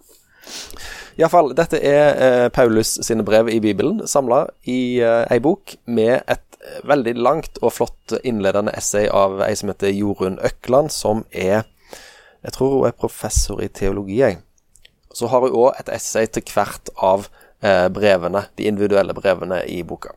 Iallfall, 1.20 1.52
dette 1.54 1.78
er 1.84 2.06
eh, 2.24 2.46
Paulus 2.54 2.94
sine 3.04 3.22
brev 3.26 3.50
i 3.52 3.58
Bibelen, 3.60 4.00
samla 4.08 4.46
i 4.70 5.00
eh, 5.04 5.26
ei 5.30 5.40
bok 5.42 5.74
med 5.90 6.22
et 6.30 6.56
eh, 6.64 6.78
veldig 6.88 7.12
langt 7.18 7.60
og 7.60 7.74
flott 7.76 8.14
innledende 8.24 8.72
essay 8.78 9.08
av 9.12 9.42
ei 9.44 9.52
som 9.58 9.68
heter 9.72 9.92
Jorunn 9.92 10.38
Økland, 10.46 10.88
som 10.94 11.26
er 11.30 11.66
Jeg 12.44 12.56
tror 12.56 12.76
hun 12.76 12.88
er 12.88 12.96
professor 12.96 13.60
i 13.62 13.68
teologi, 13.68 14.20
jeg. 14.22 14.40
Så 15.14 15.28
har 15.28 15.44
hun 15.44 15.56
òg 15.66 15.80
et 15.80 15.90
essay 15.92 16.28
til 16.30 16.46
hvert 16.54 16.92
av 16.96 17.28
eh, 17.62 17.88
brevene, 17.92 18.46
de 18.56 18.68
individuelle 18.70 19.14
brevene 19.16 19.62
i 19.68 19.82
boka. 19.82 20.14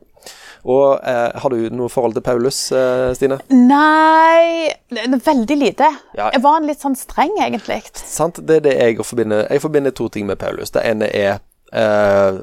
Og 0.64 1.02
eh, 1.04 1.34
har 1.44 1.52
du 1.52 1.68
noe 1.76 1.92
forhold 1.92 2.16
til 2.16 2.24
Paulus, 2.24 2.60
eh, 2.72 3.12
Stine? 3.18 3.42
Nei 3.52 4.72
Veldig 4.94 5.58
lite. 5.60 5.90
Ja. 6.16 6.30
Jeg 6.32 6.44
var 6.46 6.62
en 6.62 6.70
litt 6.70 6.84
sånn 6.84 6.96
streng, 6.96 7.34
egentlig. 7.44 7.82
Sant, 8.00 8.40
det 8.48 8.62
er 8.62 8.68
det 8.70 8.76
jeg 8.78 9.04
forbinder 9.04 9.48
Jeg 9.50 9.64
forbinder 9.64 9.92
to 9.92 10.08
ting 10.14 10.30
med 10.30 10.40
Paulus. 10.40 10.72
Det 10.72 10.86
ene 10.88 11.10
er 11.12 11.42
eh, 11.76 12.40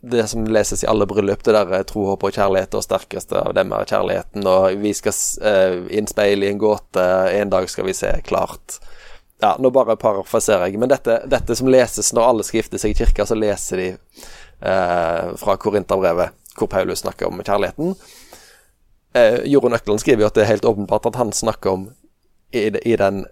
det 0.00 0.28
som 0.30 0.46
leses 0.46 0.84
i 0.84 0.86
alle 0.86 1.06
bryllup, 1.06 1.42
det 1.42 1.56
der 1.56 1.72
eh, 1.80 1.86
tro, 1.88 2.04
håp 2.12 2.28
og 2.28 2.36
kjærlighet, 2.36 2.76
og 2.78 2.84
sterkeste 2.86 3.40
av 3.40 3.54
dem 3.58 3.72
er 3.74 3.88
kjærligheten, 3.88 4.46
og 4.46 4.78
vi 4.78 4.92
skal 4.94 5.16
uh, 5.42 5.88
innspeile 5.90 6.46
i 6.46 6.52
en 6.52 6.60
gåte, 6.62 7.06
en 7.34 7.50
dag 7.50 7.66
skal 7.70 7.88
vi 7.88 7.96
se 7.96 8.12
klart. 8.28 8.78
Ja, 9.40 9.52
nå 9.62 9.70
bare 9.70 9.94
parafraserer 9.96 10.66
jeg, 10.66 10.78
men 10.82 10.90
dette, 10.90 11.20
dette 11.30 11.54
som 11.54 11.68
leses 11.70 12.10
når 12.16 12.30
alle 12.30 12.46
skal 12.46 12.58
gifte 12.62 12.78
seg 12.82 12.94
i 12.94 12.98
kirka, 12.98 13.26
så 13.28 13.36
leser 13.38 13.78
de 13.82 13.88
eh, 13.94 15.28
fra 15.38 15.54
Korinterbrevet, 15.62 16.34
hvor 16.58 16.70
Paulus 16.72 17.04
snakker 17.04 17.30
om 17.30 17.38
kjærligheten. 17.44 17.92
Eh, 19.14 19.38
Jorunn 19.46 19.76
Økland 19.78 20.02
skriver 20.02 20.24
jo 20.26 20.30
at 20.32 20.34
det 20.40 20.42
er 20.46 20.50
helt 20.56 20.66
åpenbart 20.66 21.06
at 21.06 21.20
han 21.20 21.30
snakker 21.32 21.70
om 21.76 21.86
i, 22.50 22.66
i 22.66 22.96
den 22.98 23.22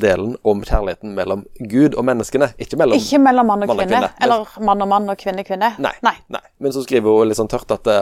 delen 0.00 0.36
om 0.48 0.62
kjærligheten 0.64 1.12
mellom 1.12 1.42
Gud 1.60 1.92
og 2.00 2.06
menneskene, 2.08 2.54
ikke 2.56 2.78
mellom 2.80 2.96
Ikke 2.96 3.20
mellom 3.20 3.50
mann 3.50 3.66
og 3.66 3.68
Mann 3.68 3.82
og 3.82 3.90
kvinne. 3.90 4.08
Eller 4.24 4.54
mann 4.64 4.84
og 4.84 4.88
mann 4.88 5.12
og 5.12 5.18
kvinne 5.20 5.44
kvinne. 5.44 5.74
Nei, 5.76 5.92
Nei. 6.06 6.14
nei. 6.32 6.40
Men 6.58 6.72
så 6.72 6.86
skriver 6.86 7.18
hun 7.18 7.28
litt 7.28 7.36
sånn 7.36 7.50
tørt 7.52 7.74
at 7.76 7.84
det, 7.84 7.98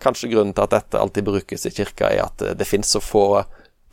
kanskje 0.00 0.30
grunnen 0.32 0.54
til 0.56 0.64
at 0.64 0.72
dette 0.78 1.00
alltid 1.00 1.26
brukes 1.28 1.68
i 1.68 1.74
kirka, 1.76 2.08
er 2.08 2.24
at 2.24 2.40
det, 2.40 2.54
det 2.62 2.68
finnes 2.68 2.88
så 2.88 3.04
få 3.04 3.42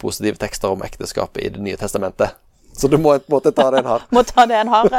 positive 0.02 0.40
tekster 0.40 0.72
om 0.72 0.82
ekteskapet 0.88 1.44
i 1.44 1.52
Det 1.54 1.62
nye 1.62 1.78
testamentet. 1.78 2.40
Så 2.82 2.90
du 2.90 2.98
må 2.98 3.14
på 3.22 3.30
en 3.30 3.36
måte 3.38 3.52
ta 3.54 3.70
det 3.74 3.84
en 3.84 3.90
har. 3.94 4.06
Må 4.16 4.24
ta 4.26 4.46
det 4.50 4.58
en 4.64 4.72
har. 4.74 4.90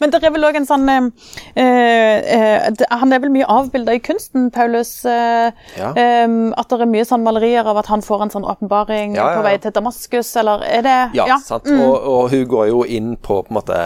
Men 0.00 0.10
det 0.10 0.18
er 0.26 0.32
vel 0.34 0.44
òg 0.48 0.56
en 0.58 0.66
sånn 0.66 0.88
eh, 0.90 1.06
eh, 1.56 2.64
Han 2.98 3.12
er 3.14 3.20
vel 3.22 3.30
mye 3.32 3.46
avbilda 3.50 3.94
i 3.94 4.00
kunsten, 4.02 4.48
Paulus. 4.54 5.04
eh, 5.04 5.52
Ja. 5.78 5.90
at 5.94 6.68
det 6.72 6.80
er 6.80 6.90
mye 6.90 7.04
sånn 7.06 7.22
malerier 7.24 7.66
av 7.70 7.78
at 7.78 7.86
han 7.92 8.02
får 8.02 8.22
en 8.24 8.32
sånn 8.34 8.48
åpenbaring 8.48 9.14
Ja, 9.14 9.28
ja, 9.30 9.36
på 9.38 9.44
vei 9.46 9.54
til 9.62 9.74
Damaskus, 9.76 10.34
eller 10.40 10.64
er 10.66 10.82
det 10.82 10.96
Ja, 11.18 11.38
sant. 11.38 11.68
Og, 11.68 11.94
og 12.00 12.30
hun 12.34 12.44
går 12.50 12.66
jo 12.72 12.82
inn 12.84 13.14
på 13.16 13.42
på 13.44 13.52
en 13.52 13.58
måte 13.60 13.78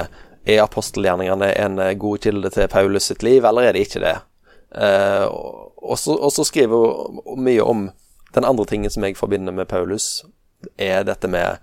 Er 0.49 0.63
apostelgjerningene 0.65 1.53
en 1.61 1.79
eh, 1.79 1.95
god 1.95 2.23
kilde 2.25 2.51
til 2.55 2.69
Paulus 2.73 3.11
sitt 3.11 3.23
liv, 3.23 3.45
eller 3.45 3.69
er 3.69 3.73
det 3.77 3.87
ikke 3.89 4.01
det? 4.01 4.17
Eh, 4.75 5.27
og 5.29 5.99
så 5.99 6.45
skriver 6.45 6.77
hun 7.27 7.45
mye 7.45 7.63
om 7.65 7.91
den 8.35 8.45
andre 8.45 8.65
tingen 8.69 8.91
som 8.91 9.05
jeg 9.05 9.17
forbinder 9.17 9.53
med 9.53 9.69
Paulus, 9.69 10.25
er 10.77 11.05
dette 11.07 11.31
med 11.31 11.59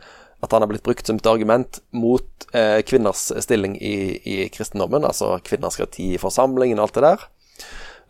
at 0.46 0.52
han 0.54 0.62
har 0.62 0.70
blitt 0.70 0.86
brukt 0.86 1.08
som 1.08 1.18
et 1.18 1.30
argument 1.30 1.80
mot 1.96 2.48
eh, 2.54 2.82
kvinners 2.86 3.28
stilling 3.44 3.76
i, 3.82 4.20
i 4.22 4.38
kristendommen, 4.54 5.08
altså 5.08 5.36
kvinner 5.46 5.74
skal 5.74 5.90
ha 5.90 6.04
i 6.04 6.22
forsamlingen 6.22 6.80
og 6.80 6.88
alt 6.88 6.98
det 7.00 7.06
der. 7.08 7.28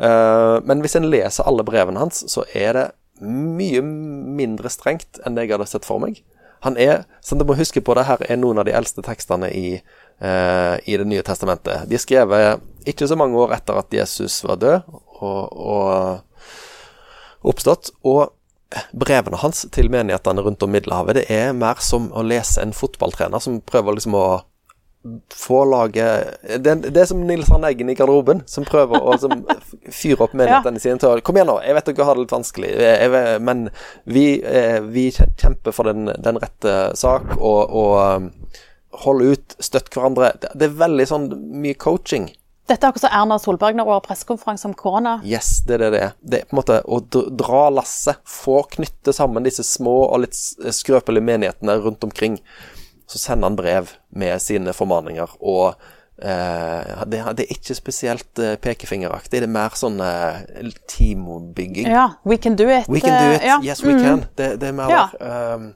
Eh, 0.06 0.56
men 0.68 0.84
hvis 0.84 0.98
en 1.00 1.10
leser 1.10 1.48
alle 1.48 1.66
brevene 1.68 2.02
hans, 2.02 2.26
så 2.32 2.46
er 2.54 2.78
det 2.78 2.86
mye 3.24 3.82
mindre 3.82 4.70
strengt 4.74 5.22
enn 5.24 5.38
det 5.38 5.46
jeg 5.46 5.56
hadde 5.56 5.70
sett 5.72 5.88
for 5.88 6.04
meg. 6.04 6.20
Han 6.66 6.80
er, 6.82 7.04
som 7.22 7.40
du 7.40 7.46
må 7.48 7.56
huske 7.56 7.82
på, 7.84 7.94
det 7.96 8.08
her 8.08 8.24
er 8.26 8.40
noen 8.42 8.60
av 8.60 8.66
de 8.68 8.74
eldste 8.76 9.04
tekstene 9.06 9.52
i, 9.54 9.76
eh, 10.20 10.76
i 10.90 10.98
Det 10.98 11.06
nye 11.08 11.24
testamentet. 11.24 11.86
De 11.88 11.96
er 11.96 12.02
skrevet 12.02 12.64
ikke 12.90 13.08
så 13.08 13.18
mange 13.20 13.38
år 13.38 13.54
etter 13.54 13.78
at 13.78 13.94
Jesus 13.94 14.44
var 14.44 14.58
død 14.62 14.82
og, 15.22 15.42
og 15.54 16.20
oppstått. 17.46 17.92
Og 18.04 18.34
brevene 18.92 19.40
hans 19.42 19.66
til 19.76 19.92
menighetene 19.94 20.44
rundt 20.46 20.64
om 20.66 20.74
Middelhavet, 20.74 21.20
det 21.20 21.26
er 21.32 21.56
mer 21.58 21.82
som 21.84 22.10
å 22.14 22.26
lese 22.26 22.64
en 22.64 22.76
fotballtrener 22.76 23.44
som 23.44 23.62
prøver 23.66 23.98
liksom 23.98 24.18
å 24.20 24.28
få 25.34 25.60
laget 25.70 26.40
det, 26.64 26.74
det 26.90 26.98
er 26.98 27.06
som 27.06 27.20
Nils 27.28 27.52
Arne 27.54 27.70
Eggen 27.70 27.92
i 27.94 27.96
garderoben, 27.98 28.42
som 28.50 28.66
prøver 28.66 29.04
å 29.06 29.14
som, 29.22 29.44
fyre 30.00 30.26
opp 30.26 30.34
menighetene 30.34 30.82
sine 30.82 30.98
til 31.02 31.14
å 31.14 31.22
Kom 31.26 31.38
igjen 31.38 31.52
nå, 31.52 31.60
jeg 31.62 31.78
vet 31.78 31.92
dere 31.92 32.08
har 32.08 32.18
det 32.18 32.26
litt 32.26 32.34
vanskelig, 32.34 32.72
jeg, 32.74 33.12
jeg, 33.14 33.44
men 33.46 33.68
vi, 34.10 34.26
eh, 34.42 34.80
vi 34.82 35.12
kjemper 35.14 35.76
for 35.76 35.92
den, 35.92 36.10
den 36.26 36.42
rette 36.42 36.76
sak, 36.98 37.36
og, 37.38 37.62
og 37.70 37.94
um, 38.02 38.32
hold 39.06 39.26
ut, 39.26 39.56
støtt 39.64 39.92
hverandre. 39.94 40.32
Det, 40.42 40.54
det 40.56 40.70
er 40.70 40.78
veldig 40.80 41.08
sånn 41.10 41.30
mye 41.62 41.78
coaching. 41.80 42.30
Dette 42.66 42.82
er 42.82 42.90
akkurat 42.90 43.04
som 43.06 43.14
Erna 43.14 43.36
Solberg 43.40 43.76
når 43.78 43.86
hun 43.86 43.94
har 43.94 44.06
pressekonferanse 44.08 44.66
om 44.66 44.74
korona. 44.74 45.20
Yes, 45.24 45.60
det 45.68 45.76
er 45.78 45.84
det 45.84 45.90
det 45.94 46.00
er. 46.02 46.14
Det 46.22 46.40
er 46.40 46.48
på 46.50 46.56
en 46.56 46.62
måte 46.64 46.80
å 46.90 46.98
dra 47.38 47.66
lasset. 47.70 48.18
Få 48.26 48.64
knytte 48.74 49.14
sammen 49.14 49.46
disse 49.46 49.64
små 49.68 49.94
og 50.08 50.24
litt 50.24 50.34
skrøpelige 50.74 51.28
menighetene 51.28 51.76
rundt 51.84 52.04
omkring. 52.08 52.40
Så 53.06 53.22
sender 53.22 53.52
han 53.52 53.56
brev 53.60 53.92
med 54.18 54.42
sine 54.42 54.74
formaninger, 54.74 55.36
og 55.46 55.76
eh, 56.18 57.04
det, 57.06 57.20
det 57.38 57.44
er 57.46 57.52
ikke 57.54 57.76
spesielt 57.78 58.42
eh, 58.42 58.56
pekefingeraktig. 58.58 59.44
Det 59.44 59.46
er 59.46 59.52
mer 59.54 59.76
sånn 59.78 60.00
eh, 60.02 60.72
teambygging. 60.90 61.86
Ja, 61.94 62.08
We 62.26 62.38
can 62.42 62.56
do 62.58 62.66
it. 62.66 62.90
We 62.90 63.00
can 63.04 63.14
do 63.14 63.30
eh, 63.30 63.36
it. 63.36 63.46
ja. 63.46 63.60
Yes, 63.64 63.84
we 63.86 63.94
can. 64.02 64.26
Det, 64.36 64.56
det 64.62 64.72
er 64.72 64.74
mer 64.82 64.90
Ja. 64.90 65.04
der. 65.14 65.54
Um, 65.54 65.68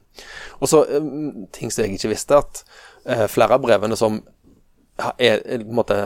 og 0.58 0.68
så 0.68 0.82
um, 0.98 1.46
ting 1.54 1.70
som 1.70 1.84
jeg 1.86 2.00
ikke 2.00 2.10
visste, 2.16 2.42
at 2.42 2.64
eh, 3.06 3.28
flere 3.30 3.54
av 3.54 3.62
brevene 3.62 3.96
som 3.96 4.18
er 5.22 5.38
på 5.46 5.54
en 5.70 5.78
måte 5.78 6.00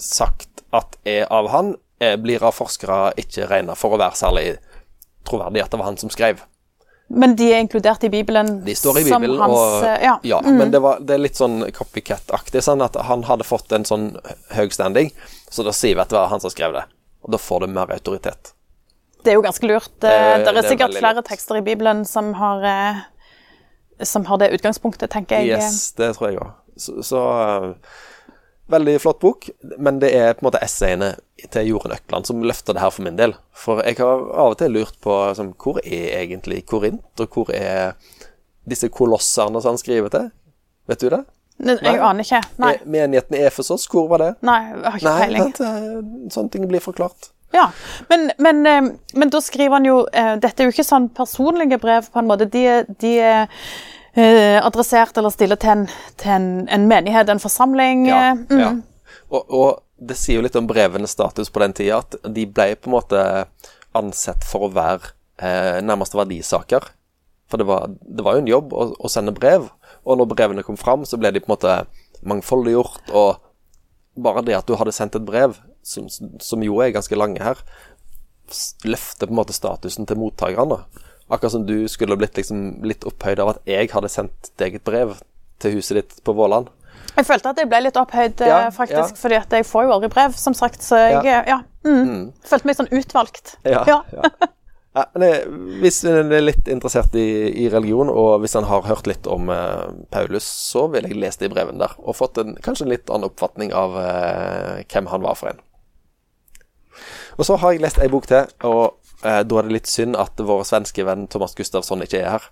sagt 0.00 0.64
at 0.72 0.96
er 1.04 1.26
av 1.32 1.48
han, 1.52 1.74
eh, 2.00 2.16
blir 2.16 2.42
av 2.46 2.54
forskere 2.56 3.12
ikke 3.20 3.48
regna 3.50 3.74
for 3.78 3.96
å 3.96 4.00
være 4.00 4.16
særlig 4.18 4.46
troverdig 5.28 5.62
at 5.64 5.70
det 5.70 5.78
var 5.80 5.90
han 5.90 5.98
som 6.00 6.10
skrev. 6.10 6.40
Men 7.10 7.34
de 7.34 7.48
er 7.52 7.58
inkludert 7.58 8.04
i 8.06 8.08
Bibelen 8.08 8.60
De 8.64 8.74
står 8.78 9.00
i 9.00 9.04
Bibelen, 9.08 9.34
hans 9.40 9.50
og 9.58 9.82
ja. 9.82 10.12
Ja. 10.22 10.38
mm. 10.46 10.56
men 10.60 10.70
det, 10.70 10.78
var, 10.78 11.00
det 11.02 11.16
er 11.16 11.22
litt 11.24 11.34
sånn 11.40 11.64
copycat-aktig. 11.74 12.62
Sånn 12.62 12.84
at 12.86 12.94
han 13.08 13.24
hadde 13.26 13.42
fått 13.48 13.72
en 13.74 13.84
sånn 13.84 14.12
høy 14.54 14.68
standing, 14.70 15.10
så 15.50 15.66
da 15.66 15.74
sier 15.74 15.96
vi 15.98 16.04
at 16.04 16.12
det 16.12 16.20
var 16.20 16.30
han 16.30 16.40
som 16.44 16.52
skrev 16.54 16.76
det. 16.76 16.84
Og 17.26 17.34
da 17.34 17.40
får 17.42 17.64
det 17.66 17.72
mer 17.74 17.90
autoritet. 17.90 18.52
Det 19.24 19.32
er 19.34 19.40
jo 19.40 19.42
ganske 19.44 19.66
lurt. 19.66 19.90
Det- 20.00 20.08
Eh, 20.08 20.38
det 20.38 20.44
det 20.46 20.54
er 20.54 20.58
er 20.64 20.68
sikkert 20.70 20.88
veldig 20.94 21.02
flere 21.02 21.16
lurt. 21.18 21.26
tekster 21.28 21.56
i 21.58 21.60
Bibelen 21.66 22.04
som 22.06 22.32
har, 22.34 22.62
eh, 22.64 24.04
som 24.04 24.24
har 24.24 24.38
det 24.38 24.52
utgangspunktet, 24.54 25.10
tenker 25.10 25.40
jeg. 25.42 25.48
Yes, 25.58 25.92
det 25.98 26.14
tror 26.16 26.30
jeg 26.30 26.38
òg. 26.38 26.52
Så, 26.78 27.02
så 27.02 27.24
eh, 27.42 27.74
Veldig 28.70 29.00
flott 29.02 29.18
bok, 29.22 29.48
men 29.82 29.98
det 30.02 30.12
er 30.14 30.34
på 30.36 30.44
en 30.44 30.48
måte 30.50 30.60
essayene 30.62 31.12
til 31.50 31.66
Jorunn 31.72 31.94
Økland 31.96 32.28
som 32.28 32.42
løfter 32.46 32.76
det 32.76 32.82
her 32.84 32.92
for 32.94 33.02
min 33.02 33.16
del. 33.18 33.32
For 33.56 33.82
jeg 33.82 33.96
har 33.98 34.20
av 34.30 34.52
og 34.52 34.58
til 34.60 34.70
lurt 34.76 35.00
på 35.02 35.16
som, 35.34 35.50
hvor 35.58 35.80
er 35.82 36.20
egentlig 36.20 36.62
Korint, 36.70 37.02
og 37.18 37.34
hvor 37.34 37.50
er 37.56 37.96
disse 38.70 38.86
kolosserne 38.94 39.58
som 39.64 39.72
han 39.74 39.80
skriver 39.82 40.12
til? 40.14 40.30
Vet 40.90 41.02
du 41.02 41.08
det? 41.10 41.24
Jeg 41.60 41.80
Nei. 41.82 41.96
aner 41.98 42.24
ikke. 42.24 42.38
Nei, 42.62 42.70
Eh, 42.78 42.86
Menigheten 42.88 43.36
i 43.36 43.42
Efesos, 43.44 43.88
hvor 43.90 44.06
var 44.08 44.18
det? 44.22 44.30
nei 44.46 44.60
jeg 44.70 44.84
har 44.84 44.96
ikke 45.00 45.16
peiling. 45.18 45.50
eh, 45.60 46.30
sånne 46.32 46.50
ting 46.54 46.68
blir 46.70 46.80
forklart. 46.80 47.32
Ja, 47.52 47.66
men, 48.08 48.30
men, 48.38 48.62
eh, 48.66 48.92
men 49.18 49.28
da 49.34 49.40
skriver 49.42 49.74
han 49.80 49.84
jo 49.84 50.04
Dette 50.12 50.62
er 50.62 50.70
jo 50.70 50.72
ikke 50.72 50.86
sånn 50.86 51.10
personlige 51.12 51.80
brev, 51.82 52.06
på 52.12 52.18
en 52.22 52.28
måte. 52.30 52.46
De, 52.48 52.62
de 53.02 53.12
eh, 54.14 54.58
adressert 54.58 55.18
eller 55.18 55.34
stille 55.34 55.58
til, 55.60 55.70
en, 55.70 55.84
til 56.20 56.34
en, 56.34 56.48
en 56.68 56.88
menighet, 56.90 57.30
en 57.30 57.42
forsamling. 57.42 58.06
Ja, 58.10 58.22
eh, 58.30 58.44
mm. 58.50 58.60
ja. 58.60 58.72
Og, 59.30 59.44
og 59.46 59.70
det 60.00 60.16
sier 60.18 60.40
jo 60.40 60.46
litt 60.46 60.56
om 60.58 60.68
brevenes 60.70 61.14
status 61.14 61.52
på 61.52 61.62
den 61.62 61.76
tida, 61.76 62.00
at 62.00 62.16
de 62.24 62.46
ble 62.48 62.72
på 62.76 62.90
en 62.90 62.96
måte 62.96 63.24
ansett 63.96 64.46
for 64.46 64.66
å 64.66 64.72
være 64.74 65.12
eh, 65.42 65.78
nærmest 65.84 66.16
verdisaker. 66.16 66.88
For 67.50 67.60
det 67.60 67.66
var, 67.66 67.90
det 67.90 68.24
var 68.24 68.36
jo 68.36 68.44
en 68.44 68.50
jobb 68.50 68.74
å, 68.74 68.86
å 68.94 69.10
sende 69.10 69.34
brev, 69.34 69.66
og 70.06 70.18
når 70.18 70.30
brevene 70.30 70.64
kom 70.66 70.78
fram, 70.80 71.04
så 71.04 71.18
ble 71.20 71.32
de 71.34 71.42
på 71.42 71.50
en 71.50 71.56
måte 71.56 71.76
mangfoldiggjort, 72.30 73.10
og 73.16 74.20
bare 74.20 74.44
det 74.46 74.56
at 74.58 74.68
du 74.68 74.76
hadde 74.78 74.94
sendt 74.94 75.18
et 75.18 75.26
brev, 75.26 75.56
som, 75.86 76.06
som 76.10 76.62
jo 76.62 76.78
er 76.84 76.94
ganske 76.94 77.16
lange 77.18 77.42
her, 77.42 77.60
løfter 78.84 79.28
på 79.28 79.34
en 79.34 79.38
måte 79.38 79.56
statusen 79.56 80.08
til 80.08 80.18
mottakerne. 80.20 80.82
Akkurat 81.30 81.52
som 81.54 81.64
du 81.66 81.88
skulle 81.88 82.16
blitt 82.18 82.36
liksom 82.36 82.82
litt 82.86 83.04
opphøyd 83.06 83.38
av 83.42 83.54
at 83.54 83.60
jeg 83.70 83.90
hadde 83.92 84.10
sendt 84.10 84.50
deg 84.58 84.80
et 84.80 84.84
brev 84.86 85.16
til 85.62 85.76
huset 85.78 86.00
ditt 86.00 86.20
på 86.26 86.34
Våland. 86.34 86.70
Jeg 87.16 87.26
følte 87.26 87.50
at 87.52 87.58
jeg 87.60 87.68
ble 87.70 87.80
litt 87.84 87.98
opphøyd, 87.98 88.40
eh, 88.42 88.48
Ja, 88.50 88.70
faktisk, 88.74 89.14
ja. 89.16 89.20
fordi 89.22 89.36
at 89.40 89.52
jeg 89.52 89.66
får 89.66 89.86
jo 89.86 89.92
aldri 89.96 90.10
brev, 90.12 90.34
som 90.38 90.54
sagt. 90.54 90.82
Så 90.82 90.98
jeg 90.98 91.24
Ja. 91.24 91.42
ja, 91.46 91.60
mm, 91.84 92.32
følte 92.46 92.66
meg 92.66 92.76
sånn 92.76 92.90
utvalgt. 92.90 93.56
Ja. 93.64 93.84
Ja. 93.86 94.30
hvis 95.80 96.04
en 96.04 96.32
er 96.32 96.42
litt 96.42 96.66
interessert 96.68 97.14
i, 97.14 97.26
i 97.64 97.68
religion, 97.70 98.08
og 98.10 98.40
hvis 98.42 98.56
en 98.58 98.64
har 98.66 98.82
hørt 98.88 99.06
litt 99.06 99.26
om 99.26 99.50
eh, 99.50 99.90
Paulus, 100.10 100.44
så 100.44 100.88
vil 100.90 101.06
jeg 101.06 101.18
lese 101.20 101.38
de 101.44 101.48
brevene 101.52 101.78
der, 101.78 101.94
og 101.98 102.16
fått 102.18 102.38
en, 102.42 102.56
kanskje 102.62 102.86
en 102.86 102.94
litt 102.94 103.10
annen 103.10 103.30
oppfatning 103.30 103.72
av 103.72 103.94
eh, 104.02 104.84
hvem 104.90 105.06
han 105.12 105.22
var 105.22 105.34
for 105.38 105.52
en. 105.52 105.60
Og 107.38 107.46
så 107.46 107.56
har 107.56 107.72
jeg 107.72 107.80
lest 107.84 108.00
ei 108.02 108.08
bok 108.12 108.26
til, 108.28 108.50
og 108.66 108.98
da 109.20 109.40
er 109.40 109.66
det 109.66 109.74
litt 109.74 109.90
synd 109.90 110.16
at 110.16 110.40
vår 110.40 110.62
svenske 110.64 111.04
venn 111.04 111.26
Thomas 111.28 111.52
Gustafsson 111.58 112.04
ikke 112.06 112.22
er 112.22 112.34
her. 112.38 112.46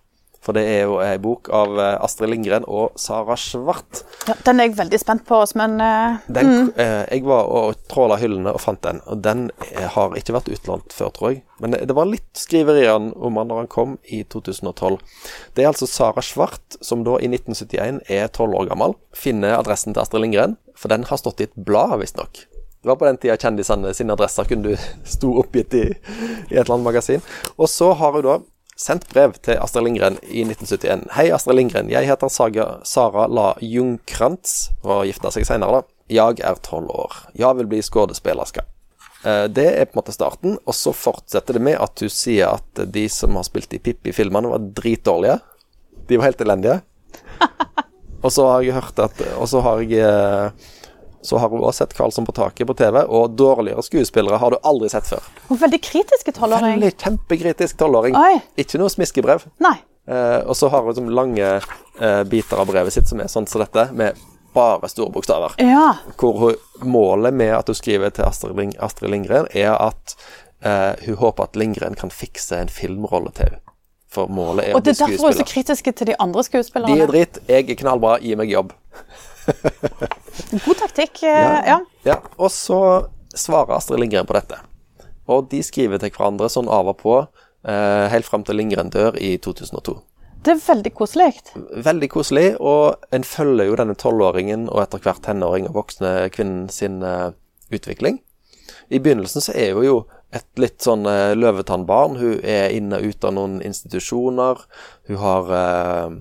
For 0.48 0.56
det 0.56 0.62
er 0.70 0.84
jo 0.86 0.98
ei 1.02 1.18
bok 1.20 1.50
av 1.52 1.74
eh, 1.76 1.94
Astrid 2.04 2.30
Lindgren 2.30 2.64
og 2.70 2.94
Sara 3.00 3.34
Svart. 3.36 4.02
Ja, 4.28 4.36
den 4.46 4.62
er 4.62 4.68
jeg 4.68 4.78
veldig 4.78 5.00
spent 5.02 5.24
på, 5.28 5.40
men 5.58 5.76
uh, 5.82 6.20
Den, 6.30 6.70
eh, 6.78 7.02
jeg 7.10 7.26
var 7.26 7.50
og 7.50 7.82
tråla 7.90 8.16
hyllene 8.20 8.54
og 8.54 8.62
fant 8.62 8.80
den, 8.86 9.02
og 9.10 9.20
den 9.26 9.48
eh, 9.66 9.88
har 9.96 10.14
ikke 10.16 10.36
vært 10.38 10.50
utlånt 10.54 10.94
før, 10.94 11.12
tror 11.16 11.34
jeg. 11.34 11.42
Men 11.60 11.74
det, 11.74 11.82
det 11.90 11.96
var 11.98 12.08
litt 12.08 12.30
skriverier 12.38 12.94
om 12.96 13.40
han 13.40 13.50
når 13.50 13.64
han 13.64 13.72
kom 13.72 13.96
i 14.06 14.22
2012. 14.30 14.96
Det 15.58 15.66
er 15.66 15.72
altså 15.72 15.90
Sara 15.90 16.24
Svart, 16.24 16.78
som 16.80 17.02
da 17.04 17.18
i 17.18 17.28
1971 17.28 18.04
er 18.06 18.30
tolv 18.32 18.56
år 18.60 18.70
gammel, 18.70 18.96
finner 19.12 19.58
adressen 19.58 19.92
til 19.92 20.04
Astrid 20.04 20.24
Lindgren, 20.24 20.56
for 20.78 20.94
den 20.94 21.04
har 21.10 21.20
stått 21.20 21.42
i 21.42 21.50
et 21.50 21.58
blad, 21.58 21.98
visstnok. 22.00 22.46
Det 22.82 22.88
var 22.88 22.96
på 23.00 23.08
den 23.08 23.16
tida 23.18 23.34
kjendisene 23.36 23.90
sine 23.96 24.14
adresser 24.14 24.46
kunne 24.46 24.70
du 24.70 24.86
sto 25.08 25.32
oppgitt 25.40 25.74
i, 25.74 25.82
i 25.90 26.54
et 26.54 26.62
eller 26.62 26.76
annet 26.76 26.86
magasin. 26.86 27.24
Og 27.56 27.66
så 27.70 27.90
har 27.98 28.14
hun 28.14 28.22
da 28.26 28.36
sendt 28.78 29.08
brev 29.10 29.34
til 29.42 29.58
Astrid 29.58 29.88
Lindgren 29.88 30.20
i 30.22 30.44
1971. 30.46 31.08
Hei, 31.16 31.26
Astrid 31.34 31.58
Lindgren. 31.58 31.90
Jeg 31.90 32.06
heter 32.06 32.30
Saga, 32.30 32.68
Sara 32.86 33.26
La 33.26 33.48
Jungkrantz 33.64 34.68
og 34.86 35.08
gifta 35.08 35.32
seg 35.34 35.48
senere, 35.48 35.80
da. 35.80 35.94
Jeg 36.08 36.38
er 36.46 36.60
tolv 36.64 36.92
år. 36.94 37.16
Jeg 37.36 37.58
vil 37.58 37.68
bli 37.74 37.82
skuespillerske. 37.84 38.62
Eh, 39.26 39.48
Det 39.50 39.66
er 39.66 39.90
på 39.90 39.98
en 39.98 40.00
måte 40.04 40.14
starten, 40.14 40.54
og 40.62 40.74
så 40.78 40.94
fortsetter 40.94 41.58
det 41.58 41.64
med 41.66 41.80
at 41.82 41.98
hun 42.00 42.14
sier 42.14 42.54
at 42.54 42.86
de 42.94 43.08
som 43.10 43.34
har 43.36 43.44
spilt 43.50 43.74
i 43.74 43.82
Pippi-filmene, 43.82 44.54
var 44.54 44.62
dritdårlige. 44.78 45.40
De 46.08 46.16
var 46.16 46.30
helt 46.30 46.40
elendige. 46.46 46.78
Og 48.24 48.32
så 48.34 48.46
har 48.48 48.62
jeg 48.66 48.74
hørt 48.74 48.98
at 48.98 49.20
Og 49.38 49.46
så 49.46 49.60
har 49.62 49.78
jeg 49.82 50.00
eh, 50.02 50.50
så 51.22 51.38
har 51.42 51.50
hun 51.50 51.62
også 51.62 51.84
sett 51.84 51.94
Karlsson 51.98 52.26
på 52.26 52.34
taket 52.36 52.68
på 52.68 52.76
TV, 52.78 53.00
og 53.04 53.34
dårligere 53.38 53.82
skuespillere 53.82 54.38
har 54.40 54.54
du 54.54 54.58
aldri 54.62 54.90
sett 54.92 55.08
før. 55.10 55.24
er 55.50 55.62
veldig 55.64 55.80
kritiske 55.82 56.34
tolvåring. 56.38 56.78
Veldig 56.78 56.94
kjempekritisk 57.04 57.78
tolvåring. 57.80 58.18
Ikke 58.56 58.80
noe 58.80 58.92
smiskebrev. 58.92 59.46
Nei. 59.64 59.76
Eh, 60.08 60.40
og 60.46 60.56
så 60.56 60.70
har 60.72 60.82
hun 60.82 60.92
liksom 60.92 61.10
lange 61.12 61.48
eh, 62.00 62.22
biter 62.24 62.60
av 62.60 62.70
brevet 62.70 62.94
sitt 62.94 63.10
som 63.10 63.20
er 63.20 63.28
sånn 63.28 63.48
som 63.50 63.64
dette, 63.64 63.88
med 63.92 64.16
bare 64.56 64.88
store 64.88 65.12
bokstaver. 65.12 65.58
Ja. 65.60 65.98
Hvor 66.16 66.38
hun, 66.40 66.54
målet 66.88 67.34
med 67.34 67.52
at 67.58 67.68
hun 67.68 67.76
skriver 67.76 68.14
til 68.14 68.24
Astrid, 68.24 68.56
Ling, 68.56 68.72
Astrid 68.80 69.12
Lindgren, 69.12 69.50
er 69.52 69.74
at 69.76 70.16
eh, 70.64 70.94
hun 71.04 71.18
håper 71.20 71.50
at 71.50 71.58
Lindgren 71.58 71.98
kan 71.98 72.14
fikse 72.14 72.56
en 72.56 72.72
filmrolle 72.72 73.34
til 73.36 73.50
henne. 73.50 73.64
For 74.08 74.30
målet 74.32 74.70
er 74.70 74.76
å 74.76 74.80
bli 74.80 74.88
det 74.88 74.94
er 74.96 75.02
derfor 75.04 75.26
hun 75.26 75.34
er 75.34 75.42
så 75.42 75.48
kritisk 75.50 75.90
til 75.92 76.08
de 76.08 76.14
andre 76.16 76.42
De 76.88 76.94
er 76.96 77.10
dritt, 77.10 77.42
jeg 77.44 77.66
er 77.68 77.76
knallbra, 77.82 78.16
gi 78.24 78.38
meg 78.40 78.48
jobb. 78.48 78.72
God 80.64 80.80
taktikk. 80.80 81.22
ja. 81.22 81.62
ja. 81.66 81.78
Ja, 82.06 82.20
og 82.36 82.50
så 82.54 82.80
svarer 83.34 83.76
Astrid 83.76 84.00
Lindgren 84.00 84.28
på 84.28 84.36
dette. 84.36 84.60
Og 85.28 85.48
de 85.52 85.60
skriver 85.64 86.00
til 86.00 86.12
hverandre 86.14 86.48
sånn 86.52 86.70
av 86.72 86.88
og 86.88 87.00
på, 87.02 87.16
eh, 87.68 88.06
helt 88.12 88.28
fram 88.28 88.46
til 88.48 88.56
Lindgren 88.60 88.92
dør 88.92 89.18
i 89.20 89.36
2002. 89.44 89.98
Det 90.46 90.54
er 90.54 90.62
veldig 90.62 90.92
koselig. 90.94 91.32
Veldig 91.84 92.08
koselig, 92.12 92.46
og 92.60 93.02
en 93.12 93.26
følger 93.26 93.68
jo 93.68 93.76
denne 93.80 93.96
tolvåringen 93.98 94.68
og 94.70 94.84
etter 94.84 95.02
hvert 95.02 95.24
tenåring 95.26 95.66
og 95.68 95.80
voksne 95.82 96.30
kvinnen 96.32 96.68
sin 96.72 97.02
eh, 97.02 97.30
utvikling. 97.74 98.22
I 98.88 99.02
begynnelsen 99.02 99.44
så 99.44 99.52
er 99.58 99.74
hun 99.76 99.84
jo 99.84 99.98
et 100.32 100.46
litt 100.60 100.84
sånn 100.84 101.06
uh, 101.08 101.34
løvetannbarn. 101.36 102.18
Hun 102.20 102.40
er 102.44 102.72
inne 102.76 103.00
og 103.00 103.12
ute 103.12 103.28
av 103.28 103.34
noen 103.36 103.58
institusjoner. 103.64 104.60
Hun 105.08 105.20
har 105.22 105.52
eh, 105.56 106.18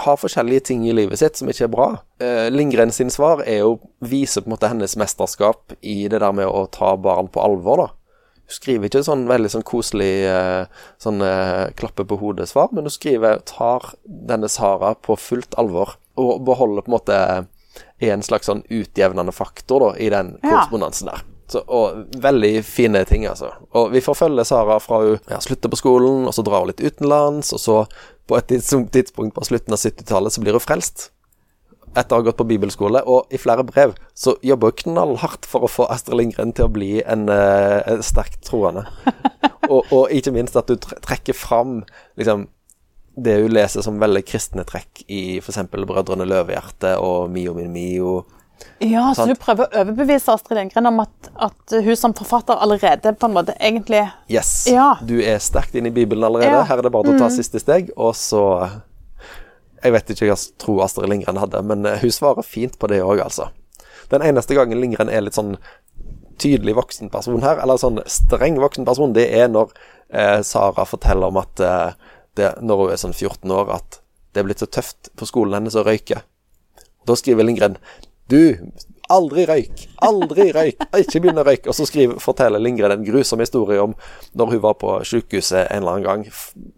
har 0.00 0.16
forskjellige 0.16 0.60
ting 0.70 0.84
i 0.88 0.94
livet 0.96 1.20
sitt 1.20 1.36
som 1.36 1.50
ikke 1.52 1.66
er 1.66 1.72
bra. 1.72 1.88
Eh, 2.22 2.46
Lindgren 2.52 2.92
sin 2.94 3.10
svar 3.12 3.42
er 3.44 3.60
jo 3.60 3.74
viser 4.00 4.44
på 4.44 4.48
en 4.48 4.54
måte 4.54 4.70
hennes 4.72 4.96
mesterskap 4.96 5.74
i 5.80 6.06
det 6.08 6.22
der 6.22 6.32
med 6.36 6.48
å 6.48 6.64
ta 6.72 6.94
barn 6.96 7.28
på 7.32 7.42
alvor, 7.44 7.82
da. 7.82 7.88
Hun 8.42 8.56
skriver 8.56 8.88
ikke 8.88 9.04
sånn 9.06 9.26
veldig 9.28 9.50
sånn 9.52 9.66
koselig 9.68 10.14
eh, 10.28 10.64
sånn 11.02 11.20
eh, 11.24 11.68
klappe 11.78 12.06
på 12.08 12.18
hodet-svar, 12.22 12.72
men 12.72 12.88
hun 12.88 12.94
skriver 12.94 13.44
tar 13.48 13.92
denne 14.04 14.48
Sara 14.52 14.94
på 14.96 15.18
fullt 15.20 15.58
alvor 15.60 15.98
og 16.20 16.40
beholder 16.46 16.84
på 16.84 16.92
en 16.92 16.96
måte 16.96 17.18
en 18.02 18.24
slags 18.24 18.48
sånn 18.48 18.64
utjevnende 18.72 19.32
faktor 19.32 19.86
da, 19.86 19.92
i 19.96 20.08
den 20.12 20.34
korrespondansen 20.42 21.12
der. 21.12 21.22
Så, 21.50 21.62
og 21.66 22.18
veldig 22.22 22.62
fine 22.64 23.02
ting, 23.08 23.26
altså. 23.28 23.50
Og 23.76 23.90
vi 23.92 24.00
får 24.04 24.16
følge 24.16 24.44
Sara 24.48 24.78
fra 24.80 25.00
hun 25.02 25.18
ja, 25.30 25.40
slutter 25.42 25.72
på 25.72 25.80
skolen, 25.80 26.26
og 26.28 26.34
så 26.36 26.44
drar 26.46 26.62
hun 26.62 26.70
litt 26.70 26.84
utenlands, 26.84 27.52
og 27.52 27.60
så 27.60 27.78
på 28.30 28.38
et 28.38 28.54
tidspunkt 28.94 29.34
på 29.34 29.44
slutten 29.44 29.74
av 29.74 29.82
70-tallet 29.82 30.32
så 30.32 30.44
blir 30.44 30.56
hun 30.56 30.64
frelst. 30.64 31.10
Etter 31.92 32.16
å 32.16 32.22
ha 32.22 32.24
gått 32.24 32.38
på 32.38 32.48
bibelskole, 32.48 33.02
og 33.04 33.34
i 33.34 33.40
flere 33.40 33.66
brev, 33.68 33.92
så 34.16 34.36
jobber 34.46 34.72
hun 34.72 34.80
knallhardt 34.84 35.48
for 35.48 35.66
å 35.66 35.70
få 35.70 35.90
Astrid 35.92 36.16
Lindgren 36.20 36.54
til 36.56 36.70
å 36.70 36.72
bli 36.72 36.92
en, 37.02 37.26
eh, 37.28 37.82
en 37.90 38.04
sterkt 38.06 38.40
troende. 38.48 38.86
og, 39.72 39.92
og 39.92 40.14
ikke 40.14 40.32
minst 40.32 40.56
at 40.56 40.70
du 40.70 40.78
trekker 40.80 41.36
fram 41.36 41.82
liksom, 42.16 42.46
det 43.16 43.42
hun 43.42 43.52
leser 43.52 43.84
som 43.84 44.00
veldig 44.00 44.22
kristne 44.24 44.64
trekk 44.64 45.04
i 45.12 45.38
f.eks. 45.42 45.60
Brødrene 45.68 46.24
Løvehjerte 46.24 46.94
og 47.02 47.28
Mio 47.32 47.52
min 47.58 47.72
Mio. 47.74 48.22
Ja, 48.82 49.04
så 49.14 49.26
du 49.28 49.34
prøver 49.38 49.66
å 49.68 49.82
overbevise 49.82 50.32
Astrid 50.34 50.58
Lindgren 50.58 50.88
om 50.90 51.00
at, 51.04 51.28
at 51.48 51.74
hun 51.84 51.96
som 51.98 52.14
forfatter 52.18 52.58
allerede 52.62 53.12
på 53.14 53.28
en 53.28 53.36
måte 53.36 53.54
egentlig 53.58 54.02
Yes, 54.30 54.66
Ja. 54.70 54.96
du 55.02 55.20
er 55.22 55.38
sterkt 55.42 55.76
inne 55.78 55.92
i 55.92 55.94
Bibelen 55.94 56.24
allerede. 56.26 56.50
Ja. 56.50 56.62
Mm. 56.64 56.68
Her 56.70 56.78
er 56.82 56.86
det 56.88 56.92
bare 56.94 57.14
å 57.14 57.18
ta 57.20 57.30
siste 57.30 57.60
steg, 57.62 57.92
og 57.96 58.14
så 58.18 58.42
Jeg 59.82 59.92
vet 59.96 60.10
ikke 60.14 60.28
hva 60.30 60.36
tror 60.62 60.84
Astrid 60.84 61.10
Lindgren 61.10 61.40
hadde, 61.42 61.62
men 61.66 61.86
eh, 61.86 61.98
hun 61.98 62.12
svarer 62.14 62.46
fint 62.46 62.76
på 62.78 62.86
det 62.86 63.00
òg, 63.02 63.18
altså. 63.24 63.48
Den 64.12 64.22
eneste 64.22 64.54
gangen 64.54 64.78
Lindgren 64.78 65.10
er 65.10 65.24
litt 65.24 65.34
sånn 65.34 65.56
tydelig 66.38 66.74
voksen 66.76 67.10
person 67.10 67.42
her, 67.42 67.58
eller 67.62 67.80
sånn 67.80 67.98
streng 68.06 68.60
voksen 68.62 68.86
person, 68.86 69.14
det 69.16 69.26
er 69.34 69.50
når 69.50 69.72
eh, 70.14 70.38
Sara 70.46 70.84
forteller 70.86 71.32
om 71.32 71.40
at 71.42 71.60
eh, 71.60 71.98
det, 72.38 72.52
når 72.62 72.84
hun 72.84 72.92
er 72.94 73.02
sånn 73.02 73.16
14 73.16 73.50
år, 73.50 73.74
at 73.74 73.98
det 74.32 74.42
er 74.42 74.46
blitt 74.48 74.62
så 74.62 74.70
tøft 74.70 75.10
på 75.18 75.26
skolen 75.28 75.58
hennes 75.58 75.74
å 75.76 75.84
røyke. 75.86 76.22
Da 77.06 77.16
skriver 77.18 77.44
Lindgren 77.44 77.76
Du, 78.30 78.56
aldri 79.12 79.46
røyk! 79.48 79.86
Aldri 80.04 80.50
røyk! 80.54 80.84
Ikke 81.00 81.20
begynn 81.22 81.40
å 81.42 81.46
røyke! 81.46 81.70
Og 81.70 81.76
så 81.76 81.86
skriver, 81.88 82.20
forteller 82.22 82.62
Lindgren 82.62 82.94
en 82.96 83.06
grusom 83.06 83.42
historie 83.42 83.82
om 83.82 83.96
når 84.38 84.54
hun 84.54 84.62
var 84.68 84.78
på 84.80 84.94
sykehuset 85.08 85.66
en 85.66 85.82
eller 85.82 85.98
annen 85.98 86.06
gang 86.06 86.70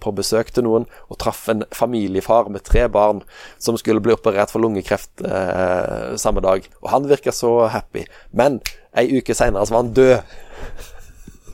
på 0.00 0.12
besøk 0.16 0.50
til 0.54 0.64
noen 0.64 0.86
og 1.12 1.18
traff 1.20 1.42
en 1.52 1.64
familiefar 1.76 2.48
med 2.52 2.64
tre 2.64 2.86
barn 2.92 3.20
som 3.60 3.76
skulle 3.80 4.00
bli 4.04 4.14
operert 4.14 4.52
for 4.52 4.64
lungekreft 4.64 5.24
eh, 5.28 6.14
samme 6.20 6.40
dag. 6.44 6.64
Og 6.82 6.92
han 6.94 7.08
virka 7.10 7.34
så 7.34 7.66
happy. 7.72 8.06
Men 8.32 8.62
ei 8.96 9.10
uke 9.18 9.36
seinere 9.36 9.68
så 9.68 9.76
var 9.76 9.84
han 9.84 9.92
død. 9.96 10.16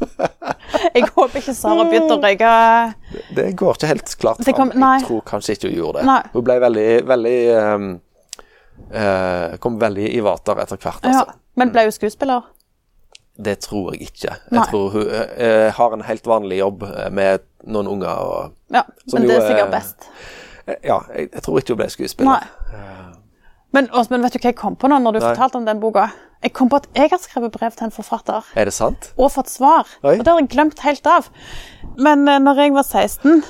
Jeg 0.95 1.07
håper 1.15 1.39
ikke 1.41 1.55
Sara 1.57 1.85
begynte 1.87 2.17
å 2.17 2.21
røyke 2.21 2.49
Det 3.37 3.45
går 3.57 3.77
ikke 3.79 3.91
helt 3.93 4.11
klart 4.21 4.41
fram. 4.43 4.73
Jeg 4.75 5.05
tror 5.07 5.23
kanskje 5.27 5.57
ikke 5.57 5.71
hun 5.71 5.77
gjorde 5.79 6.01
det. 6.01 6.09
Nei. 6.11 6.21
Hun 6.35 6.47
ble 6.47 6.57
veldig, 6.65 6.89
veldig 7.09 7.37
ehm, 7.59 7.87
eh, 8.93 9.57
Kom 9.63 9.79
veldig 9.81 10.09
i 10.17 10.21
vater 10.25 10.61
etter 10.65 10.77
hvert, 10.81 11.03
ja. 11.05 11.11
altså. 11.25 11.39
Men 11.57 11.71
ble 11.75 11.85
hun 11.89 11.93
skuespiller? 11.95 12.43
Det 13.37 13.57
tror 13.65 13.93
jeg 13.95 14.09
ikke. 14.09 14.37
Nei. 14.51 14.61
Jeg 14.61 14.71
tror 14.71 14.91
hun 14.95 15.09
eh, 15.11 15.71
har 15.75 15.95
en 15.97 16.03
helt 16.07 16.27
vanlig 16.31 16.59
jobb 16.61 16.83
eh, 16.87 17.09
med 17.11 17.43
noen 17.67 17.89
unger 17.97 18.21
og 18.23 18.53
Ja, 18.75 18.85
men 19.13 19.27
det 19.27 19.37
er 19.41 19.47
sikkert 19.49 19.67
er- 19.67 19.75
best. 19.75 20.09
eh, 20.67 20.77
Ja, 20.87 21.01
jeg, 21.15 21.31
jeg 21.35 21.43
tror 21.43 21.59
ikke 21.59 21.75
hun 21.75 21.81
ble 21.83 21.89
skuespiller. 21.91 22.31
Nei. 22.39 22.47
Men 23.75 23.89
Åsmund, 23.91 24.23
vet 24.23 24.33
du 24.37 24.39
hva 24.39 24.53
jeg 24.53 24.57
kom 24.61 24.77
på 24.79 24.87
nå 24.87 25.01
når 25.03 25.17
du 25.17 25.19
Nei. 25.19 25.33
fortalte 25.35 25.59
om 25.59 25.65
den 25.67 25.81
boka? 25.83 26.05
Jeg 26.45 26.53
kom 26.55 26.69
på 26.71 26.77
at 26.79 26.87
jeg 26.95 27.11
har 27.11 27.19
skrevet 27.19 27.51
brev 27.57 27.73
til 27.75 27.89
en 27.89 27.95
forfatter 27.95 28.45
Er 28.55 28.69
det 28.69 28.75
sant? 28.77 29.09
og 29.17 29.33
fått 29.35 29.49
svar. 29.51 29.89
Oi. 30.05 30.19
Og 30.19 30.23
det 30.23 30.31
har 30.31 30.39
jeg 30.39 30.51
glemt 30.53 30.79
helt 30.85 31.07
av. 31.11 31.27
Men 31.99 32.23
uh, 32.29 32.39
når 32.39 32.61
jeg 32.63 32.75
var 32.77 32.87
16 32.87 33.43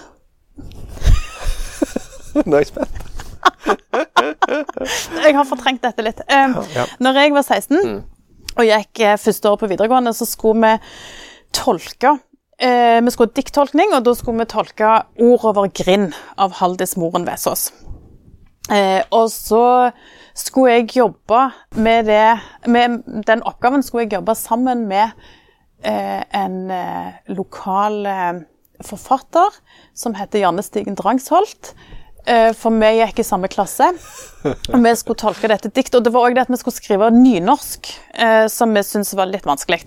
Nå 2.47 2.57
er 2.57 2.65
jeg 2.65 2.71
spent. 2.73 3.14
Jeg 5.25 5.35
har 5.37 5.47
fortrengt 5.49 5.85
dette 5.85 6.05
litt. 6.05 6.21
Um, 6.29 6.59
Ja. 6.75 6.87
Når 7.03 7.21
jeg 7.23 7.35
var 7.35 7.47
16 7.47 8.03
og 8.55 8.69
gikk 8.69 9.01
eh, 9.03 9.19
første 9.19 9.51
år 9.51 9.59
på 9.59 9.69
videregående, 9.71 10.13
så 10.15 10.27
skulle 10.29 10.63
vi 10.63 10.99
tolke 11.55 12.13
uh, 12.15 13.01
Vi 13.03 13.13
skulle 13.15 13.31
ha 13.31 13.37
dikttolkning, 13.37 13.95
og 13.95 14.05
da 14.07 14.15
skulle 14.15 14.45
vi 14.45 14.51
tolke 14.51 14.91
'Ord 15.19 15.49
over 15.51 15.71
grind' 15.75 16.15
av 16.39 16.55
Haldis 16.61 16.97
Moren 16.97 17.27
Vesaas. 17.27 17.73
Uh, 18.71 19.03
og 19.11 19.29
så 19.31 19.91
skulle 20.35 20.73
jeg 20.73 20.97
jobbe 20.97 21.51
med 21.77 22.07
det 22.09 22.41
Med 22.67 23.03
den 23.27 23.43
oppgaven 23.45 23.83
skulle 23.83 24.07
jeg 24.07 24.15
jobbe 24.17 24.35
sammen 24.35 24.87
med 24.89 25.13
uh, 25.85 26.23
en 26.33 26.73
lokal 27.29 28.07
forfatter 28.83 29.53
som 29.95 30.15
heter 30.15 30.41
Janne 30.43 30.63
Stigen 30.63 30.97
Drangsholt. 30.99 31.75
Eh, 32.25 32.53
for 32.57 32.73
vi 32.81 32.91
gikk 32.99 33.21
i 33.21 33.27
samme 33.27 33.51
klasse, 33.53 33.91
og 34.45 34.79
vi 34.81 34.93
skulle 34.97 35.21
tolke 35.21 35.51
dette 35.51 35.69
diktet. 35.69 35.99
Og 35.99 36.07
det 36.07 36.13
var 36.15 36.29
òg 36.29 36.39
det 36.39 36.47
at 36.47 36.53
vi 36.53 36.61
skulle 36.61 36.79
skrive 36.79 37.11
nynorsk, 37.13 37.91
eh, 38.15 38.47
som 38.53 38.73
vi 38.73 38.85
syntes 38.87 39.13
var 39.19 39.29
litt 39.31 39.49
vanskelig. 39.49 39.83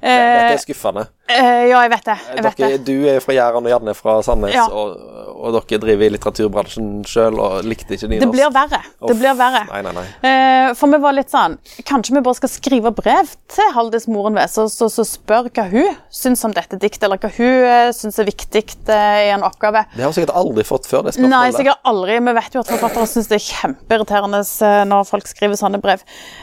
Dette 0.00 0.10
Eh, 0.10 0.52
er 0.54 0.58
skuffende. 0.62 1.02
eh, 1.28 1.68
ja, 1.68 1.80
jeg 1.84 1.90
vet 1.92 2.04
det. 2.06 2.14
Jeg 2.34 2.44
vet 2.44 2.56
Dere, 2.56 2.68
det. 2.78 2.84
du 2.86 3.06
er 3.06 3.20
fra 3.20 3.34
Jæren 3.34 3.66
og 3.66 3.70
Janne 3.70 3.90
er 3.90 3.94
fra 3.98 4.14
Sandnes, 4.24 4.54
Ja. 4.54 4.64
og, 4.72 4.96
og 5.40 5.52
dere 5.68 5.78
driver 5.82 6.04
i 6.06 6.08
litteraturbransjen 6.14 7.04
sjøl 7.04 7.36
og 7.38 7.64
likte 7.68 7.94
ikke 7.98 8.08
nynorsk. 8.08 8.24
Det 8.24 8.30
blir 8.32 8.50
verre. 8.54 8.80
Det 9.08 9.16
blir 9.20 9.36
verre. 9.36 9.60
Nei, 9.68 9.82
nei, 9.84 9.92
nei. 9.92 10.06
Eh, 10.24 10.72
for 10.74 10.88
vi 10.88 11.00
var 11.04 11.12
litt 11.12 11.28
sånn 11.32 11.58
Kanskje 11.84 12.14
vi 12.16 12.22
bare 12.24 12.34
skal 12.38 12.48
skrive 12.48 12.92
brev 12.96 13.28
til 13.52 13.70
Haldis 13.76 14.08
Moren 14.08 14.34
Vesaas 14.40 14.78
og 14.80 14.90
så 14.90 15.04
spør 15.04 15.50
hva 15.52 15.66
hun 15.70 15.96
syns 16.10 16.44
om 16.48 16.52
dette 16.56 16.78
diktet, 16.80 17.04
eller 17.04 17.20
hva 17.20 17.30
hun 17.36 17.92
syns 17.92 18.18
er 18.18 18.24
viktig 18.30 18.64
i 18.88 19.28
en 19.34 19.44
oppgave. 19.44 19.84
Det 19.94 20.00
har 20.02 20.12
vi 20.14 20.20
sikkert 20.22 20.34
aldri 20.34 20.64
fått 20.64 20.88
før, 20.88 21.04
det 21.04 21.14
spørsmålet. 21.14 21.30
Nei, 21.36 21.52
sikkert 21.52 21.84
aldri. 21.84 22.18
Vi 22.24 22.32
vet 22.40 22.54
jo 22.56 22.60
at 22.64 22.72
forfattere 22.72 23.06
syns 23.12 23.28
det 23.28 23.36
er 23.36 23.46
kjempeirriterende 23.52 24.42
når 24.88 25.04
folk 25.12 25.28
skriver 25.28 25.60
sånne 25.60 25.80
brev. 25.84 26.00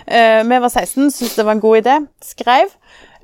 Vi 0.08 0.60
var 0.62 0.70
16, 0.70 1.10
syntes 1.10 1.36
det 1.36 1.46
var 1.46 1.58
en 1.58 1.60
god 1.66 1.82
idé. 1.82 1.98
Skrev. 2.22 2.70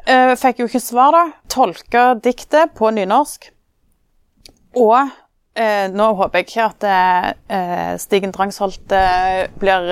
Eh, 0.04 0.34
fikk 0.36 0.60
jo 0.60 0.68
ikke 0.68 0.84
svar, 0.84 1.16
da. 1.16 1.24
Tolka 1.52 2.14
diktet 2.20 2.74
på 2.76 2.90
nynorsk. 2.92 3.48
Og 4.82 4.96
uh, 4.98 5.86
nå 5.94 6.08
håper 6.18 6.42
jeg 6.42 6.48
ikke 6.48 6.64
at 6.66 6.86
uh, 6.90 7.92
Stigen 8.02 8.34
Drangsholt 8.34 8.96
blir, 9.62 9.92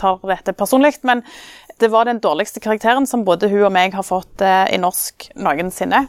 tar 0.00 0.26
dette 0.32 0.54
personlig, 0.58 0.96
men 1.06 1.22
det 1.78 1.92
var 1.92 2.08
den 2.08 2.18
dårligste 2.24 2.60
karakteren 2.64 3.06
som 3.06 3.22
både 3.24 3.48
hun 3.52 3.68
og 3.68 3.72
meg 3.76 3.94
har 3.94 4.04
fått 4.06 4.42
i 4.42 4.78
norsk 4.80 5.28
noensinne. 5.44 6.06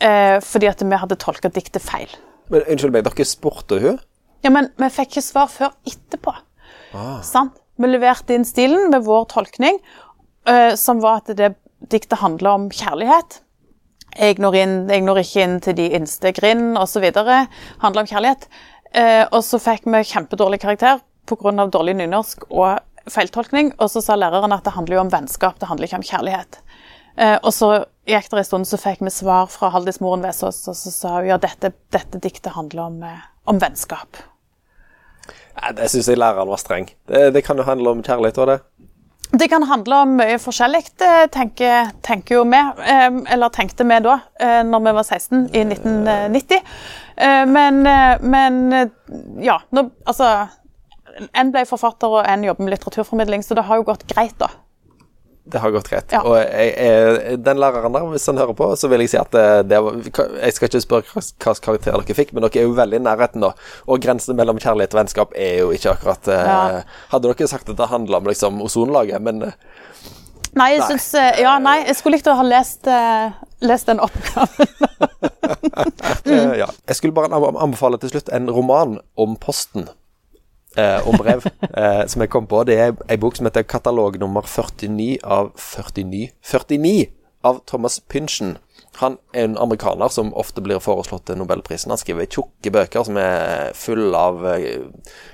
Fordi 0.00 0.66
at 0.66 0.80
vi 0.80 0.98
hadde 0.98 1.18
tolka 1.20 1.50
diktet 1.52 1.84
feil. 1.84 2.08
Men 2.50 2.64
Unnskyld 2.72 2.96
meg, 2.96 3.04
dere 3.06 3.26
spurte 3.28 3.78
hun? 3.82 3.98
Ja, 4.42 4.50
men 4.50 4.70
vi 4.80 4.88
fikk 4.96 5.12
ikke 5.12 5.24
svar 5.26 5.52
før 5.52 5.76
etterpå. 5.86 6.32
Sant? 7.22 7.60
Vi 7.76 7.90
leverte 7.90 8.34
inn 8.34 8.48
stilen 8.48 8.88
med 8.90 9.04
vår 9.04 9.28
tolkning, 9.34 9.76
som 10.80 11.04
var 11.04 11.20
at 11.20 11.36
det 11.36 11.52
diktet 11.90 12.20
handler 12.20 12.54
om 12.54 12.68
kjærlighet. 12.72 13.40
Jeg 14.14 14.38
når, 14.38 14.56
inn, 14.60 14.76
jeg 14.90 15.02
når 15.02 15.24
ikke 15.24 15.42
inn 15.42 15.58
til 15.64 15.76
de 15.78 15.88
innste 15.98 16.30
grind 16.36 16.78
osv. 16.78 17.04
Handler 17.82 18.04
om 18.04 18.10
kjærlighet. 18.10 18.48
Eh, 18.94 19.24
og 19.30 19.42
så 19.42 19.58
fikk 19.58 19.88
vi 19.90 20.04
kjempedårlig 20.06 20.60
karakter 20.62 21.02
pga. 21.26 21.66
dårlig 21.66 21.96
nynorsk 21.98 22.46
og 22.50 22.78
feiltolkning. 23.10 23.72
Og 23.78 23.90
så 23.90 24.02
sa 24.04 24.16
læreren 24.16 24.52
at 24.54 24.64
det 24.64 24.74
handler 24.76 24.98
jo 24.98 25.04
om 25.06 25.12
vennskap, 25.12 25.58
det 25.58 25.68
handler 25.68 25.88
ikke 25.88 26.02
om 26.02 26.08
kjærlighet. 26.10 26.60
Eh, 27.16 27.38
og 27.42 27.52
så 27.54 27.70
gikk 28.10 28.30
det 28.30 28.42
en 28.42 28.44
stund, 28.44 28.68
så 28.68 28.78
fikk 28.80 29.02
vi 29.04 29.10
svar 29.14 29.46
fra 29.50 29.70
Haldis 29.70 30.00
Moren 30.02 30.24
Vesaas, 30.24 30.64
og 30.68 30.76
så 30.76 30.90
sa 30.90 31.16
hun 31.20 31.28
ja, 31.30 31.38
dette, 31.38 31.72
dette 31.94 32.18
diktet 32.18 32.54
handler 32.56 32.88
om, 32.88 33.02
eh, 33.06 33.26
om 33.50 33.60
vennskap. 33.62 34.18
Nei, 35.54 35.70
det 35.78 35.86
syns 35.92 36.08
jeg 36.10 36.18
læreren 36.18 36.50
var 36.50 36.58
streng. 36.58 36.88
Det, 37.06 37.28
det 37.36 37.44
kan 37.46 37.58
jo 37.58 37.66
handle 37.66 37.94
om 37.94 38.02
kjærlighet 38.02 38.40
òg, 38.42 38.50
det. 38.50 38.58
Det 39.32 39.48
kan 39.50 39.62
handle 39.66 39.96
om 40.04 40.16
mye 40.18 40.36
forskjellig, 40.38 40.82
tenker, 41.34 41.88
tenker 42.06 42.36
jo 42.36 42.44
vi. 42.44 42.60
eh, 42.86 43.16
Eller 43.34 43.48
tenkte 43.50 43.84
vi 43.84 43.98
da, 44.04 44.18
eh, 44.40 44.62
når 44.62 44.84
vi 44.84 44.92
var 44.92 45.02
16 45.02 45.48
i 45.52 45.64
1990. 45.64 46.60
Eh, 47.16 47.46
Men, 47.46 47.86
eh, 47.86 48.18
men 48.20 48.90
ja. 49.42 49.60
Nå, 49.70 49.90
altså 50.06 50.48
En 51.34 51.52
ble 51.52 51.62
forfatter, 51.66 52.08
og 52.10 52.26
en 52.26 52.42
jobber 52.44 52.64
med 52.64 52.72
litteraturformidling, 52.74 53.42
så 53.42 53.54
det 53.54 53.62
har 53.64 53.76
jo 53.76 53.84
gått 53.86 54.02
greit, 54.10 54.34
da. 54.38 54.48
Det 55.44 55.60
har 55.60 55.72
gått 55.74 55.90
greit. 55.92 56.12
Ja. 56.14 56.22
Og 56.24 56.38
jeg, 56.40 56.70
jeg, 56.72 57.36
den 57.44 57.58
læreren 57.60 57.92
der, 57.92 58.06
hvis 58.14 58.24
han 58.30 58.40
hører 58.40 58.56
på, 58.56 58.70
så 58.80 58.88
vil 58.88 59.04
jeg 59.04 59.12
si 59.12 59.18
at 59.20 59.28
det, 59.34 59.68
det 59.68 59.80
var 59.84 59.98
Jeg 60.00 60.56
skal 60.56 60.70
ikke 60.70 60.80
spørre 60.80 61.10
hva 61.10 61.22
slags 61.26 61.60
karakter 61.64 61.92
dere 61.92 62.16
fikk, 62.16 62.32
men 62.32 62.46
dere 62.46 62.62
er 62.62 62.68
jo 62.68 62.76
veldig 62.78 63.00
i 63.00 63.04
nærheten, 63.04 63.44
da. 63.44 63.52
Og 63.84 64.00
grensene 64.04 64.38
mellom 64.38 64.60
kjærlighet 64.62 64.96
og 64.96 65.02
vennskap 65.02 65.36
er 65.36 65.58
jo 65.60 65.70
ikke 65.76 65.92
akkurat 65.92 66.30
eh, 66.32 66.48
Ja. 66.48 66.82
Hadde 67.12 67.28
dere 67.28 67.48
sagt 67.50 67.68
at 67.68 67.76
det 67.76 67.90
handla 67.90 68.22
om 68.22 68.30
liksom 68.30 68.62
ozonlaget, 68.64 69.20
men 69.24 69.50
eh, 69.50 69.58
Nei, 70.54 70.68
jeg 70.76 70.86
syns 70.86 71.08
eh, 71.18 71.42
Ja, 71.42 71.56
nei, 71.62 71.80
jeg 71.88 71.98
skulle 71.98 72.16
likt 72.16 72.30
å 72.30 72.36
ha 72.38 72.46
lest, 72.46 72.86
eh, 72.86 73.34
lest 73.66 73.90
den 73.90 74.00
oppgaven. 74.02 74.70
eh, 76.30 76.54
ja. 76.62 76.68
Jeg 76.88 76.98
skulle 76.98 77.16
bare 77.16 77.34
anbefale 77.36 77.98
til 78.00 78.14
slutt 78.14 78.30
en 78.32 78.48
roman 78.48 79.00
om 79.20 79.36
posten. 79.40 79.88
Eh, 80.76 81.08
om 81.08 81.16
brev, 81.16 81.46
eh, 81.76 82.06
som 82.06 82.22
jeg 82.22 82.30
kom 82.30 82.46
på. 82.50 82.64
Det 82.66 82.74
er 82.78 82.96
ei 83.08 83.16
bok 83.16 83.36
som 83.36 83.46
heter 83.46 83.62
'Katalog 83.62 84.18
nummer 84.18 84.42
49' 84.42 85.18
av 85.22 85.52
49 85.56 86.30
49 86.42 87.06
av 87.44 87.60
Thomas 87.66 88.00
Pynchon. 88.00 88.58
Han 88.96 89.18
er 89.32 89.44
en 89.44 89.58
amerikaner 89.58 90.08
som 90.08 90.34
ofte 90.34 90.60
blir 90.60 90.78
foreslått 90.78 91.26
til 91.26 91.36
Nobelprisen. 91.36 91.90
Han 91.90 91.98
skriver 91.98 92.26
tjukke 92.26 92.72
bøker 92.72 93.04
som 93.04 93.16
er 93.16 93.72
fulle 93.74 94.16
av 94.16 94.46
eh, 94.46 94.82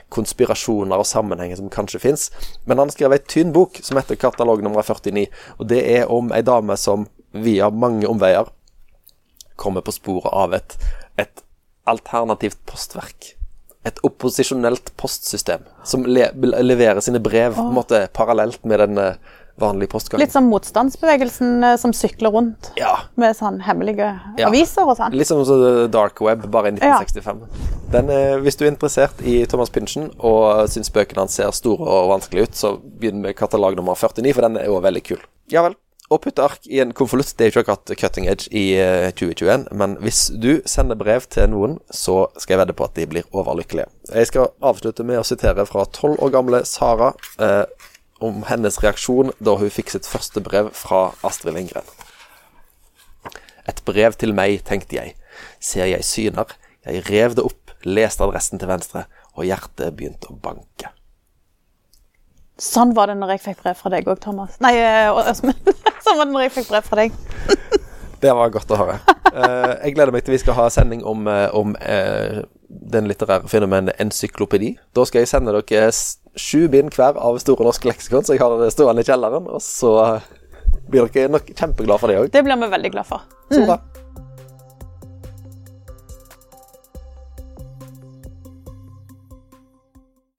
konspirasjoner 0.08 0.98
og 0.98 1.06
sammenhenger 1.06 1.56
som 1.56 1.70
kanskje 1.70 2.00
fins. 2.00 2.30
Men 2.66 2.78
han 2.78 2.90
skrev 2.90 3.12
ei 3.12 3.18
tynn 3.18 3.52
bok 3.52 3.80
som 3.82 3.96
heter 3.96 4.16
'Katalog 4.16 4.62
nummer 4.62 4.82
49', 4.82 5.28
og 5.58 5.68
det 5.68 5.82
er 5.96 6.10
om 6.10 6.32
ei 6.32 6.42
dame 6.42 6.76
som 6.76 7.08
via 7.32 7.70
mange 7.70 8.08
omveier 8.08 8.52
kommer 9.56 9.80
på 9.80 9.92
sporet 9.92 10.32
av 10.32 10.52
et, 10.52 10.76
et 11.18 11.42
alternativt 11.86 12.58
postverk. 12.66 13.39
Et 13.88 14.00
opposisjonelt 14.04 14.90
postsystem 15.00 15.62
som 15.88 16.02
le 16.04 16.26
leverer 16.36 17.00
sine 17.00 17.20
brev 17.24 17.54
på 17.56 17.62
en 17.70 17.76
måte 17.78 18.02
parallelt 18.12 18.60
med 18.68 18.78
den 18.82 18.98
eh, 19.00 19.14
vanlige 19.60 19.88
postgangen. 19.92 20.20
Litt 20.20 20.32
som 20.34 20.48
motstandsbevegelsen 20.52 21.64
eh, 21.64 21.76
som 21.80 21.92
sykler 21.96 22.32
rundt 22.34 22.70
Ja. 22.76 22.92
med 23.16 23.36
sånn 23.36 23.60
hemmelige 23.64 24.10
Ja. 24.38 24.48
aviser 24.48 24.84
og 24.88 24.96
sånn. 24.98 25.16
Litt 25.16 25.26
som 25.28 25.42
The 25.48 25.86
Dark 25.88 26.20
Web, 26.20 26.44
bare 26.52 26.68
i 26.68 26.72
1965. 26.76 27.40
Den, 27.90 28.10
eh, 28.10 28.36
hvis 28.44 28.56
du 28.56 28.66
er 28.66 28.70
interessert 28.72 29.20
i 29.24 29.44
Thomas 29.46 29.70
Pynchen 29.70 30.10
og 30.18 30.68
syns 30.68 30.92
bøkene 30.92 31.24
hans 31.24 31.32
ser 31.40 31.50
store 31.56 31.80
og 31.80 32.10
vanskelige 32.12 32.48
ut, 32.50 32.54
så 32.60 32.76
begynn 32.80 33.20
med 33.22 33.36
katalog 33.36 33.76
nummer 33.76 33.94
49, 33.96 34.34
for 34.34 34.42
den 34.42 34.56
er 34.58 34.66
jo 34.66 34.80
veldig 34.80 35.02
kul. 35.04 35.18
Ja 35.48 35.62
vel. 35.62 35.74
Å 36.10 36.18
putte 36.18 36.42
ark 36.42 36.64
i 36.66 36.80
en 36.82 36.90
konvolutt 36.90 37.36
det 37.38 37.44
er 37.44 37.52
jo 37.52 37.60
ikke 37.60 37.76
akkurat 37.76 38.00
cutting 38.00 38.24
edge 38.26 38.48
i 38.50 38.72
eh, 38.82 39.12
2021, 39.14 39.68
men 39.78 39.92
hvis 40.02 40.24
du 40.42 40.56
sender 40.66 40.98
brev 40.98 41.28
til 41.30 41.46
noen, 41.52 41.76
så 41.86 42.24
skal 42.34 42.56
jeg 42.56 42.60
vedde 42.64 42.74
på 42.80 42.88
at 42.88 42.96
de 42.98 43.06
blir 43.12 43.28
overlykkelige. 43.30 43.86
Jeg 44.10 44.30
skal 44.32 44.50
avslutte 44.58 45.06
med 45.06 45.20
å 45.20 45.28
sitere 45.28 45.68
fra 45.70 45.86
tolv 45.94 46.18
år 46.18 46.34
gamle 46.34 46.64
Sara 46.66 47.12
eh, 47.38 47.62
om 48.18 48.42
hennes 48.50 48.80
reaksjon 48.82 49.30
da 49.38 49.54
hun 49.62 49.70
fikk 49.70 49.94
sitt 49.94 50.10
første 50.10 50.42
brev 50.42 50.72
fra 50.74 51.12
Astrid 51.22 51.54
Lindgren. 51.54 51.86
Et 53.70 53.84
brev 53.86 54.18
til 54.18 54.34
meg, 54.34 54.64
tenkte 54.66 54.98
jeg. 54.98 55.14
Ser 55.62 55.86
jeg 55.92 56.02
syner. 56.10 56.56
Jeg 56.82 57.06
rev 57.06 57.38
det 57.38 57.46
opp, 57.46 57.76
leste 57.86 58.26
adressen 58.26 58.58
til 58.58 58.72
venstre, 58.72 59.06
og 59.38 59.46
hjertet 59.46 59.94
begynte 59.94 60.34
å 60.34 60.40
banke. 60.42 60.90
Sånn 62.60 62.92
var 62.96 63.08
det 63.08 63.16
når 63.16 63.34
jeg 63.34 63.44
fikk 63.48 63.62
brev 63.64 63.78
fra 63.78 63.92
deg 63.92 64.08
òg, 64.10 64.18
Thomas. 64.20 64.58
Nei, 64.60 64.74
eh, 64.76 65.08
Åsmund. 65.08 65.70
sånn 66.04 66.18
var 66.18 66.26
det 66.28 66.34
når 66.34 66.46
jeg 66.46 66.56
fikk 66.58 66.72
brev 66.74 66.88
fra 66.90 67.04
deg. 67.04 67.16
Det 68.20 68.32
var 68.36 68.50
godt 68.52 68.72
å 68.74 68.76
høre. 68.76 68.98
Eh, 69.30 69.70
jeg 69.86 69.94
gleder 69.96 70.12
meg 70.12 70.26
til 70.26 70.34
vi 70.34 70.40
skal 70.42 70.56
ha 70.58 70.66
sending 70.68 71.00
om, 71.08 71.24
eh, 71.30 71.46
om 71.56 71.72
eh, 71.80 72.42
den 72.68 73.08
litterære 73.08 73.48
fenomenet 73.48 73.96
encyklopedi. 74.02 74.74
Da 74.92 75.06
skal 75.08 75.24
jeg 75.24 75.30
sende 75.30 75.54
dere 75.56 75.88
sju 76.36 76.66
bind 76.68 76.92
hver 76.92 77.16
av 77.16 77.38
Store 77.40 77.64
norske 77.64 77.88
leksikon, 77.88 78.26
så 78.28 78.36
jeg 78.36 78.42
har 78.44 78.58
det 78.60 78.68
stående 78.74 79.00
i 79.00 79.08
kjelleren. 79.08 79.48
Og 79.48 79.64
så 79.64 79.94
blir 80.92 81.08
dere 81.08 81.32
nok 81.32 81.48
kjempeglade 81.48 82.02
for 82.02 82.12
det 82.12 82.20
òg. 82.20 82.28
Det 82.34 82.44
blir 82.44 82.60
vi 82.60 82.70
veldig 82.76 82.92
glad 82.92 83.08
for. 83.08 83.24
Så 83.48 83.64
bra. 83.64 83.80